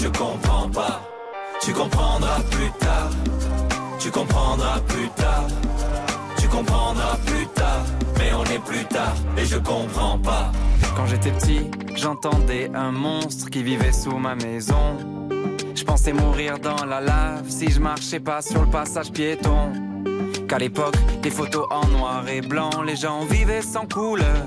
Je 0.00 0.08
comprends 0.08 0.68
pas. 0.70 1.02
Tu 1.60 1.72
comprendras 1.72 2.40
plus 2.50 2.70
tard. 2.78 3.10
Tu 3.98 4.10
comprendras 4.10 4.80
plus 4.88 5.08
tard. 5.10 5.46
Tu 6.38 6.48
comprendras 6.48 7.16
plus 7.26 7.46
tard. 7.48 7.84
Mais 8.18 8.32
on 8.32 8.44
est 8.44 8.64
plus 8.64 8.84
tard 8.86 9.14
et 9.36 9.44
je 9.44 9.56
comprends 9.58 10.18
pas. 10.18 10.52
Quand 10.96 11.06
j'étais 11.06 11.30
petit, 11.30 11.70
j'entendais 11.96 12.70
un 12.74 12.92
monstre 12.92 13.50
qui 13.50 13.62
vivait 13.62 13.92
sous 13.92 14.16
ma 14.16 14.34
maison. 14.34 14.96
Je 15.74 15.84
pensais 15.84 16.12
mourir 16.12 16.58
dans 16.58 16.84
la 16.84 17.00
lave 17.00 17.48
si 17.48 17.70
je 17.70 17.80
marchais 17.80 18.20
pas 18.20 18.42
sur 18.42 18.62
le 18.62 18.70
passage 18.70 19.12
piéton. 19.12 19.72
Qu'à 20.48 20.58
l'époque, 20.58 20.96
les 21.22 21.30
photos 21.30 21.66
en 21.70 21.86
noir 21.88 22.26
et 22.28 22.40
blanc, 22.40 22.82
les 22.84 22.96
gens 22.96 23.24
vivaient 23.24 23.62
sans 23.62 23.86
couleur. 23.86 24.46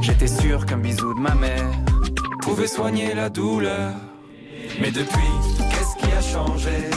J'étais 0.00 0.28
sûr 0.28 0.64
qu'un 0.64 0.78
bisou 0.78 1.12
de 1.14 1.20
ma 1.20 1.34
mère 1.34 1.70
pouvait 2.42 2.68
soigner 2.68 3.14
la 3.14 3.28
douleur. 3.28 3.92
Mais 4.80 4.90
depuis, 4.90 5.32
qu'est-ce 5.70 5.94
qui 5.96 6.10
a 6.10 6.22
changé? 6.22 6.90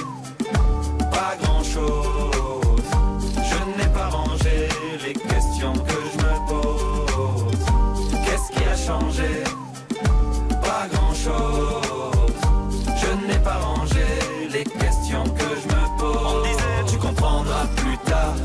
Pas 1.11 1.35
grand-chose. 1.41 2.83
Je 3.35 3.77
n'ai 3.77 3.89
pas 3.89 4.07
rangé 4.07 4.69
les 5.05 5.13
questions 5.13 5.73
que 5.73 5.99
je 6.11 6.17
me 6.23 6.47
pose. 6.47 7.59
Qu'est-ce 8.25 8.51
qui 8.53 8.63
a 8.63 8.77
changé? 8.77 9.43
Pas 10.61 10.87
grand-chose. 10.93 12.33
Je 13.01 13.27
n'ai 13.27 13.39
pas 13.39 13.57
rangé 13.57 14.05
les 14.49 14.63
questions 14.63 15.25
que 15.25 15.49
je 15.61 15.67
me 15.75 15.99
pose. 15.99 16.17
On 16.25 16.41
disait, 16.43 16.83
tu 16.87 16.97
comprendras 16.97 17.65
plus 17.75 17.97
tard. 17.97 18.35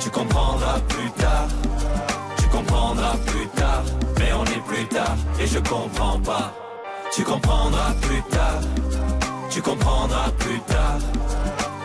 Tu 0.00 0.10
comprendras 0.10 0.80
plus 0.88 1.10
tard. 1.12 1.48
Tu 2.38 2.48
comprendras 2.48 3.16
plus 3.24 3.46
tard. 3.54 3.84
Mais 4.18 4.32
on 4.32 4.44
est 4.46 4.64
plus 4.66 4.86
tard 4.86 5.16
et 5.40 5.46
je 5.46 5.60
comprends 5.60 6.18
pas. 6.18 6.52
Tu 7.18 7.24
comprendras 7.24 7.94
plus 8.00 8.22
tard. 8.30 8.60
Tu 9.50 9.60
comprendras 9.60 10.30
plus 10.38 10.60
tard. 10.60 10.98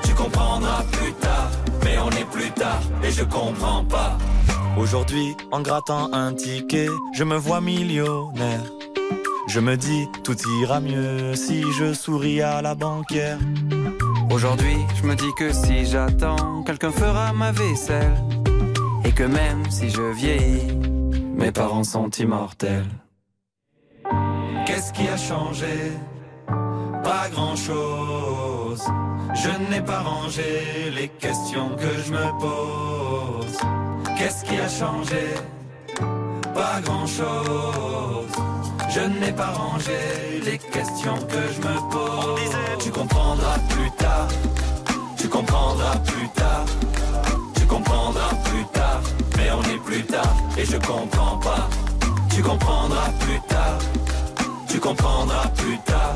Tu 0.03 0.13
comprendras 0.13 0.83
plus 0.91 1.11
tard. 1.13 1.49
Mais 1.83 1.97
on 1.97 2.09
est 2.11 2.29
plus 2.29 2.51
tard 2.51 2.79
et 3.03 3.09
je 3.09 3.23
comprends 3.23 3.83
pas. 3.83 4.15
Aujourd'hui, 4.77 5.35
en 5.51 5.61
grattant 5.61 6.13
un 6.13 6.35
ticket, 6.35 6.87
je 7.15 7.23
me 7.23 7.35
vois 7.35 7.61
millionnaire. 7.61 8.61
Je 9.47 9.59
me 9.59 9.75
dis, 9.75 10.07
tout 10.23 10.37
ira 10.61 10.79
mieux 10.79 11.33
si 11.33 11.63
je 11.79 11.95
souris 11.95 12.43
à 12.43 12.61
la 12.61 12.75
banquière. 12.75 13.39
Aujourd'hui, 14.31 14.77
je 15.01 15.07
me 15.07 15.15
dis 15.15 15.33
que 15.35 15.51
si 15.51 15.87
j'attends, 15.87 16.61
quelqu'un 16.61 16.91
fera 16.91 17.33
ma 17.33 17.51
vaisselle. 17.51 18.13
Et 19.03 19.11
que 19.11 19.23
même 19.23 19.63
si 19.71 19.89
je 19.89 20.03
vieillis, 20.13 20.77
mes 21.35 21.51
parents 21.51 21.83
sont 21.83 22.11
immortels. 22.11 22.85
Qu'est-ce 24.83 24.93
qui 25.01 25.07
a 25.07 25.15
changé? 25.15 25.93
Pas 27.05 27.29
grand-chose. 27.31 28.83
Je 29.33 29.71
n'ai 29.71 29.79
pas 29.79 30.01
rangé 30.01 30.91
les 30.93 31.07
questions 31.07 31.69
que 31.77 31.87
je 32.05 32.11
me 32.11 32.27
pose. 32.37 33.57
Qu'est-ce 34.17 34.43
qui 34.43 34.57
a 34.57 34.67
changé? 34.67 35.23
Pas 36.53 36.81
grand-chose. 36.83 38.33
Je 38.89 38.99
n'ai 39.21 39.31
pas 39.31 39.51
rangé 39.51 40.41
les 40.43 40.57
questions 40.57 41.15
que 41.29 41.41
je 41.53 41.61
me 41.65 41.89
pose. 41.89 42.41
Tu 42.79 42.91
comprendras 42.91 43.59
plus 43.69 43.91
tard. 43.91 44.27
Tu 45.17 45.29
comprendras 45.29 45.95
plus 45.99 46.27
tard. 46.35 46.65
Tu 47.55 47.65
comprendras 47.65 48.35
plus 48.43 48.65
tard. 48.73 48.99
Mais 49.37 49.49
on 49.49 49.61
est 49.61 49.81
plus 49.85 50.03
tard 50.03 50.35
et 50.57 50.65
je 50.65 50.75
comprends 50.75 51.37
pas. 51.37 51.69
Tu 52.35 52.43
comprendras 52.43 53.11
plus 53.21 53.39
tard 53.47 53.79
comprendras 54.83 55.47
plus 55.55 55.77
tard. 55.85 56.15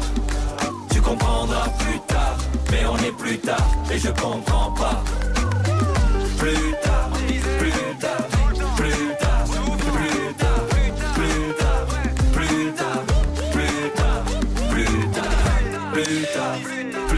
Tu 0.92 1.02
comprendras 1.02 1.70
plus 1.80 2.00
tard. 2.02 2.38
Mais 2.70 2.86
on 2.86 2.98
est 2.98 3.16
plus 3.24 3.38
tard 3.40 3.68
et 3.90 3.98
je 3.98 4.10
comprends 4.10 4.72
pas. 4.72 5.02
Plus 6.38 6.74
tard, 6.84 7.10
plus 7.60 7.96
tard, 8.04 8.28
plus 8.76 9.02
tard, 9.22 9.46
plus 9.96 10.34
tard, 10.38 10.64
plus 10.76 11.54
tard, 11.58 11.84
plus 12.36 12.72
tard, 12.74 13.04
plus 13.54 13.92
tard, 13.96 14.24
plus 14.74 14.98
tard, 15.16 15.42
plus 15.94 16.22
tard. 16.36 16.58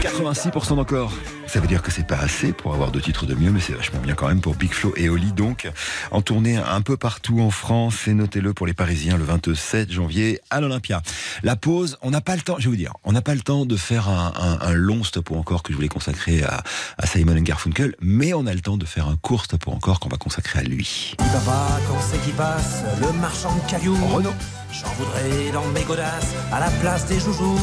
86% 0.00 0.78
encore. 0.78 1.12
Ça 1.52 1.58
veut 1.58 1.66
dire 1.66 1.82
que 1.82 1.90
c'est 1.90 2.06
pas 2.06 2.16
assez 2.18 2.52
pour 2.52 2.74
avoir 2.74 2.92
deux 2.92 3.00
titres 3.00 3.26
de 3.26 3.34
mieux, 3.34 3.50
mais 3.50 3.58
c'est 3.58 3.72
vachement 3.72 3.98
bien 3.98 4.14
quand 4.14 4.28
même 4.28 4.40
pour 4.40 4.54
Big 4.54 4.72
Flo 4.72 4.92
et 4.96 5.08
Oli. 5.08 5.32
Donc, 5.32 5.68
en 6.12 6.22
tournée 6.22 6.56
un 6.56 6.80
peu 6.80 6.96
partout 6.96 7.40
en 7.40 7.50
France. 7.50 8.06
Et 8.06 8.14
notez-le 8.14 8.54
pour 8.54 8.68
les 8.68 8.72
Parisiens 8.72 9.16
le 9.16 9.24
27 9.24 9.90
janvier 9.90 10.40
à 10.50 10.60
l'Olympia. 10.60 11.02
La 11.42 11.56
pause, 11.56 11.98
on 12.02 12.10
n'a 12.10 12.20
pas 12.20 12.36
le 12.36 12.42
temps, 12.42 12.54
je 12.58 12.64
vais 12.64 12.70
vous 12.70 12.76
dire, 12.76 12.92
on 13.02 13.10
n'a 13.10 13.20
pas 13.20 13.34
le 13.34 13.40
temps 13.40 13.66
de 13.66 13.76
faire 13.76 14.08
un, 14.08 14.32
un- 14.40 14.58
un 14.64 14.72
long 14.72 15.02
stop 15.02 15.30
ou 15.32 15.36
encore 15.36 15.64
que 15.64 15.72
je 15.72 15.76
voulais 15.76 15.88
consacrer 15.88 16.44
à, 16.44 16.62
à 16.98 17.06
Simon 17.08 17.34
Garfunkel, 17.40 17.96
mais 18.00 18.32
on 18.32 18.46
a 18.46 18.54
le 18.54 18.60
temps 18.60 18.76
de 18.76 18.86
faire 18.86 19.08
un 19.08 19.16
court 19.16 19.44
stop 19.44 19.66
ou 19.66 19.70
encore 19.72 19.98
qu'on 19.98 20.08
va 20.08 20.18
consacrer 20.18 20.60
à 20.60 20.62
lui. 20.62 21.14
Il 21.18 21.24
va 21.32 21.40
pas 21.40 21.80
quand 21.88 21.98
c'est 22.00 22.18
qui 22.24 22.30
passe, 22.30 22.82
le 23.00 23.10
marchand 23.20 23.52
de 23.56 23.68
cailloux. 23.70 23.96
Renaud. 24.06 24.34
J'en 24.72 24.88
voudrais 24.98 25.50
dans 25.52 25.66
mes 25.72 25.82
godasses 25.82 26.32
à 26.52 26.60
la 26.60 26.70
place 26.80 27.06
des 27.06 27.18
joujoux. 27.18 27.58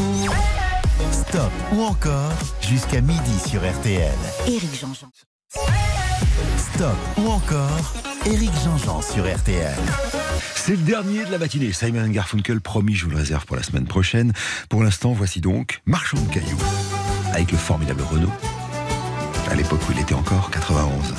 Stop 1.11 1.51
ou 1.73 1.81
encore 1.81 2.31
jusqu'à 2.61 3.01
midi 3.01 3.39
sur 3.47 3.61
RTL. 3.61 4.11
Éric 4.47 4.79
Jean-Jean. 4.79 5.09
Stop 6.57 6.97
ou 7.17 7.29
encore 7.29 7.93
Éric 8.25 8.51
Jean-Jean 8.63 9.01
sur 9.01 9.23
RTL. 9.23 9.77
C'est 10.55 10.73
le 10.73 10.83
dernier 10.83 11.25
de 11.25 11.31
la 11.31 11.37
matinée. 11.37 11.71
Simon 11.71 12.07
Garfunkel, 12.07 12.61
promis, 12.61 12.95
je 12.95 13.05
vous 13.05 13.11
le 13.11 13.17
réserve 13.17 13.45
pour 13.45 13.55
la 13.55 13.63
semaine 13.63 13.85
prochaine. 13.85 14.33
Pour 14.69 14.83
l'instant, 14.83 15.13
voici 15.13 15.41
donc 15.41 15.81
Marchand 15.85 16.19
de 16.19 16.33
cailloux 16.33 16.57
avec 17.33 17.51
le 17.51 17.57
formidable 17.57 18.01
Renault. 18.01 18.33
À 19.49 19.55
l'époque 19.55 19.81
où 19.87 19.93
il 19.93 19.99
était 19.99 20.15
encore 20.15 20.51
91. 20.51 21.13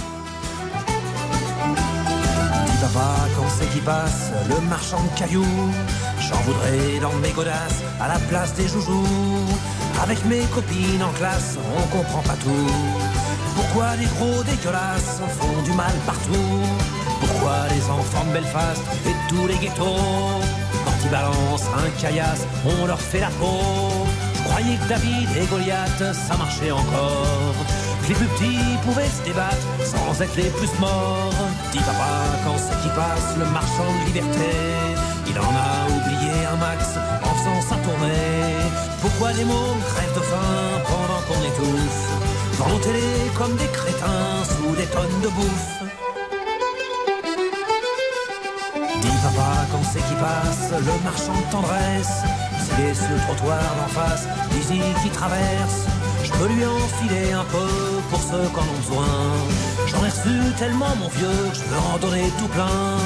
Il 2.80 2.86
va 2.86 3.00
pas 3.00 3.28
quand 3.36 3.48
c'est 3.58 3.66
qui 3.72 3.80
passe, 3.80 4.30
le 4.48 4.60
marchand 4.68 5.02
de 5.02 5.18
cailloux. 5.18 5.72
J'en 6.20 6.36
voudrais 6.42 7.00
dans 7.00 7.12
mes 7.14 7.32
godasses 7.32 7.82
à 8.00 8.06
la 8.06 8.18
place 8.30 8.54
des 8.54 8.68
joujoux. 8.68 9.04
Avec 10.00 10.24
mes 10.26 10.44
copines 10.54 11.02
en 11.02 11.10
classe, 11.18 11.58
on 11.76 11.96
comprend 11.96 12.22
pas 12.22 12.36
tout. 12.36 12.70
Pourquoi 13.56 13.96
les 13.96 14.06
gros 14.06 14.44
dégueulasses 14.44 15.20
font 15.40 15.62
du 15.64 15.72
mal 15.72 15.92
partout? 16.06 16.54
Pourquoi 17.18 17.66
les 17.74 17.84
enfants 17.90 18.24
de 18.28 18.34
Belfast 18.34 18.82
et 19.06 19.28
tous 19.28 19.48
les 19.48 19.58
ghettos? 19.58 20.40
Quand 20.84 20.98
ils 21.02 21.10
balancent 21.10 21.70
un 21.82 21.90
caillasse, 22.00 22.46
on 22.64 22.86
leur 22.86 23.00
fait 23.00 23.20
la 23.20 23.30
peau 23.40 24.06
Croyez 24.44 24.76
que 24.76 24.88
David 24.88 25.28
et 25.36 25.46
Goliath, 25.46 26.14
ça 26.14 26.36
marchait 26.36 26.70
encore 26.70 27.54
Les 28.08 28.14
plus 28.14 28.26
petits 28.26 28.78
pouvaient 28.84 29.08
se 29.08 29.22
débattre 29.22 29.68
sans 29.84 30.22
être 30.22 30.36
les 30.36 30.50
plus 30.50 30.72
morts. 30.80 31.34
Dis 31.72 31.78
papa, 31.78 32.12
quand 32.44 32.56
c'est 32.56 32.80
qui 32.82 32.88
passe 32.96 33.36
le 33.38 33.44
marchand 33.46 33.90
de 34.00 34.06
liberté 34.06 34.50
Il 35.28 35.38
en 35.38 35.52
a 35.66 35.86
oublié 35.96 36.46
un 36.50 36.56
max 36.56 36.96
en 37.22 37.34
faisant 37.34 37.60
sa 37.68 37.76
tournée. 37.84 38.56
Pourquoi 39.02 39.32
les 39.32 39.44
mômes 39.44 39.82
crèvent 39.92 40.14
de 40.14 40.20
faim 40.20 40.82
pendant 40.86 41.22
qu'on 41.26 41.42
étouffe 41.44 42.18
télés 42.80 43.30
comme 43.36 43.54
des 43.56 43.66
crétins 43.66 44.44
sous 44.44 44.74
des 44.76 44.86
tonnes 44.86 45.20
de 45.22 45.28
bouffe. 45.28 45.82
Dis 49.00 49.18
papa 49.22 49.66
quand 49.70 49.82
c'est 49.90 50.00
qui 50.00 50.14
passe 50.14 50.70
le 50.72 51.04
marchand 51.04 51.34
de 51.34 51.52
tendresse 51.52 52.22
S'il 52.64 52.84
est 52.84 53.10
le 53.10 53.20
trottoir 53.26 53.60
d'en 53.78 53.88
face, 53.88 54.26
dis-y 54.50 54.80
qui 55.02 55.10
traverse 55.10 55.86
Je 56.28 56.32
peux 56.38 56.52
lui 56.52 56.64
enfiler 56.66 57.32
un 57.32 57.44
peu 57.44 57.68
pour 58.10 58.20
ceux 58.20 58.46
qui 58.52 58.60
en 58.60 58.68
ont 58.68 58.80
besoin. 58.82 59.12
J'en 59.86 60.04
ai 60.04 60.10
reçu 60.10 60.36
tellement 60.58 60.94
mon 61.00 61.08
vieux 61.08 61.40
que 61.50 61.56
je 61.56 61.62
peux 61.62 61.80
en 61.94 61.98
donner 61.98 62.30
tout 62.38 62.48
plein. 62.48 62.98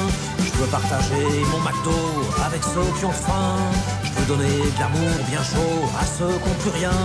Je 0.45 0.51
peux 0.51 0.67
partager 0.67 1.25
mon 1.51 1.59
McDo 1.59 1.97
avec 2.45 2.61
ceux 2.63 2.89
qui 2.99 3.05
ont 3.05 3.17
faim. 3.27 3.55
Je 4.03 4.11
peux 4.11 4.25
donner 4.25 4.57
de 4.75 4.79
l'amour 4.79 5.15
bien 5.29 5.41
chaud 5.41 5.79
à 5.97 6.05
ceux 6.05 6.35
qui 6.41 6.49
n'ont 6.49 6.59
plus 6.63 6.75
rien. 6.81 6.99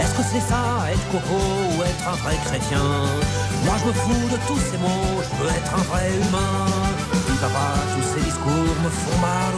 Est-ce 0.00 0.14
que 0.16 0.24
c'est 0.32 0.46
ça, 0.48 0.64
être 0.90 1.06
coco 1.12 1.40
ou 1.76 1.82
être 1.82 2.04
un 2.08 2.16
vrai 2.24 2.36
chrétien? 2.46 2.88
Moi 3.66 3.74
je 3.80 3.84
me 3.88 3.92
fous 3.92 4.26
de 4.32 4.38
tous 4.48 4.60
ces 4.70 4.78
mots, 4.78 5.20
je 5.26 5.30
veux 5.42 5.50
être 5.50 5.72
un 5.74 5.84
vrai 5.92 6.08
humain. 6.24 6.64
Papa, 7.40 7.68
tous 7.92 8.06
ces 8.14 8.24
discours 8.24 8.74
me 8.82 8.88
font 8.88 9.18
mal 9.20 9.53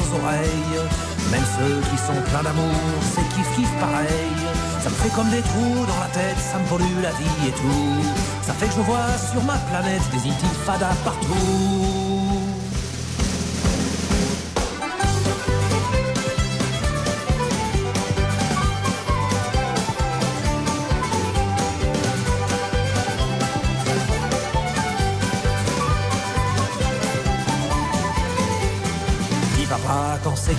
Même 1.31 1.45
ceux 1.59 1.81
qui 1.91 1.99
sont 1.99 2.21
pleins 2.31 2.43
d'amour, 2.43 2.73
c'est 3.03 3.29
kiff 3.35 3.57
kiff 3.57 3.71
pareil. 3.81 4.33
Ça 4.81 4.91
me 4.91 4.95
fait 4.95 5.15
comme 5.15 5.29
des 5.31 5.43
trous 5.43 5.87
dans 5.87 6.01
la 6.01 6.09
tête, 6.13 6.39
ça 6.39 6.59
me 6.59 6.67
pollue 6.67 7.03
la 7.03 7.11
vie 7.11 7.49
et 7.49 7.53
tout. 7.53 8.03
Ça 8.43 8.53
fait 8.53 8.67
que 8.67 8.75
je 8.75 8.81
vois 8.81 9.19
sur 9.33 9.43
ma 9.43 9.57
planète 9.71 10.03
des 10.13 10.31
intifadas 10.31 10.95
partout. 11.05 12.06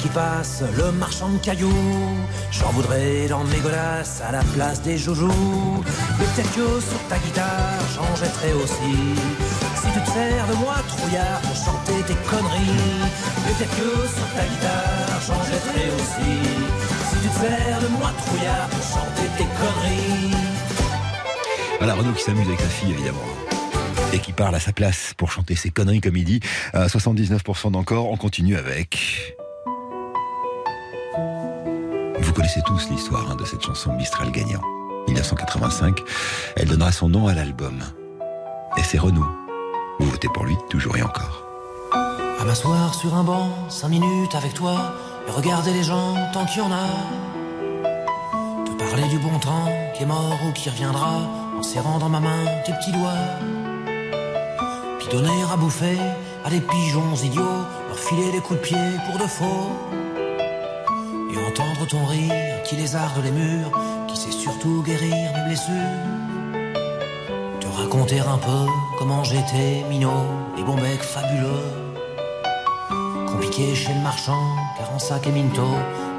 Passe 0.10 0.64
le 0.78 0.92
marchand 0.92 1.30
de 1.30 1.38
cailloux. 1.38 1.74
J'en 2.52 2.70
voudrais 2.72 3.28
dans 3.28 3.44
mes 3.46 3.58
godasses 3.58 4.22
à 4.28 4.32
la 4.32 4.44
place 4.56 4.82
des 4.82 4.98
joujoux. 4.98 5.84
Mais 6.20 6.26
peut-être 6.26 6.54
que 6.54 6.82
sur 6.82 7.02
ta 7.10 7.18
guitare 7.18 7.82
j'en 7.96 8.16
jetterai 8.16 8.54
aussi. 8.54 8.96
Si 9.76 9.88
tu 9.94 10.02
te 10.02 10.10
sers 10.12 10.48
de 10.48 10.56
moi 10.56 10.76
trouillard 10.88 11.40
pour 11.42 11.56
chanter 11.56 12.04
tes 12.08 12.16
conneries. 12.30 13.10
Mais 13.46 13.54
peut-être 13.54 13.76
que 13.76 14.08
sur 14.08 14.28
ta 14.36 14.46
guitare 14.46 15.22
j'en 15.28 15.44
jetterai 15.44 15.88
aussi. 15.96 16.32
Si 17.10 17.16
tu 17.22 17.30
te 17.30 17.40
sers 17.40 17.80
de 17.82 17.88
moi 17.88 18.12
trouillard 18.18 18.68
pour 18.70 18.84
chanter 18.84 19.28
tes 19.38 19.46
conneries. 19.60 20.36
Voilà, 21.80 21.94
Renaud 21.94 22.14
qui 22.14 22.24
s'amuse 22.24 22.48
avec 22.48 22.60
sa 22.60 22.68
fille, 22.68 22.92
évidemment. 22.92 23.26
Et 24.14 24.20
qui 24.20 24.34
parle 24.34 24.56
à 24.56 24.60
sa 24.60 24.72
place 24.72 25.14
pour 25.16 25.32
chanter 25.32 25.56
ses 25.56 25.70
conneries 25.70 26.02
comme 26.02 26.18
il 26.18 26.24
dit. 26.24 26.40
À 26.74 26.88
79% 26.88 27.72
d'encore, 27.72 28.10
on 28.10 28.18
continue 28.18 28.58
avec... 28.58 29.38
Vous 32.38 32.44
connaissez 32.44 32.62
tous 32.62 32.90
l'histoire 32.92 33.32
hein, 33.32 33.36
de 33.36 33.46
cette 33.46 33.64
chanson 33.64 33.94
Mistral 33.94 34.30
gagnant. 34.30 34.62
1985, 35.08 36.04
elle 36.56 36.68
donnera 36.68 36.92
son 36.92 37.10
nom 37.10 37.28
à 37.28 37.34
l'album. 37.34 37.80
Et 38.78 38.84
c'est 38.84 39.00
Renaud. 39.00 39.26
Vous 40.00 40.08
votez 40.08 40.28
pour 40.32 40.46
lui, 40.46 40.56
toujours 40.70 40.96
et 40.98 41.02
encore. 41.02 41.44
À 41.92 42.46
m'asseoir 42.46 42.94
sur 42.94 43.16
un 43.16 43.24
banc, 43.24 43.50
cinq 43.70 43.90
minutes 43.90 44.36
avec 44.36 44.54
toi, 44.54 44.94
et 45.28 45.32
regarder 45.32 45.74
les 45.74 45.82
gens 45.82 46.14
tant 46.32 46.46
qu'il 46.46 46.62
y 46.62 46.62
en 46.62 46.72
a. 46.72 46.86
Te 48.66 48.84
parler 48.84 49.08
du 49.08 49.18
bon 49.18 49.40
temps 49.40 49.68
qui 49.96 50.04
est 50.04 50.06
mort 50.06 50.38
ou 50.48 50.52
qui 50.52 50.70
reviendra, 50.70 51.22
en 51.58 51.64
serrant 51.64 51.98
dans 51.98 52.10
ma 52.10 52.20
main 52.20 52.46
tes 52.68 52.74
petits 52.74 52.92
doigts. 52.92 53.18
Puis 55.00 55.08
donner 55.08 55.42
à 55.52 55.58
bouffer 55.58 55.98
à 56.46 56.52
des 56.52 56.62
pigeons 56.62 57.16
idiots, 57.16 57.66
leur 57.88 57.98
filer 57.98 58.32
des 58.32 58.42
coups 58.42 58.60
de 58.60 58.64
pied 58.64 58.78
pour 59.08 59.18
de 59.18 59.26
faux. 59.26 59.72
Ton 61.90 62.04
rire 62.06 62.64
qui 62.66 62.76
lézarde 62.76 63.24
les 63.24 63.32
murs, 63.32 63.72
qui 64.10 64.18
sait 64.18 64.32
surtout 64.32 64.84
guérir 64.84 65.32
mes 65.36 65.46
blessures. 65.46 65.74
Te 67.62 67.68
raconter 67.68 68.20
un 68.20 68.38
peu 68.38 68.66
comment 69.00 69.24
j'étais 69.24 69.86
minot 69.90 70.26
et 70.58 70.64
bon 70.64 70.76
mec 70.76 71.02
fabuleux. 71.02 71.72
Compliqué 73.28 73.74
chez 73.74 73.94
le 73.94 74.02
marchand, 74.02 74.44
car 74.78 74.92
en 74.94 75.00
sac 75.00 75.28
et 75.28 75.32
minto, 75.32 75.66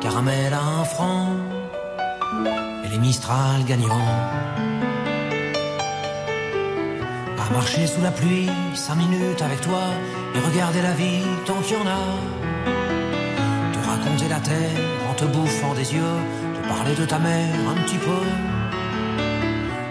caramel 0.01 0.55
à 0.55 0.63
un 0.81 0.85
franc. 0.85 1.27
Et 2.85 2.89
les 2.89 2.99
Mistral 2.99 3.63
gagnants. 3.67 4.15
À 7.39 7.53
marcher 7.53 7.87
sous 7.87 8.01
la 8.01 8.11
pluie, 8.11 8.49
cinq 8.75 8.97
minutes 8.97 9.43
avec 9.43 9.61
toi, 9.61 9.83
et 10.35 10.39
regarder 10.39 10.81
la 10.81 10.93
vie 10.93 11.25
tant 11.45 11.61
qu'il 11.61 11.77
y 11.77 11.81
en 11.81 11.87
a. 11.87 12.05
Te 13.75 13.87
raconter 13.87 14.29
la 14.29 14.41
terre 14.41 14.98
te 15.19 15.25
bouffant 15.25 15.75
des 15.75 15.93
yeux, 15.95 16.19
te 16.55 16.69
parler 16.69 16.95
de 16.95 17.05
ta 17.05 17.19
mère 17.19 17.55
un 17.73 17.83
petit 17.83 17.99
peu. 17.99 18.23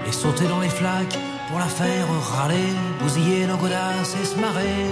Et 0.07 0.11
sauter 0.11 0.47
dans 0.47 0.61
les 0.61 0.69
flaques 0.69 1.17
pour 1.49 1.59
la 1.59 1.65
faire 1.65 2.07
râler, 2.31 2.69
bousiller 3.01 3.45
nos 3.45 3.57
godasses 3.57 4.15
et 4.21 4.25
se 4.25 4.37
marrer. 4.39 4.85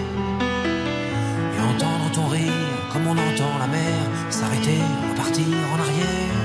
Et 1.56 1.62
entendre 1.72 2.12
ton 2.14 2.28
rire 2.28 2.70
comme 2.92 3.08
on 3.08 3.18
entend 3.28 3.54
la 3.60 3.68
mer 3.68 4.00
s'arrêter, 4.30 4.82
repartir 5.10 5.56
en 5.74 5.80
arrière. 5.86 6.40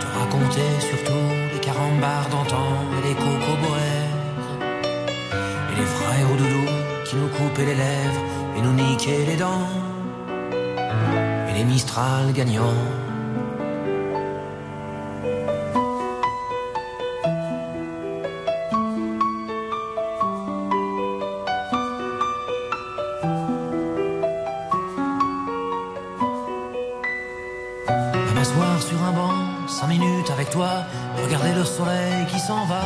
Te 0.00 0.06
raconter 0.18 0.70
surtout 0.90 1.26
les 1.52 1.60
carambars 1.60 2.28
d'antan 2.30 2.70
et 2.96 3.08
les 3.08 3.14
cocoboères. 3.14 4.14
Et 5.72 5.76
les 5.80 5.88
frères 5.96 6.30
au 6.32 6.36
doudou 6.36 6.66
qui 7.04 7.16
nous 7.16 7.28
coupaient 7.36 7.66
les 7.66 7.78
lèvres 7.84 8.22
et 8.56 8.60
nous 8.62 8.74
niquaient 8.74 9.26
les 9.26 9.36
dents. 9.36 9.93
Les 11.54 11.62
Mistral 11.62 12.32
gagnants. 12.32 12.62
M'asseoir 28.34 28.82
sur 28.82 29.00
un 29.02 29.12
banc, 29.12 29.30
cinq 29.68 29.86
minutes 29.86 30.30
avec 30.30 30.50
toi, 30.50 30.70
Regarder 31.22 31.54
le 31.54 31.64
soleil 31.64 32.26
qui 32.26 32.40
s'en 32.40 32.66
va. 32.66 32.82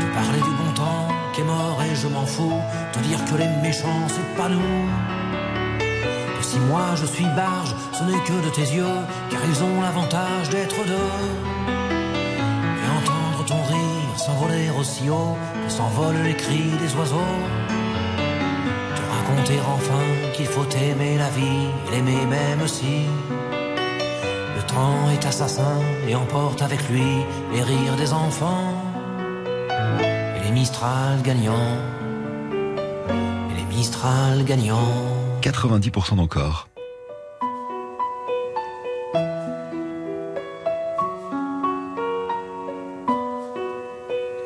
Te 0.00 0.14
parler 0.14 0.38
du 0.38 0.50
bon 0.60 0.72
temps 0.74 1.08
qui 1.32 1.40
est 1.40 1.44
mort 1.44 1.82
et 1.82 1.94
je 1.94 2.08
m'en 2.08 2.26
fous. 2.26 2.60
Te 2.92 2.98
dire 2.98 3.24
que 3.24 3.36
les 3.36 3.48
méchants, 3.62 4.06
c'est 4.08 4.36
pas 4.36 4.50
nous. 4.50 5.49
Si 6.50 6.58
moi 6.58 6.96
je 6.96 7.06
suis 7.06 7.26
barge, 7.36 7.76
ce 7.92 8.02
n'est 8.02 8.24
que 8.24 8.44
de 8.44 8.50
tes 8.50 8.68
yeux, 8.74 8.98
car 9.30 9.40
ils 9.48 9.62
ont 9.62 9.80
l'avantage 9.80 10.50
d'être 10.50 10.84
deux. 10.84 11.18
Et 12.82 12.88
entendre 12.98 13.44
ton 13.46 13.62
rire 13.72 14.12
s'envoler 14.16 14.68
aussi 14.80 15.08
haut 15.08 15.36
que 15.64 15.70
s'envolent 15.70 16.24
les 16.24 16.34
cris 16.34 16.72
des 16.82 16.92
oiseaux. 16.96 17.36
Te 18.96 19.02
raconter 19.16 19.58
enfin 19.74 20.04
qu'il 20.34 20.46
faut 20.46 20.68
aimer 20.70 21.18
la 21.18 21.30
vie, 21.38 21.68
l'aimer 21.92 22.26
même 22.26 22.66
si 22.66 23.06
le 24.56 24.62
temps 24.62 25.08
est 25.14 25.24
assassin 25.24 25.78
et 26.08 26.16
emporte 26.16 26.62
avec 26.62 26.80
lui 26.88 27.10
les 27.52 27.62
rires 27.62 27.96
des 27.96 28.12
enfants 28.12 28.74
et 29.68 30.44
les 30.44 30.50
Mistral 30.50 31.22
gagnants. 31.22 31.76
Et 33.50 33.54
les 33.56 33.76
Mistral 33.76 34.42
gagnants. 34.44 35.09
90% 35.40 36.16
d'encore. 36.16 36.68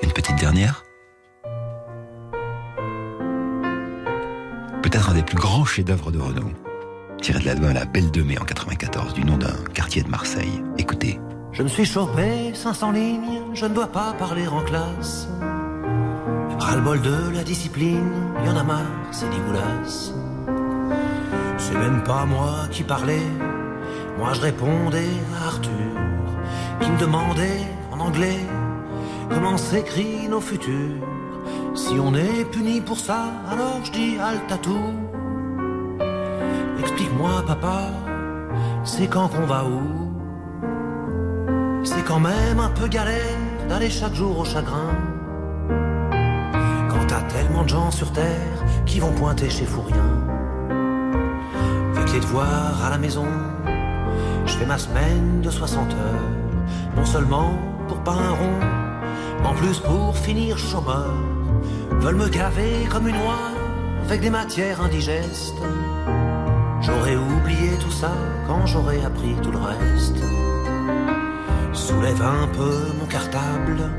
Une 0.03 0.13
petite 0.13 0.37
dernière 0.37 0.85
Peut-être 4.83 5.11
un 5.11 5.15
des 5.15 5.23
plus 5.23 5.37
grands 5.37 5.65
chefs-d'œuvre 5.65 6.13
de 6.13 6.21
Renault. 6.21 6.53
Tiré 7.21 7.41
de 7.41 7.47
l'album 7.47 7.73
La 7.73 7.87
Belle 7.87 8.13
de 8.13 8.23
Mai 8.23 8.39
en 8.39 8.45
94, 8.45 9.15
du 9.15 9.25
nom 9.25 9.37
d'un 9.37 9.57
quartier 9.73 10.03
de 10.03 10.09
Marseille. 10.09 10.63
Écoutez. 10.79 11.19
Je 11.53 11.63
me 11.63 11.69
suis 11.69 11.85
chopé 11.85 12.55
500 12.55 12.93
lignes, 12.93 13.43
je 13.55 13.67
ne 13.67 13.75
dois 13.75 13.89
pas 13.89 14.13
parler 14.13 14.47
en 14.47 14.63
classe. 14.63 15.29
Ras 16.59 16.77
le 16.77 16.83
bol 16.83 17.01
de 17.01 17.31
la 17.35 17.43
discipline, 17.43 18.13
y 18.45 18.49
en 18.49 18.57
a 18.57 18.63
marre, 18.63 18.87
c'est 19.11 19.29
dégueulasse. 19.31 20.13
C'est 21.75 21.81
même 21.81 22.05
pas 22.05 22.25
moi 22.25 22.69
qui 22.71 22.85
parlais, 22.85 23.27
moi 24.17 24.33
je 24.33 24.43
répondais 24.43 25.11
à 25.37 25.49
Arthur, 25.49 25.97
qui 26.79 26.89
me 26.89 26.99
demandait 27.01 27.67
en 27.91 27.99
anglais 27.99 28.39
comment 29.29 29.57
s'écrit 29.57 30.29
nos 30.29 30.41
futurs. 30.41 31.03
Si 31.75 31.95
on 31.99 32.15
est 32.15 32.45
puni 32.53 32.81
pour 32.81 32.97
ça, 32.97 33.25
alors 33.51 33.81
je 33.83 33.91
dis 33.91 34.17
tout. 34.63 34.95
Explique-moi, 36.79 37.43
papa, 37.45 37.91
c'est 38.85 39.09
quand 39.09 39.27
qu'on 39.27 39.47
va 39.47 39.65
où? 39.65 40.13
C'est 41.83 42.05
quand 42.05 42.21
même 42.21 42.61
un 42.61 42.71
peu 42.71 42.87
galère 42.87 43.41
d'aller 43.69 43.91
chaque 43.91 44.15
jour 44.15 44.39
au 44.39 44.45
chagrin. 44.45 44.95
Quand 46.89 47.05
t'as 47.09 47.23
tellement 47.23 47.65
de 47.65 47.71
gens 47.71 47.91
sur 47.91 48.13
terre 48.13 48.63
qui 48.87 49.01
vont 49.01 49.13
pointer 49.13 49.51
chez 49.51 49.65
Fourien. 49.65 50.24
Les 52.15 52.21
devoirs 52.21 52.85
à 52.85 52.91
la 52.91 52.99
maison, 52.99 53.27
je 54.47 54.53
fais 54.53 54.67
ma 54.67 54.79
semaine 54.79 55.41
de 55.41 55.51
60 55.51 55.95
heures. 55.95 56.31
Non 56.95 57.05
seulement 57.05 57.59
pour 57.89 58.05
pas 58.05 58.13
un 58.13 58.31
rond, 58.31 58.61
en 59.43 59.53
plus 59.55 59.81
pour 59.81 60.17
finir 60.17 60.57
chômeur. 60.57 61.13
Veulent 61.99 62.15
me 62.15 62.29
gaver 62.29 62.87
comme 62.89 63.09
une 63.09 63.17
oie 63.17 63.51
avec 64.05 64.21
des 64.21 64.31
matières 64.31 64.81
indigestes. 64.81 65.61
J'aurais 66.83 67.17
oublié 67.17 67.71
tout 67.81 67.91
ça 67.91 68.13
quand 68.47 68.65
j'aurais 68.65 69.05
appris 69.05 69.35
tout 69.43 69.51
le 69.51 69.59
reste. 69.59 70.23
Soulève 71.73 72.23
un 72.23 72.47
peu 72.47 72.93
mon 73.01 73.07
cartable, 73.07 73.91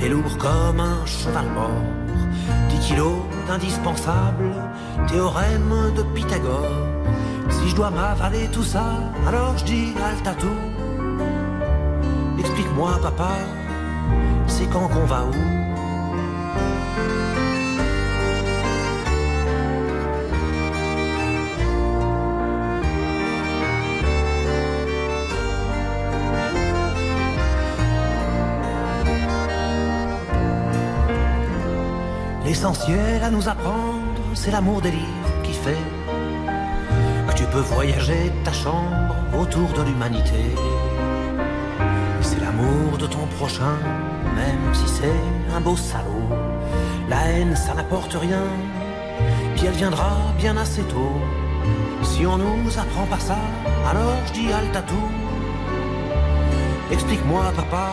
est 0.00 0.10
lourd 0.10 0.38
comme 0.38 0.78
un 0.78 1.04
cheval 1.06 1.46
mort. 1.52 1.82
10 2.68 2.78
kilos 2.78 3.18
d'indispensable, 3.48 4.52
théorème 5.08 5.92
de 5.96 6.02
Pythagore. 6.14 6.94
Si 7.56 7.68
je 7.70 7.76
dois 7.76 7.90
m'avaler 7.90 8.48
tout 8.48 8.62
ça, 8.62 8.84
alors 9.26 9.56
je 9.58 9.64
dis 9.64 9.94
tout. 10.34 10.58
Explique-moi, 12.38 12.98
papa, 13.02 13.32
c'est 14.46 14.66
quand 14.66 14.88
qu'on 14.88 15.04
va 15.06 15.24
où? 15.24 15.64
L'essentiel 32.44 33.22
à 33.22 33.30
nous 33.30 33.48
apprendre, 33.48 34.20
c'est 34.34 34.50
l'amour 34.50 34.80
des 34.80 34.90
livres 34.90 35.32
qui 35.42 35.52
fait 35.52 35.76
peux 37.54 37.60
voyager 37.60 38.32
ta 38.42 38.52
chambre 38.52 39.14
autour 39.40 39.68
de 39.78 39.82
l'humanité. 39.82 40.44
C'est 42.20 42.40
l'amour 42.40 42.98
de 42.98 43.06
ton 43.06 43.26
prochain, 43.38 43.76
même 44.34 44.74
si 44.74 44.88
c'est 44.88 45.20
un 45.54 45.60
beau 45.60 45.76
salaud. 45.76 46.30
La 47.08 47.20
haine, 47.28 47.54
ça 47.54 47.74
n'apporte 47.74 48.14
rien, 48.14 48.46
puis 49.54 49.66
elle 49.66 49.78
viendra 49.84 50.10
bien 50.36 50.56
assez 50.56 50.82
tôt. 50.82 51.16
Si 52.02 52.26
on 52.26 52.38
nous 52.38 52.76
apprend 52.76 53.06
pas 53.06 53.20
ça, 53.20 53.38
alors 53.88 54.18
je 54.26 54.32
dis 54.32 54.52
halte 54.52 54.74
à 54.74 54.82
tout. 54.82 55.10
Explique-moi, 56.90 57.52
papa, 57.54 57.92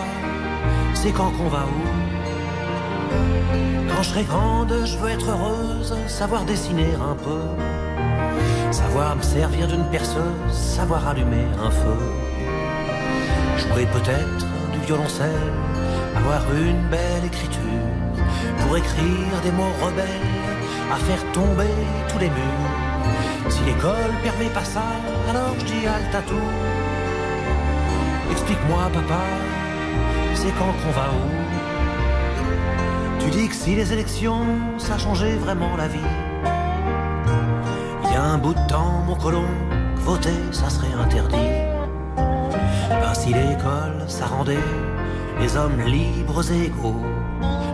c'est 0.96 1.12
quand 1.12 1.30
qu'on 1.38 1.50
va 1.50 1.66
où? 1.76 1.82
Quand 3.90 4.02
je 4.02 4.10
serai 4.10 4.24
grande, 4.24 4.74
je 4.86 4.98
veux 4.98 5.10
être 5.10 5.30
heureuse, 5.30 5.96
savoir 6.08 6.46
dessiner 6.46 6.94
un 7.12 7.16
peu, 7.16 7.44
savoir 8.72 9.16
me 9.16 9.22
servir 9.22 9.68
d'une 9.68 9.84
perceuse, 9.86 10.52
savoir 10.52 11.08
allumer 11.08 11.46
un 11.62 11.72
feu. 11.72 11.98
Jouer 13.58 13.86
peut-être 13.86 14.46
du 14.72 14.80
violoncelle, 14.86 15.52
avoir 16.16 16.42
une 16.56 16.82
belle 16.90 17.26
écriture, 17.26 17.60
pour 18.60 18.78
écrire 18.78 19.42
des 19.44 19.52
mots 19.52 19.74
rebelles, 19.82 20.30
à 20.92 20.96
faire 20.96 21.24
tomber 21.34 21.74
tous 22.10 22.20
les 22.20 22.30
murs. 22.30 23.50
Si 23.50 23.64
l'école 23.64 24.14
permet 24.24 24.50
pas 24.50 24.64
ça, 24.64 24.84
alors 25.30 25.54
je 25.60 25.66
dis 25.66 25.88
à 25.88 26.22
tout. 26.22 26.50
Explique-moi, 28.32 28.90
papa, 28.94 29.22
c'est 30.36 30.52
quand 30.58 30.74
qu'on 30.82 30.92
va 30.92 31.10
où? 31.10 31.30
Tu 33.20 33.30
dis 33.30 33.48
que 33.50 33.56
si 33.56 33.76
les 33.76 33.92
élections, 33.94 34.46
ça 34.78 34.98
changeait 34.98 35.36
vraiment 35.36 35.76
la 35.78 35.88
vie. 35.88 36.31
Un 38.32 38.38
bout 38.38 38.54
de 38.54 38.68
temps, 38.70 39.04
mon 39.06 39.16
colon, 39.16 39.44
voter, 40.06 40.30
ça 40.54 40.70
serait 40.70 40.94
interdit. 40.94 41.36
Ben, 42.16 43.14
si 43.14 43.34
l'école, 43.34 44.06
ça 44.08 44.26
rendait 44.28 44.68
les 45.42 45.58
hommes 45.58 45.82
libres 45.82 46.42
et 46.50 46.68
égaux, 46.68 47.04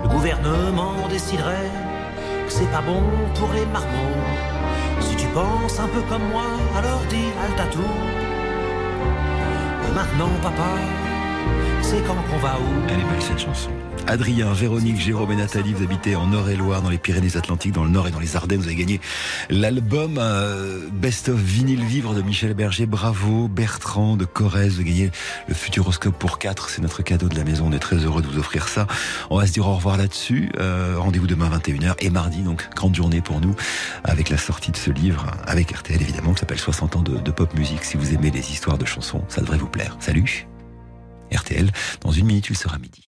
le 0.01 0.09
gouvernement 0.09 0.95
déciderait 1.11 1.69
que 2.47 2.51
c'est 2.51 2.71
pas 2.71 2.81
bon 2.81 3.03
pour 3.35 3.53
les 3.53 3.67
marmots. 3.67 4.17
Si 4.99 5.15
tu 5.15 5.27
penses 5.27 5.79
un 5.79 5.89
peu 5.89 6.01
comme 6.09 6.27
moi, 6.31 6.49
alors 6.75 7.01
dis 7.07 7.29
à. 7.39 7.45
Et 9.85 9.91
maintenant, 9.93 10.31
papa, 10.41 10.71
c'est 11.83 12.01
quand 12.07 12.15
qu'on 12.31 12.39
va 12.39 12.55
où? 12.57 12.89
Elle 12.89 13.01
est 13.01 13.03
belle 13.03 13.21
cette 13.21 13.37
chanson. 13.37 13.69
Adrien, 14.07 14.53
Véronique, 14.53 14.99
Jérôme 14.99 15.33
et 15.33 15.35
Nathalie, 15.35 15.73
vous 15.73 15.83
habitez 15.83 16.15
en 16.15 16.27
Nord-et-Loire, 16.27 16.81
dans 16.81 16.89
les 16.89 16.97
Pyrénées-Atlantiques, 16.97 17.73
dans 17.73 17.83
le 17.83 17.89
Nord 17.89 18.07
et 18.07 18.11
dans 18.11 18.21
les 18.21 18.37
Ardennes. 18.37 18.59
Vous 18.59 18.67
avez 18.67 18.75
gagné 18.75 19.01
l'album 19.49 20.17
euh, 20.17 20.87
Best 20.93 21.27
of 21.27 21.37
Vinyl 21.37 21.83
Vivre 21.83 22.15
de 22.15 22.21
Michel 22.21 22.53
Berger. 22.53 22.85
Bravo, 22.85 23.49
Bertrand 23.49 24.15
de 24.15 24.23
Corrèze. 24.23 24.77
Vous 24.77 24.83
gagnez 24.83 25.11
le 25.47 25.53
Futuroscope 25.53 26.17
pour 26.17 26.39
4. 26.39 26.69
C'est 26.69 26.81
notre 26.81 27.01
cadeau 27.01 27.27
de 27.27 27.35
la 27.35 27.43
maison. 27.43 27.65
On 27.67 27.73
est 27.73 27.79
très 27.79 27.97
heureux 27.97 28.21
de 28.21 28.27
vous 28.27 28.39
offrir 28.39 28.69
ça. 28.69 28.87
On 29.29 29.37
va 29.37 29.45
se 29.45 29.51
dire 29.51 29.67
au 29.67 29.75
revoir 29.75 29.97
là-dessus. 29.97 30.51
Euh, 30.57 30.95
Rendez-vous 30.97 31.27
demain 31.27 31.49
21h 31.49 31.95
et 31.99 32.09
mardi, 32.09 32.43
donc 32.43 32.69
grande 32.75 32.95
journée 32.95 33.21
pour 33.21 33.41
nous 33.41 33.55
avec 34.05 34.29
la 34.29 34.37
sortie 34.37 34.71
de 34.71 34.77
ce 34.77 34.89
livre 34.89 35.27
avec 35.45 35.71
RTL 35.71 36.01
évidemment 36.01 36.33
qui 36.33 36.39
s'appelle 36.39 36.59
60 36.59 36.95
ans 36.95 37.01
de, 37.01 37.17
de 37.17 37.31
pop 37.31 37.53
musique. 37.55 37.83
Si 37.83 37.97
vous 37.97 38.13
aimez 38.13 38.31
les 38.31 38.51
histoires 38.51 38.77
de 38.77 38.85
chansons, 38.85 39.23
ça 39.27 39.41
devrait 39.41 39.57
vous 39.57 39.69
plaire. 39.69 39.97
Salut 39.99 40.47
RTL, 41.33 41.69
dans 42.01 42.11
une 42.11 42.25
minute, 42.25 42.47
il 42.49 42.57
sera 42.57 42.77
midi. 42.77 43.06